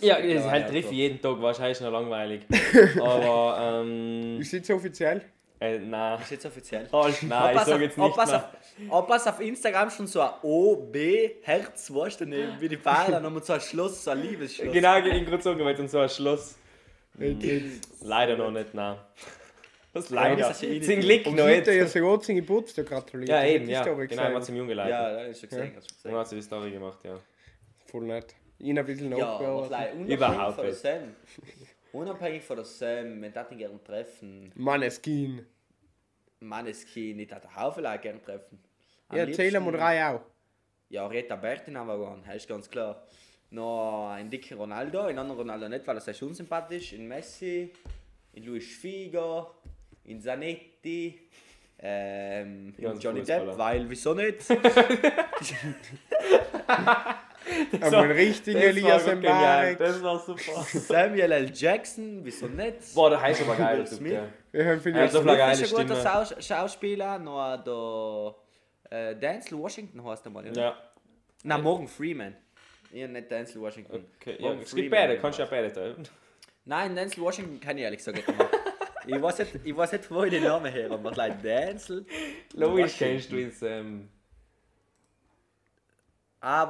Ja, 0.00 0.18
es 0.18 0.44
Ja, 0.44 0.50
halt 0.50 0.64
ja, 0.64 0.70
trifft 0.70 0.92
jeden 0.92 1.20
Tag, 1.20 1.40
wahrscheinlich 1.42 1.80
noch 1.80 1.92
langweilig. 1.92 2.42
Aber, 3.00 3.82
ähm. 3.84 4.40
Ist 4.40 4.52
das 4.54 4.70
offiziell? 4.70 5.22
Äh, 5.60 5.78
nein. 5.78 6.20
Ist 6.22 6.30
jetzt 6.30 6.46
offiziell. 6.46 6.88
Halt, 6.90 7.22
nein, 7.22 7.50
ich 7.50 7.56
Pass 7.58 7.66
sag 7.66 7.74
auf, 7.74 7.80
jetzt 7.82 7.98
oh, 7.98 8.06
nicht 8.06 8.16
mehr. 8.16 8.36
auf, 8.36 8.44
oh, 8.88 9.02
pass 9.02 9.26
auf 9.26 9.40
Instagram 9.40 9.90
schon 9.90 10.06
so 10.06 10.22
ein 10.22 10.30
O, 10.42 10.74
B, 10.76 11.32
Herz, 11.42 11.92
weißt 11.92 12.22
du 12.22 12.24
nicht, 12.24 12.60
wie 12.60 12.68
die 12.68 12.78
haben 12.82 13.34
wir 13.34 13.42
so 13.42 13.52
ein 13.52 13.60
Schloss, 13.60 14.02
so 14.04 14.10
ein 14.10 14.22
Liebesschloss. 14.22 14.72
Genau, 14.72 14.96
ich 14.98 15.04
bin 15.04 15.24
gerade 15.26 15.64
weil 15.64 15.74
dann 15.74 15.88
so 15.88 15.98
ein 15.98 16.08
Schloss. 16.08 16.56
Leider 18.02 18.36
noch 18.38 18.50
nicht, 18.50 18.72
nein. 18.72 18.96
Was 19.92 20.08
Ja, 20.08 20.16
leider? 20.16 20.36
das 20.48 20.50
ist 20.52 20.62
ja 20.62 20.68
eh 20.68 20.72
nicht 20.78 20.84
Zum. 20.86 21.00
Glück 21.00 21.26
noch 21.26 21.44
hat 21.48 21.66
nicht. 21.66 21.66
ja 21.66 21.86
sogar 21.86 22.20
zum 22.20 22.34
Geburtstag 22.36 22.86
gratuliert. 22.86 23.28
Ja, 23.28 23.44
eben, 23.44 23.68
ja. 23.68 23.82
Genau, 23.82 24.00
ich 24.02 24.16
war 24.16 24.40
zum 24.40 24.56
Jungen 24.56 24.70
Ja, 24.70 24.74
Leiter. 24.76 25.12
das 25.26 25.28
ist 25.30 25.40
schon 25.40 25.48
gesehen, 25.50 25.72
hast 25.76 25.90
du 25.90 26.08
Dann 26.08 26.18
hat 26.18 26.28
sie 26.28 26.36
die 26.36 26.42
Story 26.42 26.70
gemacht, 26.70 26.98
ja. 27.04 27.18
Voll 27.90 28.04
nett. 28.04 28.34
Ihn 28.60 28.78
ein 28.78 28.86
bisschen 28.86 29.10
Ja, 29.10 29.26
nachgearbeitet. 29.26 29.70
unabhängig 29.70 30.14
Überhaupt 30.14 30.62
nicht. 30.62 30.86
Unabhängig 31.92 32.42
von 32.44 32.56
der 32.56 32.64
Sam, 32.64 33.20
wenn 33.20 33.32
das 33.32 33.48
gerne 33.50 33.82
treffen, 33.82 34.52
Maneskin. 34.54 35.44
Manneskin, 36.40 37.16
nicht 37.16 37.32
hat 37.32 37.44
der 37.44 37.54
Haufen 37.56 37.82
Leute 37.82 37.98
gerne 37.98 38.22
treffen. 38.22 38.58
Am 39.08 39.16
Ja, 39.16 39.26
wir 39.26 39.36
liebsten- 39.36 39.72
drei 39.72 40.06
auch. 40.08 40.20
Ja, 40.88 41.06
Rita 41.06 41.36
Bertin 41.36 41.76
haben 41.76 41.88
wir 41.88 41.98
gewonnen, 41.98 42.24
ist 42.34 42.48
ganz 42.48 42.70
klar. 42.70 43.02
Noch 43.50 44.10
ein 44.10 44.30
dicker 44.30 44.56
Ronaldo, 44.56 45.00
ein 45.02 45.18
anderer 45.18 45.38
Ronaldo 45.38 45.68
nicht, 45.68 45.86
weil 45.86 45.96
er 45.96 46.00
sehr 46.00 46.20
unsympathisch. 46.22 46.92
In 46.92 47.08
Messi, 47.08 47.72
in 48.32 48.44
Luis 48.44 48.76
Figo, 48.76 49.54
in 50.04 50.20
Zanetti, 50.20 51.28
ähm, 51.80 52.72
in 52.78 53.00
Johnny. 53.00 53.22
Depp, 53.22 53.58
weil 53.58 53.90
wieso 53.90 54.14
nicht? 54.14 54.48
Aber 57.80 58.02
ein 58.02 58.10
richtiger 58.10 58.60
Elias 58.60 59.06
Mbarek. 59.06 59.78
Das 59.78 60.02
war 60.02 60.18
super. 60.18 60.62
Samuel 60.72 61.32
L. 61.32 61.50
Jackson, 61.54 62.20
wieso 62.22 62.46
nicht? 62.46 62.94
Boah, 62.94 63.10
der 63.10 63.20
heißt 63.22 63.42
aber 63.42 63.56
geil. 63.56 63.84
Wir 64.52 64.64
haben 64.66 64.80
für 64.80 64.90
Ja, 64.90 65.06
die 65.06 65.12
so 65.12 65.20
eine 65.20 65.36
geile 65.36 65.52
ist 65.62 65.74
ein 65.76 65.86
guter. 65.88 66.02
Schaus 66.02 66.34
Schauspieler, 66.46 67.18
noch 67.18 68.34
der 68.90 68.98
äh, 68.98 69.16
Denzel 69.16 69.58
Washington 69.58 70.04
heißt 70.04 70.26
er 70.26 70.30
mal. 70.30 70.44
oder? 70.48 70.60
Ja, 70.60 70.76
Nein, 71.42 71.62
Morgan 71.62 71.88
Freeman. 71.88 72.36
Ja, 72.92 73.06
nicht 73.08 73.30
Denzel 73.30 73.60
Washington. 73.62 74.04
okay. 74.20 74.36
Ja, 74.38 74.52
es 74.54 74.74
gibt 74.74 74.90
beide, 74.90 75.16
kannst 75.18 75.38
du 75.38 75.42
ja 75.44 75.48
beide 75.50 75.72
teilen. 75.72 76.06
Nein, 76.64 76.94
Denzel 76.94 77.22
Washington 77.22 77.58
kann 77.60 77.78
ich 77.78 77.84
ehrlich 77.84 77.98
gesagt 77.98 78.18
nicht. 78.18 78.28
ich, 79.06 79.22
weiß 79.22 79.38
nicht, 79.38 79.50
ich 79.64 79.76
weiß 79.76 79.92
nicht, 79.92 80.10
wo 80.10 80.24
ich 80.24 80.30
den 80.30 80.42
Namen 80.44 80.70
her 80.72 80.90
habe. 80.90 81.10
Like 81.14 81.40
Denzel. 81.42 82.04
Logisch 82.54 82.98
kennst 82.98 83.30
du 83.32 83.36
ins, 83.40 83.62
ähm, 83.62 84.08
Ah, 86.42 86.64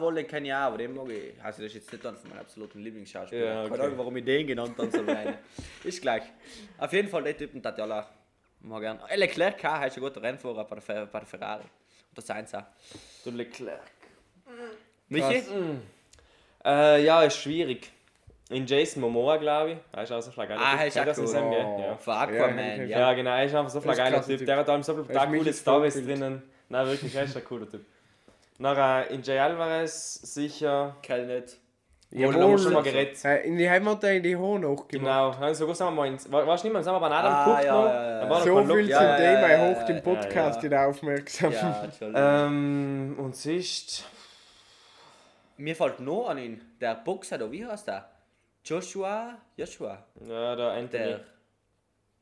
ich 0.49 0.53
auch, 0.53 0.59
aber 0.59 0.79
den 0.79 0.95
mag 0.95 1.09
ich. 1.11 1.33
Also, 1.43 1.63
das 1.63 1.69
ist 1.69 1.75
jetzt 1.75 1.93
nicht 1.93 2.05
einer 2.05 2.17
von 2.17 2.29
meinen 2.31 2.41
absoluten 2.41 2.81
Lieblingsschauspielern. 2.81 3.47
Ja, 3.47 3.63
Keine 3.63 3.73
okay. 3.75 3.83
Ahnung, 3.85 3.99
warum 3.99 4.17
ich 4.17 4.25
den 4.25 4.47
genannt 4.47 4.75
habe, 4.77 4.91
so 4.91 4.99
eine. 4.99 5.39
Ist 5.85 6.03
gleich. 6.03 6.25
Auf 6.79 6.93
jeden 6.93 7.09
Fall, 7.09 7.23
der 7.23 7.37
Typen, 7.37 7.63
der 7.63 7.79
alle 7.79 8.05
mag 8.63 8.81
gern. 8.81 8.99
Äh, 9.09 9.17
Leclerc 9.17 9.63
er 9.63 9.87
ist 9.87 9.97
ein 9.97 10.01
guter 10.03 10.21
Rennfahrer 10.23 10.65
bei 10.65 10.77
der, 10.77 11.07
bei 11.07 11.19
der 11.21 11.27
Ferrari. 11.29 11.63
Und 11.63 12.17
der 12.17 12.25
Sainz 12.25 12.53
auch. 12.55 12.65
du 13.25 13.31
Leclerc. 13.31 13.81
Michi? 15.09 15.43
Äh, 16.65 17.05
ja, 17.05 17.23
ist 17.23 17.37
schwierig. 17.37 17.91
In 18.51 18.67
Jason 18.67 19.01
Momoa, 19.03 19.37
glaube 19.37 19.71
ich. 19.73 19.79
Er 19.93 20.03
ist 20.03 20.11
auch 20.11 20.21
so 20.21 20.33
ein 20.41 20.49
geiler 20.49 20.61
Ah, 20.61 20.73
Typ. 20.73 20.81
er 20.81 20.87
ist 20.89 20.99
auch 20.99 21.05
das 21.05 21.19
cool. 21.19 21.27
Sam, 21.29 21.51
gell? 21.51 21.65
Oh. 21.65 21.81
Ja. 21.81 21.97
Von 21.97 22.15
Aquaman, 22.15 22.59
Ja, 22.59 22.85
ja. 22.85 22.99
Ja, 22.99 23.13
genau, 23.13 23.31
er 23.31 23.45
ist 23.45 23.55
einfach 23.55 23.71
so 23.71 23.79
ein 23.81 23.87
Das 23.87 23.97
geiler 23.97 24.23
Typ. 24.27 24.39
Typ. 24.39 24.47
Der 24.47 24.57
hat 24.57 24.69
allem 24.69 24.83
so 24.83 24.95
viele 24.95 25.07
mich 25.29 25.39
coole 25.39 25.51
das 25.51 25.61
Stories 25.61 25.95
drinnen. 25.95 26.43
Nein, 26.69 26.87
wirklich, 26.89 27.15
er 27.15 27.23
ist 27.25 27.37
ein 27.37 27.45
cooler 27.45 27.71
Typ. 27.71 27.85
Nachher 28.61 29.11
in 29.11 29.23
Jay 29.23 29.39
Alvarez 29.39 30.21
sicher. 30.35 30.95
Nicht. 31.09 31.59
Jawohl, 32.11 32.35
da 32.35 32.43
haben 32.43 32.51
wir 32.51 32.59
schon 32.59 32.73
mal 32.75 32.83
geredet. 32.83 33.25
Äh, 33.25 33.47
in 33.47 33.57
die 33.57 33.71
Heimat 33.71 34.05
in 34.05 34.23
die 34.23 34.37
Hohen 34.37 34.67
hochgemacht. 34.67 34.91
Genau, 34.91 35.47
ja, 35.47 35.55
sogar 35.55 35.75
sind 35.75 35.87
wir 35.87 35.91
mal 35.93 36.09
ins. 36.09 36.31
War, 36.31 36.47
warst 36.47 36.63
du 36.63 36.69
nicht 36.69 36.75
mal, 36.75 36.83
sind 36.83 36.93
wir 36.93 37.01
bei 37.01 37.07
Adam 37.07 37.33
Ah, 37.33 37.45
geguckt 37.45 37.65
ja, 37.65 37.73
noch? 37.73 37.87
ja, 37.87 38.21
ja. 38.23 38.41
So 38.41 38.65
viel 38.65 38.67
zum 38.67 38.89
Ja, 38.91 39.03
ja, 39.03 39.17
Thema, 39.17 39.51
ja, 39.51 39.59
hoch 39.61 39.77
ja, 39.81 39.85
den 39.85 39.97
ja, 39.97 40.03
Podcast 40.03 40.63
ja. 40.63 40.87
aufmerksam. 40.87 41.53
Ja, 41.53 41.85
Entschuldigung. 41.85 42.23
Ähm, 42.23 43.17
und 43.19 43.35
sonst. 43.37 44.05
Mir 45.57 45.75
fällt 45.77 46.01
noch 46.01 46.29
an 46.29 46.39
ihn, 46.39 46.61
der 46.81 46.97
Boxer 46.97 47.39
da, 47.39 47.51
wie 47.51 47.65
heißt 47.65 47.89
der? 47.89 48.11
Joshua? 48.63 49.39
Joshua? 49.57 50.05
Ja, 50.27 50.55
der 50.57 50.71
Anthony. 50.73 51.05
Der 51.05 51.21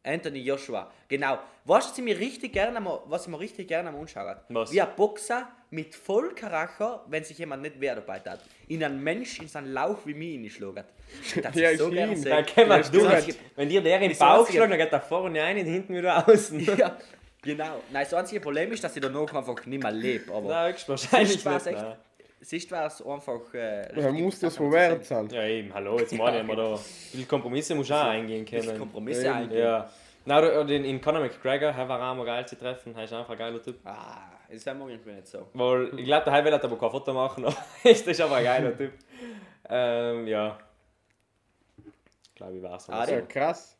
Anthony 0.04 0.38
Joshua. 0.40 0.88
Genau. 1.08 1.38
Weißt 1.64 1.88
du, 1.88 1.90
was 1.90 1.98
ich 1.98 2.04
mir 2.04 2.16
richtig 2.16 2.52
gerne 2.52 2.78
mal, 2.78 3.00
was 3.06 3.22
ich 3.22 3.28
mir 3.28 3.40
richtig 3.40 3.66
gerne 3.66 3.90
mal 3.90 4.00
anschaue? 4.00 4.36
Was? 4.50 4.70
Wie 4.70 4.80
ein 4.80 4.88
Boxer 4.94 5.48
mit 5.70 5.94
Vollkaracher, 5.94 7.04
wenn 7.08 7.24
sich 7.24 7.38
jemand 7.38 7.62
nicht 7.62 7.74
wer 7.78 7.94
dabei 7.96 8.20
hat, 8.20 8.40
in 8.68 8.82
einen 8.82 9.02
Mensch 9.02 9.40
in 9.40 9.48
seinen 9.48 9.72
Lauch 9.72 9.98
wie 10.04 10.14
mir 10.14 10.32
hineinschlagen. 10.32 10.84
Das 11.42 11.54
Ja, 11.54 11.70
ist 11.70 11.78
so 11.78 11.90
gerne. 11.90 12.14
Ja, 12.16 12.42
kenn 12.42 12.68
man, 12.68 12.82
du, 12.82 13.08
wenn 13.56 13.68
dir 13.68 13.80
der 13.80 14.00
in 14.00 14.10
den 14.10 14.18
Bauch 14.18 14.46
schlägt, 14.46 14.62
dann 14.70 14.78
geht 14.78 14.92
er 14.92 15.00
vorne 15.00 15.40
rein 15.42 15.58
und 15.58 15.64
hinten 15.66 15.94
wieder 15.96 16.26
außen. 16.28 16.60
Ja, 16.78 16.96
genau. 17.42 17.80
Nein, 17.90 18.04
das 18.04 18.14
einzige 18.14 18.40
Problem 18.40 18.70
ist, 18.72 18.82
dass 18.84 18.94
ich 18.96 19.02
danach 19.02 19.32
einfach 19.34 19.64
nicht 19.66 19.82
mehr 19.82 19.92
lebe. 19.92 20.32
Aber 20.32 20.48
Nein, 20.48 20.72
höchstwahrscheinlich 20.72 21.44
nicht. 21.44 21.46
echt- 21.46 21.86
sonst 22.40 22.70
war 22.70 22.86
es 22.86 23.02
einfach. 23.02 23.54
Äh, 23.54 23.88
Da 23.94 24.00
richtig 24.06 24.22
muss 24.22 24.38
das 24.40 24.54
sehen. 24.54 25.02
sein. 25.02 25.28
Ja, 25.30 25.44
eben, 25.44 25.72
hallo, 25.74 25.98
jetzt 25.98 26.12
meine 26.14 26.40
ich 26.40 26.46
mal 26.46 26.56
da. 26.56 26.76
Viele 26.76 27.24
Kompromisse 27.24 27.74
muss 27.74 27.86
ich 27.86 27.92
auch 27.92 28.04
eingehen 28.04 28.44
können. 28.44 28.78
Kompromisse 28.78 29.22
Eben, 29.26 29.32
eingehen. 29.34 29.58
Ja. 29.58 29.90
Oder 30.26 30.60
oder 30.60 30.68
in, 30.74 30.84
in 30.84 31.00
Conor 31.00 31.22
McGregor, 31.22 31.70
er 31.70 31.88
war 31.88 32.12
auch 32.12 32.14
mal 32.14 32.26
geil 32.26 32.46
zu 32.46 32.56
treffen, 32.58 32.94
er 32.94 33.04
ist 33.04 33.12
einfach 33.14 33.30
ein 33.30 33.38
geiler 33.38 33.62
Typ. 33.62 33.76
Ah, 33.84 34.30
das 34.48 34.56
ist 34.56 34.66
immer 34.66 34.88
irgendwie 34.88 35.12
nicht 35.12 35.26
so. 35.28 35.46
Weil, 35.52 35.98
ich 35.98 36.04
glaube, 36.06 36.30
der 36.30 36.44
will 36.44 36.54
aber 36.54 36.78
kein 36.78 36.90
Foto 36.90 37.12
machen, 37.12 37.44
aber 37.44 37.56
das 37.84 38.00
ist 38.02 38.20
aber 38.20 38.36
ein 38.36 38.44
geiler 38.44 38.76
Typ. 38.76 38.92
Ähm, 39.68 40.26
ja. 40.26 40.58
Ich 42.24 42.34
glaube, 42.34 42.56
ich 42.56 42.62
weiß 42.62 42.88
Ah. 42.90 43.06
Ja, 43.08 43.20
krass. 43.22 43.76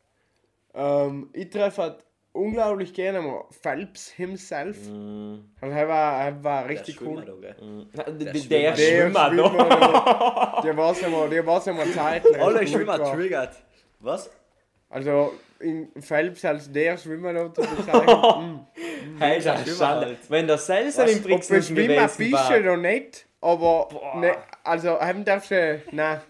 Ähm, 0.74 1.31
ich 1.33 1.48
treffe 1.50 1.83
halt 1.83 2.04
unglaublich 2.33 2.92
gerne 2.92 3.20
mal 3.20 3.44
Phelps 3.50 4.11
himself. 4.11 4.76
Mm, 4.88 5.37
Also, 5.61 5.74
er 5.74 5.88
war, 5.88 6.24
er 6.24 6.44
war 6.44 6.62
Der 6.62 6.70
richtig 6.70 7.00
cool. 7.00 7.24
gell? 7.40 7.57
mm. 7.61 7.90
Der, 7.96 8.04
Der 8.04 8.33
der, 8.33 8.76
Schwimmer. 8.76 9.31
der 9.31 9.44
Schwimmer. 9.48 10.61
Schwimmer, 10.61 10.61
der 10.62 10.76
war 10.76 10.94
ja 11.00 11.09
mal, 11.09 11.31
der 11.31 11.46
war 11.46 11.64
ja 11.66 11.72
mal 11.72 11.87
zeitlich. 11.92 12.38
Alle 12.40 12.66
Schwimmer 12.66 13.02
triggert. 13.12 13.57
Was? 14.00 14.31
Also, 14.90 15.35
in 15.61 15.88
Phelps 16.01 16.44
als 16.44 16.70
der 16.72 16.96
Schwimmer 16.96 17.33
da 17.33 17.53
zu 17.53 17.61
bezeichnen. 17.62 18.66
mm. 19.16 19.18
Hey, 19.18 19.38
ist 19.38 19.44
Der 19.44 19.55
eine 19.55 19.62
Schwimmer 19.64 19.77
Schande. 19.77 20.07
halt. 20.07 20.18
Wenn 20.31 20.46
der 20.46 20.59
Was? 20.59 21.11
im 21.12 21.33
Ob 21.33 21.51
wir 21.51 21.62
schwimmen 21.62 21.88
gewesen 21.88 22.33
war. 22.33 22.59
oder 22.61 22.77
nicht, 22.77 23.27
aber 23.40 23.88
Boah. 23.90 24.16
ne, 24.16 24.37
also 24.64 25.01
haben 25.01 25.24
darfst 25.24 25.51
du, 25.51 25.83
nein. 25.92 26.20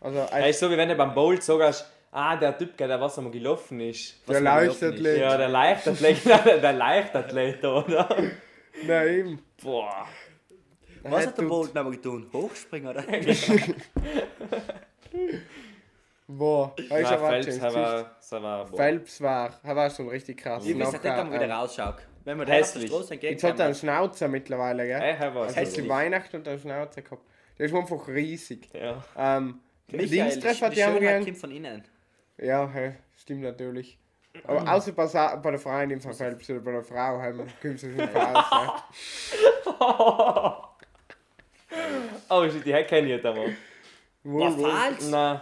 Also, 0.00 0.26
Hey, 0.30 0.50
ist 0.50 0.60
so 0.60 0.70
wie 0.70 0.76
wenn 0.76 0.88
du 0.88 0.94
beim 0.94 1.14
Bolt 1.14 1.42
sagst, 1.42 1.90
ah, 2.12 2.36
der 2.36 2.56
Typ, 2.56 2.76
der 2.76 3.00
was 3.00 3.16
einmal 3.18 3.32
gelaufen 3.32 3.80
ist. 3.80 4.16
der 4.34 4.40
man 4.42 4.60
gelaufen 4.62 4.80
Leichtathlet. 4.84 5.18
Ja, 5.18 5.36
der 5.36 5.48
Leichtathlet, 5.48 6.24
der, 6.26 6.58
der 6.58 6.72
Leichtathlet, 6.74 7.64
oder? 7.64 8.16
Nein, 8.86 9.08
eben. 9.08 9.42
Boah. 9.62 10.06
Was 11.02 11.22
Er 11.24 11.28
hat 11.28 11.38
der 11.38 11.42
Bolt 11.44 11.74
nochmal 11.74 11.92
getan? 11.92 12.26
Hochspringen, 12.32 12.88
oder? 12.88 13.04
Boah, 16.28 16.74
ist 16.76 16.90
Nein, 16.90 17.04
aber 17.04 17.28
Phelps, 17.28 17.58
er 17.58 17.74
war, 17.74 18.16
er 18.30 18.42
war. 18.42 18.66
Phelps 18.66 19.20
war, 19.20 19.60
er 19.62 19.76
war 19.76 19.90
schon 19.90 20.08
richtig 20.08 20.38
krass. 20.38 20.66
Ich 20.66 20.76
weiß 20.76 20.92
nicht, 20.92 21.04
wie 21.04 21.08
wieder 21.08 21.42
ähm, 21.44 21.50
rausschaut. 21.52 21.96
Wenn 22.24 22.38
man 22.38 22.46
da 22.48 22.54
Hässlich. 22.54 22.90
Jetzt 23.22 23.44
hat 23.44 23.60
er 23.60 23.66
einen. 23.66 23.74
Schnauzer 23.76 24.26
mittlerweile, 24.26 24.86
gell? 24.86 24.98
Hey, 24.98 25.16
er 25.20 25.34
war 25.34 25.48
so. 25.48 25.54
hat 25.54 25.70
zu 25.70 25.88
Weihnachten 25.88 26.36
und 26.36 26.48
einen 26.48 26.58
Schnauzer 26.58 27.02
gehabt. 27.02 27.22
Der 27.56 27.66
ist 27.66 27.74
einfach 27.74 28.08
riesig. 28.08 28.68
Ja. 28.74 29.04
Ähm, 29.16 29.60
hat 29.92 30.00
die 30.00 30.08
die 30.08 31.24
kommt 31.24 31.38
von 31.38 31.50
innen. 31.52 31.84
Ja, 32.38 32.68
hey, 32.68 32.94
stimmt 33.16 33.42
natürlich. 33.42 33.96
Aber 34.44 34.70
außer 34.70 34.92
bei, 34.92 35.06
Sa 35.06 35.36
bei 35.36 35.52
der 35.52 35.60
Freundin 35.60 35.98
im 35.98 36.00
Fall 36.00 36.12
Phelps 36.12 36.50
oder 36.50 36.60
bei 36.60 36.72
der 36.72 36.82
Frau 36.82 37.20
haben 37.22 37.46
kommst 37.62 37.84
du 37.84 37.90
schon 37.94 38.00
raus. 38.00 38.44
Ne? 38.52 38.72
Oh 42.28 42.44
die 42.44 42.60
kenne 42.60 43.08
ich 43.08 43.14
nicht 43.14 43.26
einmal. 43.26 43.54
Wohl, 44.24 44.42
Was 44.42 44.56
wohl. 44.56 44.70
falsch? 44.70 45.10
Nein. 45.10 45.40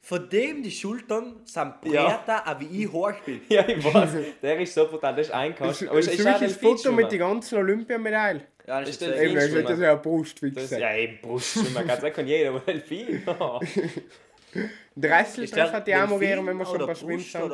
Von 0.00 0.28
dem 0.30 0.62
die 0.62 0.70
Schultern 0.70 1.40
sind 1.44 1.74
Ja. 1.84 2.08
breiter, 2.08 2.46
als 2.46 2.60
wie 2.60 2.84
ich 2.84 2.92
hoch 2.92 3.12
bin. 3.26 3.40
Ja, 3.48 3.66
ich 3.68 3.82
weiß. 3.84 4.10
Der 4.42 4.58
ist 4.60 4.72
so 4.74 4.86
brutal, 4.86 5.14
der 5.14 5.22
ist 5.22 5.30
Das 5.30 5.36
einkauft. 5.36 5.82
ist 5.82 5.88
Aber 5.88 5.98
ist, 5.98 6.08
ein 6.08 6.14
ist 6.14 6.26
auch 6.26 6.34
ein 6.34 6.40
das 6.42 6.56
Foto 6.56 6.92
mit 6.92 7.12
den 7.12 7.18
ganzen 7.18 7.58
Olympiamedaillen. 7.58 8.42
Ja, 8.66 8.80
Ist 8.80 8.88
ist 8.90 9.00
der 9.02 9.10
das 9.10 9.20
Eben, 9.20 9.34
das 9.34 9.44
ist 9.44 9.54
das 9.54 9.78
ja 9.80 9.86
eine 9.88 9.96
Das 9.96 10.02
Brustwichse. 10.02 10.60
ist, 10.60 10.70
ja, 10.72 10.94
eben 10.94 11.18
Brustschwimmer, 11.22 11.84
ganz 11.84 12.00
ehrlich, 12.02 12.14
kann 12.14 12.26
jeder 12.26 12.52
mal 12.52 12.60
Delfin. 12.60 13.22
Dreißeltreffer 14.96 15.72
hat 15.72 15.86
die 15.86 15.94
auch 15.94 16.08
mal 16.08 16.20
wenn 16.20 16.56
wir 16.56 16.66
schon 16.66 16.86
bei 16.86 16.94
Schwimmen 16.94 17.20
sind. 17.20 17.50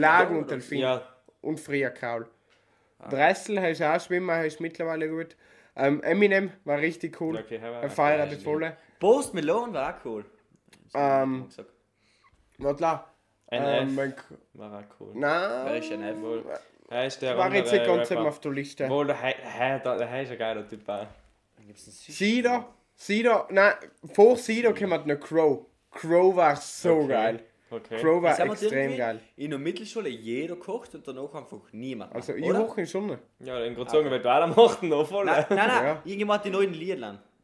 Lagen 0.00 0.38
und 0.38 0.50
Delfin. 0.50 0.78
ja, 0.78 1.02
Und 1.40 1.60
früher 1.60 1.90
Kraul. 1.90 2.26
Dressel 3.10 3.60
heißt 3.60 3.82
auch 3.82 4.00
Schwimmer, 4.00 4.34
heißt 4.36 4.60
mittlerweile 4.60 5.08
gut. 5.08 5.36
Ähm, 5.76 6.02
Eminem 6.02 6.50
war 6.64 6.78
richtig 6.78 7.20
cool. 7.20 7.36
okay, 7.36 7.60
er 7.62 7.82
Er 7.82 7.90
feiert 7.90 8.32
das 8.32 8.42
volle. 8.42 8.76
Post 8.98 9.34
Malone 9.34 9.72
war 9.74 9.94
auch 9.94 10.04
cool. 10.04 10.24
Ähm, 10.94 11.46
warte 11.48 11.66
la. 12.58 13.04
Ähm, 13.50 13.62
NF 13.88 13.94
mein 13.94 14.16
K- 14.16 14.22
war 14.54 14.72
auch 14.78 14.82
cool. 15.00 15.10
Wer 15.14 15.20
Nein, 15.64 15.82
ist 15.82 15.92
ein 15.92 16.02
F? 16.02 16.20
Wohl. 16.20 16.44
Er 16.88 17.06
ist 17.06 17.20
der 17.22 17.36
war 17.38 17.52
jetzt 17.54 17.72
nicht 17.72 17.84
ganz 17.86 18.10
eben 18.10 18.26
auf 18.26 18.40
der 18.40 18.52
Liste. 18.52 18.88
Wohl, 18.88 19.06
der 19.06 19.20
He- 19.20 19.34
He- 19.42 19.80
der 19.84 19.96
der 19.98 20.10
He 20.12 20.22
ist 20.22 20.30
ein 20.32 20.38
geiler 20.38 20.68
Typ 20.68 20.88
auch. 20.88 21.06
Sido, 21.74 22.64
Sido, 22.94 23.44
nein, 23.50 23.72
vor 24.14 24.36
Sido 24.36 24.72
kommt 24.72 25.06
noch 25.06 25.16
Crow. 25.20 25.66
Crow 25.90 26.34
war 26.36 26.56
so 26.56 26.92
Okay. 27.00 27.08
geil. 27.08 27.40
Okay. 27.68 27.96
Crow 28.00 28.22
war 28.22 28.38
extrem 28.38 28.96
geil. 28.96 29.20
In 29.36 29.50
der 29.50 29.58
Mittelschule 29.58 30.08
jeder 30.08 30.54
kocht 30.56 30.94
und 30.94 31.06
danach 31.06 31.34
einfach 31.34 31.58
niemand. 31.72 32.14
Also 32.14 32.34
ich 32.34 32.44
oder? 32.44 32.60
hoch 32.60 32.78
in 32.78 32.86
Sonne. 32.86 33.18
Ja, 33.40 33.58
in 33.64 33.74
Grozungen 33.74 34.08
wird 34.10 34.24
auch 34.26 34.46
noch 34.46 34.80
noch 34.82 35.06
voll. 35.08 35.24
Nein, 35.24 35.44
nein, 35.48 35.58
nein. 35.58 35.84
Ja. 35.86 35.92
Irgendjemand 36.04 36.44
die 36.44 36.50
neuen 36.50 36.72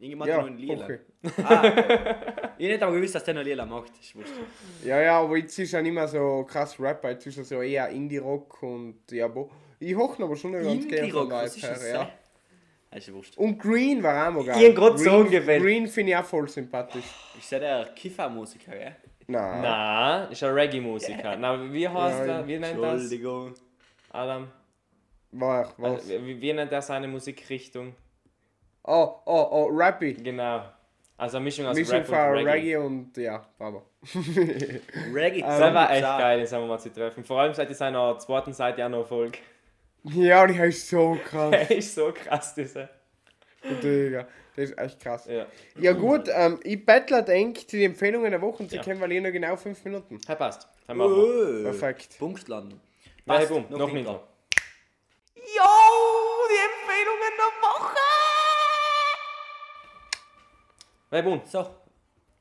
Liedern. 0.03 0.29
Irgendjemand 0.29 0.29
Ja, 0.29 0.37
die 0.37 0.43
neuen 0.43 0.59
Liedern. 0.59 0.85
okay. 0.85 0.99
Ah, 1.45 1.67
okay. 1.67 2.55
ich 2.59 2.69
hätte 2.69 2.85
aber 2.87 2.97
gewusst, 2.97 3.15
dass 3.15 3.25
der 3.25 3.35
noch 3.35 3.43
Lieder 3.43 3.67
macht. 3.67 3.93
Ich 4.01 4.15
wusste. 4.17 4.41
Ja, 4.85 5.01
ja, 5.01 5.21
aber 5.21 5.37
jetzt 5.37 5.59
ist 5.59 5.73
er 5.73 5.83
nicht 5.83 5.93
mehr 5.93 6.09
so 6.09 6.45
krass 6.49 6.79
Rapper, 6.79 7.11
jetzt 7.11 7.27
ist 7.27 7.39
er 7.39 7.45
so 7.45 7.63
eher 7.63 7.89
Indie-Rock 7.89 8.63
und 8.63 9.11
ja, 9.11 9.29
bo. 9.29 9.51
Ich 9.79 9.95
hoch 9.97 10.19
aber 10.21 10.37
schon 10.37 10.53
ganz 10.53 10.87
gerne 10.89 11.45
ist 11.45 11.63
das? 11.63 11.83
her, 11.85 11.95
ja. 11.95 12.11
Das 12.91 13.09
ist 13.09 13.15
wurscht. 13.15 13.39
Und 13.39 13.59
Green 13.59 14.03
war 14.03 14.29
auch 14.29 14.33
mal 14.35 14.45
geil. 14.45 14.63
Ich 14.63 14.77
hab 14.77 14.95
Green, 14.95 14.99
so 14.99 15.25
gewählt. 15.25 15.63
Green 15.63 15.87
finde 15.89 16.13
ich 16.13 16.17
auch 16.19 16.25
voll 16.25 16.49
sympathisch. 16.49 17.05
Ich 17.39 17.47
sehe 17.47 17.59
der 17.59 17.87
Kiffer-Musiker, 17.97 18.73
gell? 18.73 18.97
Nein. 19.29 19.63
Nein, 19.63 20.31
ist 20.31 20.43
ein 20.43 20.53
Reggae-Musiker. 20.53 21.37
Na, 21.37 21.73
wie 21.73 21.89
heißt 21.89 22.29
er? 22.29 22.47
Wie 22.47 22.59
nennt 22.59 22.83
das? 22.83 22.93
Entschuldigung. 23.03 23.55
Adam? 24.11 24.49
War, 25.33 25.73
was? 25.79 25.93
Also, 25.93 26.27
wie, 26.27 26.41
wie 26.41 26.53
nennt 26.53 26.71
er 26.71 26.83
seine 26.83 27.09
Musikrichtung? 27.09 27.95
Oh, 28.85 29.15
oh, 29.27 29.49
oh, 29.51 29.69
Rappy. 29.73 30.15
Genau. 30.15 30.65
Also 31.17 31.37
eine 31.37 31.45
Mischung 31.45 31.67
aus 31.67 31.77
Mischung 31.77 31.99
Rap 31.99 32.07
von 32.07 32.17
und 32.19 32.35
Reggae. 32.35 32.51
Reggae 32.51 32.77
und 32.77 33.17
ja, 33.17 33.47
Baba. 33.59 33.83
Reggae. 35.15 35.41
Das 35.41 35.61
war 35.75 35.93
echt 35.93 36.03
geil, 36.03 36.39
den 36.39 36.47
sagen 36.47 36.65
wir 36.65 36.69
mal 36.69 36.79
zu 36.79 36.93
treffen. 36.93 37.25
Vor 37.25 37.41
allem 37.41 37.55
seit 37.55 37.71
ich 37.71 37.77
seiner 37.77 38.19
zweiten 38.19 38.53
Seite 38.53 38.85
auch 38.85 38.89
noch 38.89 38.99
Erfolg. 39.01 39.39
Ja, 40.05 40.43
und 40.43 40.49
die 40.49 40.59
heißt 40.59 40.89
so 40.89 41.17
krass. 41.25 41.53
Er 41.53 41.71
ist 41.71 41.95
so 41.95 42.13
krass, 42.13 42.55
dieser. 42.57 42.89
Digga. 43.83 44.27
Das 44.57 44.71
ist 44.71 44.79
echt 44.79 45.01
krass. 45.01 45.27
Ja. 45.27 45.47
Ja 45.79 45.93
gut, 45.93 46.29
ähm, 46.35 46.59
ich 46.65 46.85
bettle 46.85 47.23
denk 47.23 47.59
zu 47.71 47.77
den 47.77 47.93
Empfehlungen 47.93 48.31
der 48.33 48.43
Woche 48.43 48.65
und 48.65 48.69
sie 48.71 48.77
Ja. 48.77 48.83
kennen 48.83 49.01
wir 49.01 49.21
nur 49.21 49.31
genau 49.31 49.57
5 49.57 49.85
Minuten. 49.85 50.19
Hey, 50.27 50.37
passt. 50.37 50.67
Dann 50.89 50.97
machen 50.97 51.15
wir. 51.15 51.61
Oh, 51.61 51.63
Perfekt. 51.63 52.19
Punktland. 52.19 52.73
Ja, 52.73 52.79
hey, 53.35 53.47
Passt, 53.47 53.49
boom, 53.49 53.65
noch 53.71 53.89
Intro. 53.89 53.97
Intro. 53.97 54.21
Jo, 55.37 55.71
die 56.51 56.61
Empfehlungen 56.67 57.33
der 57.39 57.63
Woche! 57.63 58.12
Hey, 61.13 61.21
boom. 61.21 61.43
So. 61.45 61.67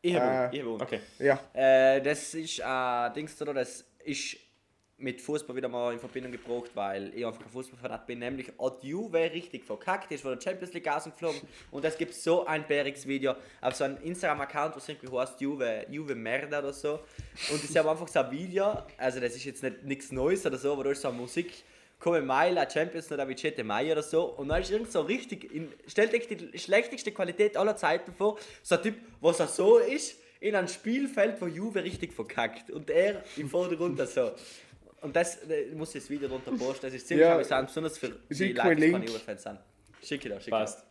Ich 0.02 0.16
habe 0.16 0.50
Äh, 0.56 0.58
äh, 0.58 0.62
ich 0.62 0.82
Okay. 0.82 1.00
Ja, 1.20 1.38
Äh, 1.52 2.02
das 2.02 2.34
ist 2.34 2.60
äh, 2.60 3.14
Dings, 3.14 3.42
oder? 3.42 3.54
Das 3.54 3.84
ist 4.06 4.38
mit 4.98 5.20
Fußball 5.20 5.54
wieder 5.54 5.68
mal 5.68 5.92
in 5.92 6.00
Verbindung 6.00 6.32
gebracht, 6.32 6.72
weil 6.74 7.14
ich 7.14 7.26
einfach 7.26 7.42
kein 7.42 7.50
Fußballfanat 7.50 8.08
bin. 8.08 8.20
Nämlich 8.20 8.48
hat 8.58 8.82
Juve 8.82 9.30
richtig 9.30 9.66
verkackt, 9.66 10.10
ist 10.14 10.22
von 10.22 10.32
der 10.32 10.42
Champions 10.42 10.74
League 10.74 10.88
ausgeflogen 10.88 11.42
und 11.72 11.84
es 11.84 11.98
gibt 11.98 12.14
so 12.14 12.46
ein 12.46 12.66
bäriges 12.66 13.06
Video 13.06 13.36
auf 13.60 13.76
so 13.76 13.84
einem 13.84 13.98
Instagram-Account, 14.04 14.78
was 14.78 14.88
irgendwie 14.88 15.18
heißt 15.18 15.42
Juve, 15.42 15.86
Juve 15.90 16.16
Merda 16.16 16.60
oder 16.60 16.72
so. 16.72 17.02
Und 17.52 17.62
ich 17.70 17.76
habe 17.76 17.92
einfach 17.92 18.08
so 18.08 18.22
ein 18.22 18.32
Video, 18.32 18.84
also 18.98 19.20
das 19.20 19.36
ist 19.36 19.44
jetzt 19.44 19.64
nicht 19.64 19.84
nichts 19.84 20.14
Neues 20.14 20.46
oder 20.46 20.58
so, 20.58 20.72
aber 20.72 20.86
da 20.86 20.92
ist 20.92 21.02
so 21.02 21.10
eine 21.10 21.18
Musik. 21.18 21.66
Come 22.02 22.22
Mai, 22.22 22.50
La 22.50 22.68
Champions 22.70 23.12
oder 23.12 23.28
Vicente 23.28 23.64
Mai 23.64 23.92
oder 23.92 24.02
so. 24.02 24.24
Und 24.26 24.50
dann 24.50 24.62
ist 24.62 24.72
irgend 24.72 24.92
so 24.92 25.02
richtig, 25.02 25.54
in, 25.54 25.72
stellt 25.88 26.14
euch 26.14 26.28
die 26.28 26.58
schlechteste 26.58 27.12
Qualität 27.12 27.56
aller 27.56 27.76
Zeiten 27.78 28.12
vor. 28.12 28.38
So 28.64 28.76
ein 28.76 28.82
Typ, 28.82 28.96
was 29.22 29.40
er 29.40 29.48
so 29.48 29.78
ist, 29.78 30.18
in 30.40 30.56
einem 30.56 30.68
Spielfeld 30.68 31.38
von 31.38 31.54
Juve 31.54 31.84
richtig 31.84 32.12
verkackt. 32.14 32.72
Und 32.72 32.90
er 32.90 33.24
im 33.38 33.48
Vordergrund 33.50 34.00
so. 34.10 34.32
Und 35.02 35.16
das 35.16 35.44
äh, 35.44 35.68
muss 35.76 35.94
ich 35.96 36.02
das 36.02 36.10
Video 36.10 36.28
drunter 36.28 36.52
posten. 36.52 36.88
Das 36.88 36.94
ist 36.94 37.08
ziemlich 37.08 37.26
Ja. 37.26 37.36
amüsant, 37.36 37.68
besonders 37.68 37.98
für 37.98 38.10
die 38.10 38.36
Schick 38.36 38.58
Leute, 38.58 38.76
die. 38.76 38.88
Juve-Fans 38.88 39.44
sind. 39.44 39.60
Schicke 40.04 40.30
da, 40.30 40.40
schicke 40.40 40.52
da. 40.52 40.58
Passt. 40.60 40.86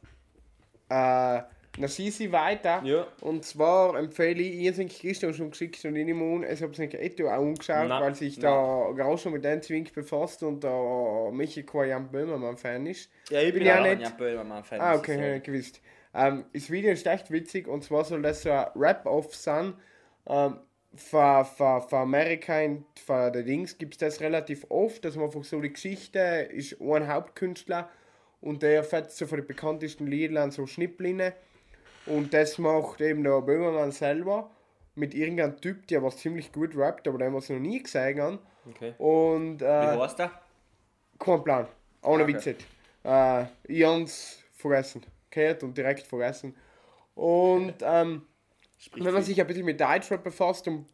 Dann 1.78 1.88
sie 1.88 2.10
sie 2.10 2.32
weiter. 2.32 2.82
Ja. 2.84 3.06
Und 3.20 3.44
zwar 3.44 3.96
empfehle 3.96 4.42
ich, 4.42 4.54
ihr 4.54 4.72
sind 4.72 4.92
gestern 4.92 5.32
schon 5.32 5.50
geschickt 5.50 5.84
und 5.84 5.94
ich 5.94 6.04
nehme 6.04 6.24
an, 6.24 6.42
es 6.42 6.62
habe 6.62 6.72
nicht 6.78 6.94
etwa 6.94 7.36
auch 7.36 7.42
angeschaut, 7.42 7.88
Nein. 7.88 8.02
weil 8.02 8.14
sich 8.14 8.38
da 8.38 8.90
gerade 8.94 9.18
schon 9.18 9.32
mit 9.32 9.44
dem 9.44 9.62
Zwink 9.62 9.92
befasst 9.92 10.42
und 10.42 10.64
da 10.64 11.30
Michi 11.32 11.62
kein 11.62 11.88
Jan 11.88 12.10
Böhmermann 12.10 12.56
Fan 12.56 12.86
ist. 12.86 13.08
Ja, 13.30 13.40
ich 13.40 13.54
bin, 13.54 13.64
ja 13.64 13.80
auch 13.80 13.84
ein 13.84 13.98
nicht. 13.98 14.08
Jan 14.08 14.16
Böhmermann-Fan. 14.16 14.80
Ah, 14.80 14.96
okay, 14.96 15.14
sagen. 15.14 15.36
ich 15.36 15.42
gewusst. 15.44 15.80
Ähm, 16.12 16.44
das 16.52 16.70
Video 16.70 16.90
ist 16.90 17.06
echt 17.06 17.30
witzig 17.30 17.68
und 17.68 17.84
zwar 17.84 18.04
soll 18.04 18.22
das 18.22 18.42
so 18.42 18.50
ein 18.50 18.66
Rap-Off 18.74 19.34
sein. 19.34 19.74
Ähm, 20.26 20.56
für, 20.94 21.44
für, 21.44 21.82
für 21.88 21.98
Amerika 21.98 22.60
und 22.64 22.84
für 22.98 23.30
die 23.30 23.44
Dings 23.44 23.78
gibt 23.78 23.94
es 23.94 23.98
das 23.98 24.20
relativ 24.20 24.66
oft, 24.70 25.04
dass 25.04 25.14
man 25.14 25.26
einfach 25.26 25.44
so 25.44 25.60
die 25.60 25.72
Geschichte 25.72 26.18
ist 26.18 26.80
ein 26.80 27.06
Hauptkünstler 27.06 27.88
und 28.40 28.62
der 28.62 28.82
fährt 28.82 29.12
so 29.12 29.26
von 29.26 29.38
den 29.38 29.46
bekanntesten 29.46 30.08
Liedern 30.08 30.50
so 30.50 30.66
Schnipplinne 30.66 31.32
und 32.10 32.32
das 32.34 32.58
macht 32.58 33.00
eben 33.00 33.22
der 33.24 33.40
Böhmermann 33.40 33.92
selber 33.92 34.50
mit 34.94 35.14
irgendeinem 35.14 35.60
Typ, 35.60 35.86
der 35.86 36.02
was 36.02 36.18
ziemlich 36.18 36.52
gut 36.52 36.76
rappt, 36.76 37.06
aber 37.08 37.18
den 37.18 37.32
was 37.34 37.44
ich 37.44 37.50
noch 37.50 37.60
nie 37.60 37.82
gesehen 37.82 38.20
habe. 38.20 38.38
Okay. 38.68 38.94
Und 38.98 39.60
Wie 39.60 39.64
äh, 39.64 39.98
heißt 39.98 40.18
der? 40.18 40.30
kein 41.18 41.44
Plan. 41.44 41.66
Ohne 42.02 42.24
Okay. 42.24 42.34
Witz 42.34 42.46
nicht. 42.46 42.66
Äh, 43.04 43.44
ich 43.64 43.84
hab's 43.84 44.42
vergessen. 44.54 45.02
Gehört 45.30 45.62
und 45.62 45.76
direkt 45.76 46.06
vergessen. 46.06 46.54
Und 47.14 47.74
ähm, 47.82 48.22
wenn 48.94 49.12
man 49.14 49.22
sich 49.22 49.40
ein 49.40 49.46
bisschen 49.46 49.64
mit 49.64 49.80
Deutschrap 49.80 50.22
befasst 50.24 50.66
und 50.68 50.86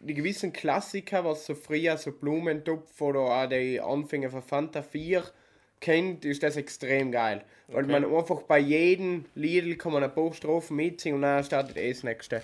die 0.00 0.14
gewissen 0.14 0.52
Klassiker, 0.52 1.24
was 1.24 1.46
so 1.46 1.54
früher 1.54 1.96
so 1.96 2.12
Blumentopf 2.12 3.00
oder 3.00 3.20
auch 3.20 3.48
die 3.48 3.80
Anfänge 3.80 4.28
von 4.30 4.42
Fanta 4.42 4.82
4 4.82 5.22
kennt, 5.80 6.24
ist 6.24 6.42
das 6.42 6.56
extrem 6.56 7.10
geil. 7.12 7.42
Weil 7.68 7.84
Okay. 7.84 7.92
man 8.00 8.14
einfach 8.14 8.42
bei 8.42 8.58
jedem 8.58 9.24
Lied 9.34 9.78
kann 9.78 9.92
man 9.92 10.02
ein 10.02 10.12
paar 10.14 10.32
Strophen 10.32 10.76
mitsingen 10.76 11.16
und 11.16 11.22
dann 11.22 11.44
startet 11.44 11.76
eh 11.76 11.92
das 11.92 12.02
nächste. 12.02 12.42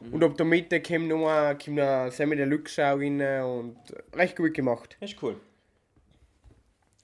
Mhm. 0.00 0.14
Und 0.14 0.24
ab 0.24 0.36
der 0.36 0.46
Mitte 0.46 0.80
kommt 0.82 1.08
noch 1.08 1.54
kommt 1.62 1.76
noch 1.76 2.10
Sammy 2.10 2.36
Deluxe 2.36 2.84
auch 2.84 2.98
rein 2.98 3.20
und 3.42 3.76
recht 4.14 4.36
gut 4.36 4.54
gemacht. 4.54 4.96
Das 5.00 5.12
ist 5.12 5.22
cool. 5.22 5.36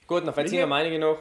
Gut, 0.07 0.27
dann 0.27 0.35
Michi? 0.35 0.49
sind 0.49 0.59
wir 0.59 0.67
meine 0.67 0.99
noch. 0.99 1.19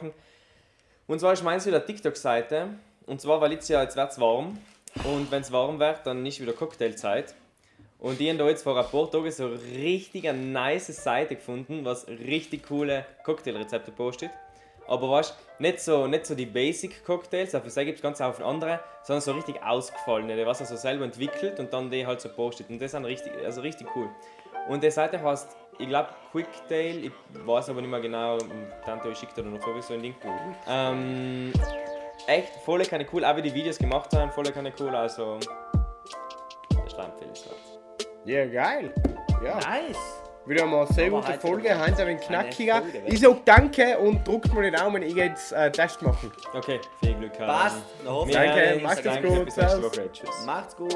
Und 1.06 1.20
zwar 1.20 1.34
ist 1.34 1.42
meins 1.44 1.66
wieder 1.66 1.76
eine 1.76 1.86
TikTok-Seite. 1.86 2.68
Und 3.06 3.20
zwar, 3.20 3.40
weil 3.40 3.52
jetzt 3.52 3.68
ja, 3.68 3.82
jetzt 3.82 3.96
wird 3.96 4.10
es 4.10 4.18
warm. 4.18 4.58
Und 5.04 5.30
wenn 5.30 5.42
es 5.42 5.52
warm 5.52 5.78
wird, 5.78 6.06
dann 6.06 6.24
ist 6.24 6.40
wieder 6.40 6.52
Cocktailzeit. 6.52 7.34
Und 7.98 8.20
ich 8.20 8.28
habe 8.28 8.38
da 8.38 8.48
jetzt 8.48 8.62
vor 8.62 8.78
ein 8.78 8.90
paar 8.90 9.10
Tagen 9.10 9.30
so 9.30 9.48
richtig 9.48 10.28
eine 10.28 10.38
nice 10.38 10.86
Seite 10.86 11.34
gefunden, 11.36 11.84
was 11.84 12.06
richtig 12.08 12.64
coole 12.68 13.04
Cocktailrezepte 13.24 13.90
postet. 13.90 14.30
Aber 14.88 15.10
weißt 15.10 15.34
nicht 15.58 15.80
so, 15.80 16.06
nicht 16.06 16.26
so 16.26 16.34
die 16.34 16.46
Basic 16.46 17.04
Cocktails, 17.04 17.50
dafür 17.50 17.84
gibt 17.84 17.98
es 17.98 18.02
ganz 18.02 18.18
viele 18.18 18.48
andere, 18.48 18.80
sondern 19.02 19.20
so 19.20 19.32
richtig 19.32 19.62
ausgefallene, 19.62 20.36
die 20.36 20.46
was 20.46 20.60
er 20.60 20.66
so 20.66 20.76
selber 20.76 21.04
entwickelt 21.04 21.60
und 21.60 21.72
dann 21.72 21.90
die 21.90 22.06
halt 22.06 22.20
so 22.20 22.28
postet. 22.28 22.70
Und 22.70 22.80
das 22.80 22.94
ist 22.94 23.04
richtig, 23.04 23.32
also 23.44 23.60
richtig 23.60 23.86
cool. 23.94 24.08
Und 24.68 24.82
die 24.82 24.90
Seite 24.90 25.20
heißt, 25.20 25.56
ich 25.78 25.88
glaube 25.88 26.10
Quicktail, 26.32 27.04
ich 27.04 27.12
weiß 27.44 27.70
aber 27.70 27.80
nicht 27.80 27.90
mehr 27.90 28.00
genau, 28.00 28.38
Tante 28.84 29.14
schickt 29.14 29.36
dir 29.36 29.42
noch 29.42 29.60
sowieso 29.62 29.94
ein 29.94 30.02
Ding. 30.02 30.14
Ähm, 30.68 31.52
echt 32.26 32.54
voll 32.64 32.84
keine 32.84 33.06
cool, 33.12 33.24
auch 33.24 33.36
wie 33.36 33.42
die 33.42 33.54
Videos 33.54 33.78
gemacht 33.78 34.14
haben, 34.14 34.30
voll 34.32 34.44
keine 34.44 34.72
cool, 34.80 34.94
also 34.94 35.38
das 36.70 36.92
ist 36.92 36.98
empfehlenswert. 36.98 37.56
Ja, 38.24 38.46
geil. 38.46 38.92
Ja. 39.42 39.58
Nice. 39.60 40.17
Wieder 40.48 40.64
mal 40.66 40.84
eine 40.86 40.92
sehr 40.94 41.06
Aber 41.08 41.20
gute 41.20 41.38
Folge, 41.40 41.78
heute 41.78 42.04
ein 42.06 42.18
knackiger. 42.20 42.80
Folge, 42.80 43.02
Ich 43.06 43.20
sag 43.20 43.44
danke 43.44 43.98
und 43.98 44.26
drückt 44.26 44.52
mir 44.54 44.70
die 44.70 44.76
Daumen, 44.76 45.02
ich 45.02 45.14
gehe 45.14 45.26
jetzt 45.26 45.52
äh, 45.52 45.70
Test 45.70 46.00
machen. 46.02 46.32
Okay, 46.54 46.80
viel 47.02 47.14
Glück. 47.14 47.36
Passt. 47.38 47.82
Dann 48.04 48.12
hoffe 48.14 48.30
ich, 48.30 48.34
Danke, 48.36 48.80
macht 48.82 49.04
es 49.04 49.22
gut, 49.22 49.44
Bis 49.44 49.56
nächste 49.56 49.68
servus. 49.68 49.98
Woche. 49.98 50.12
Tschüss. 50.12 50.44
Macht's 50.46 50.76
gut. 50.76 50.90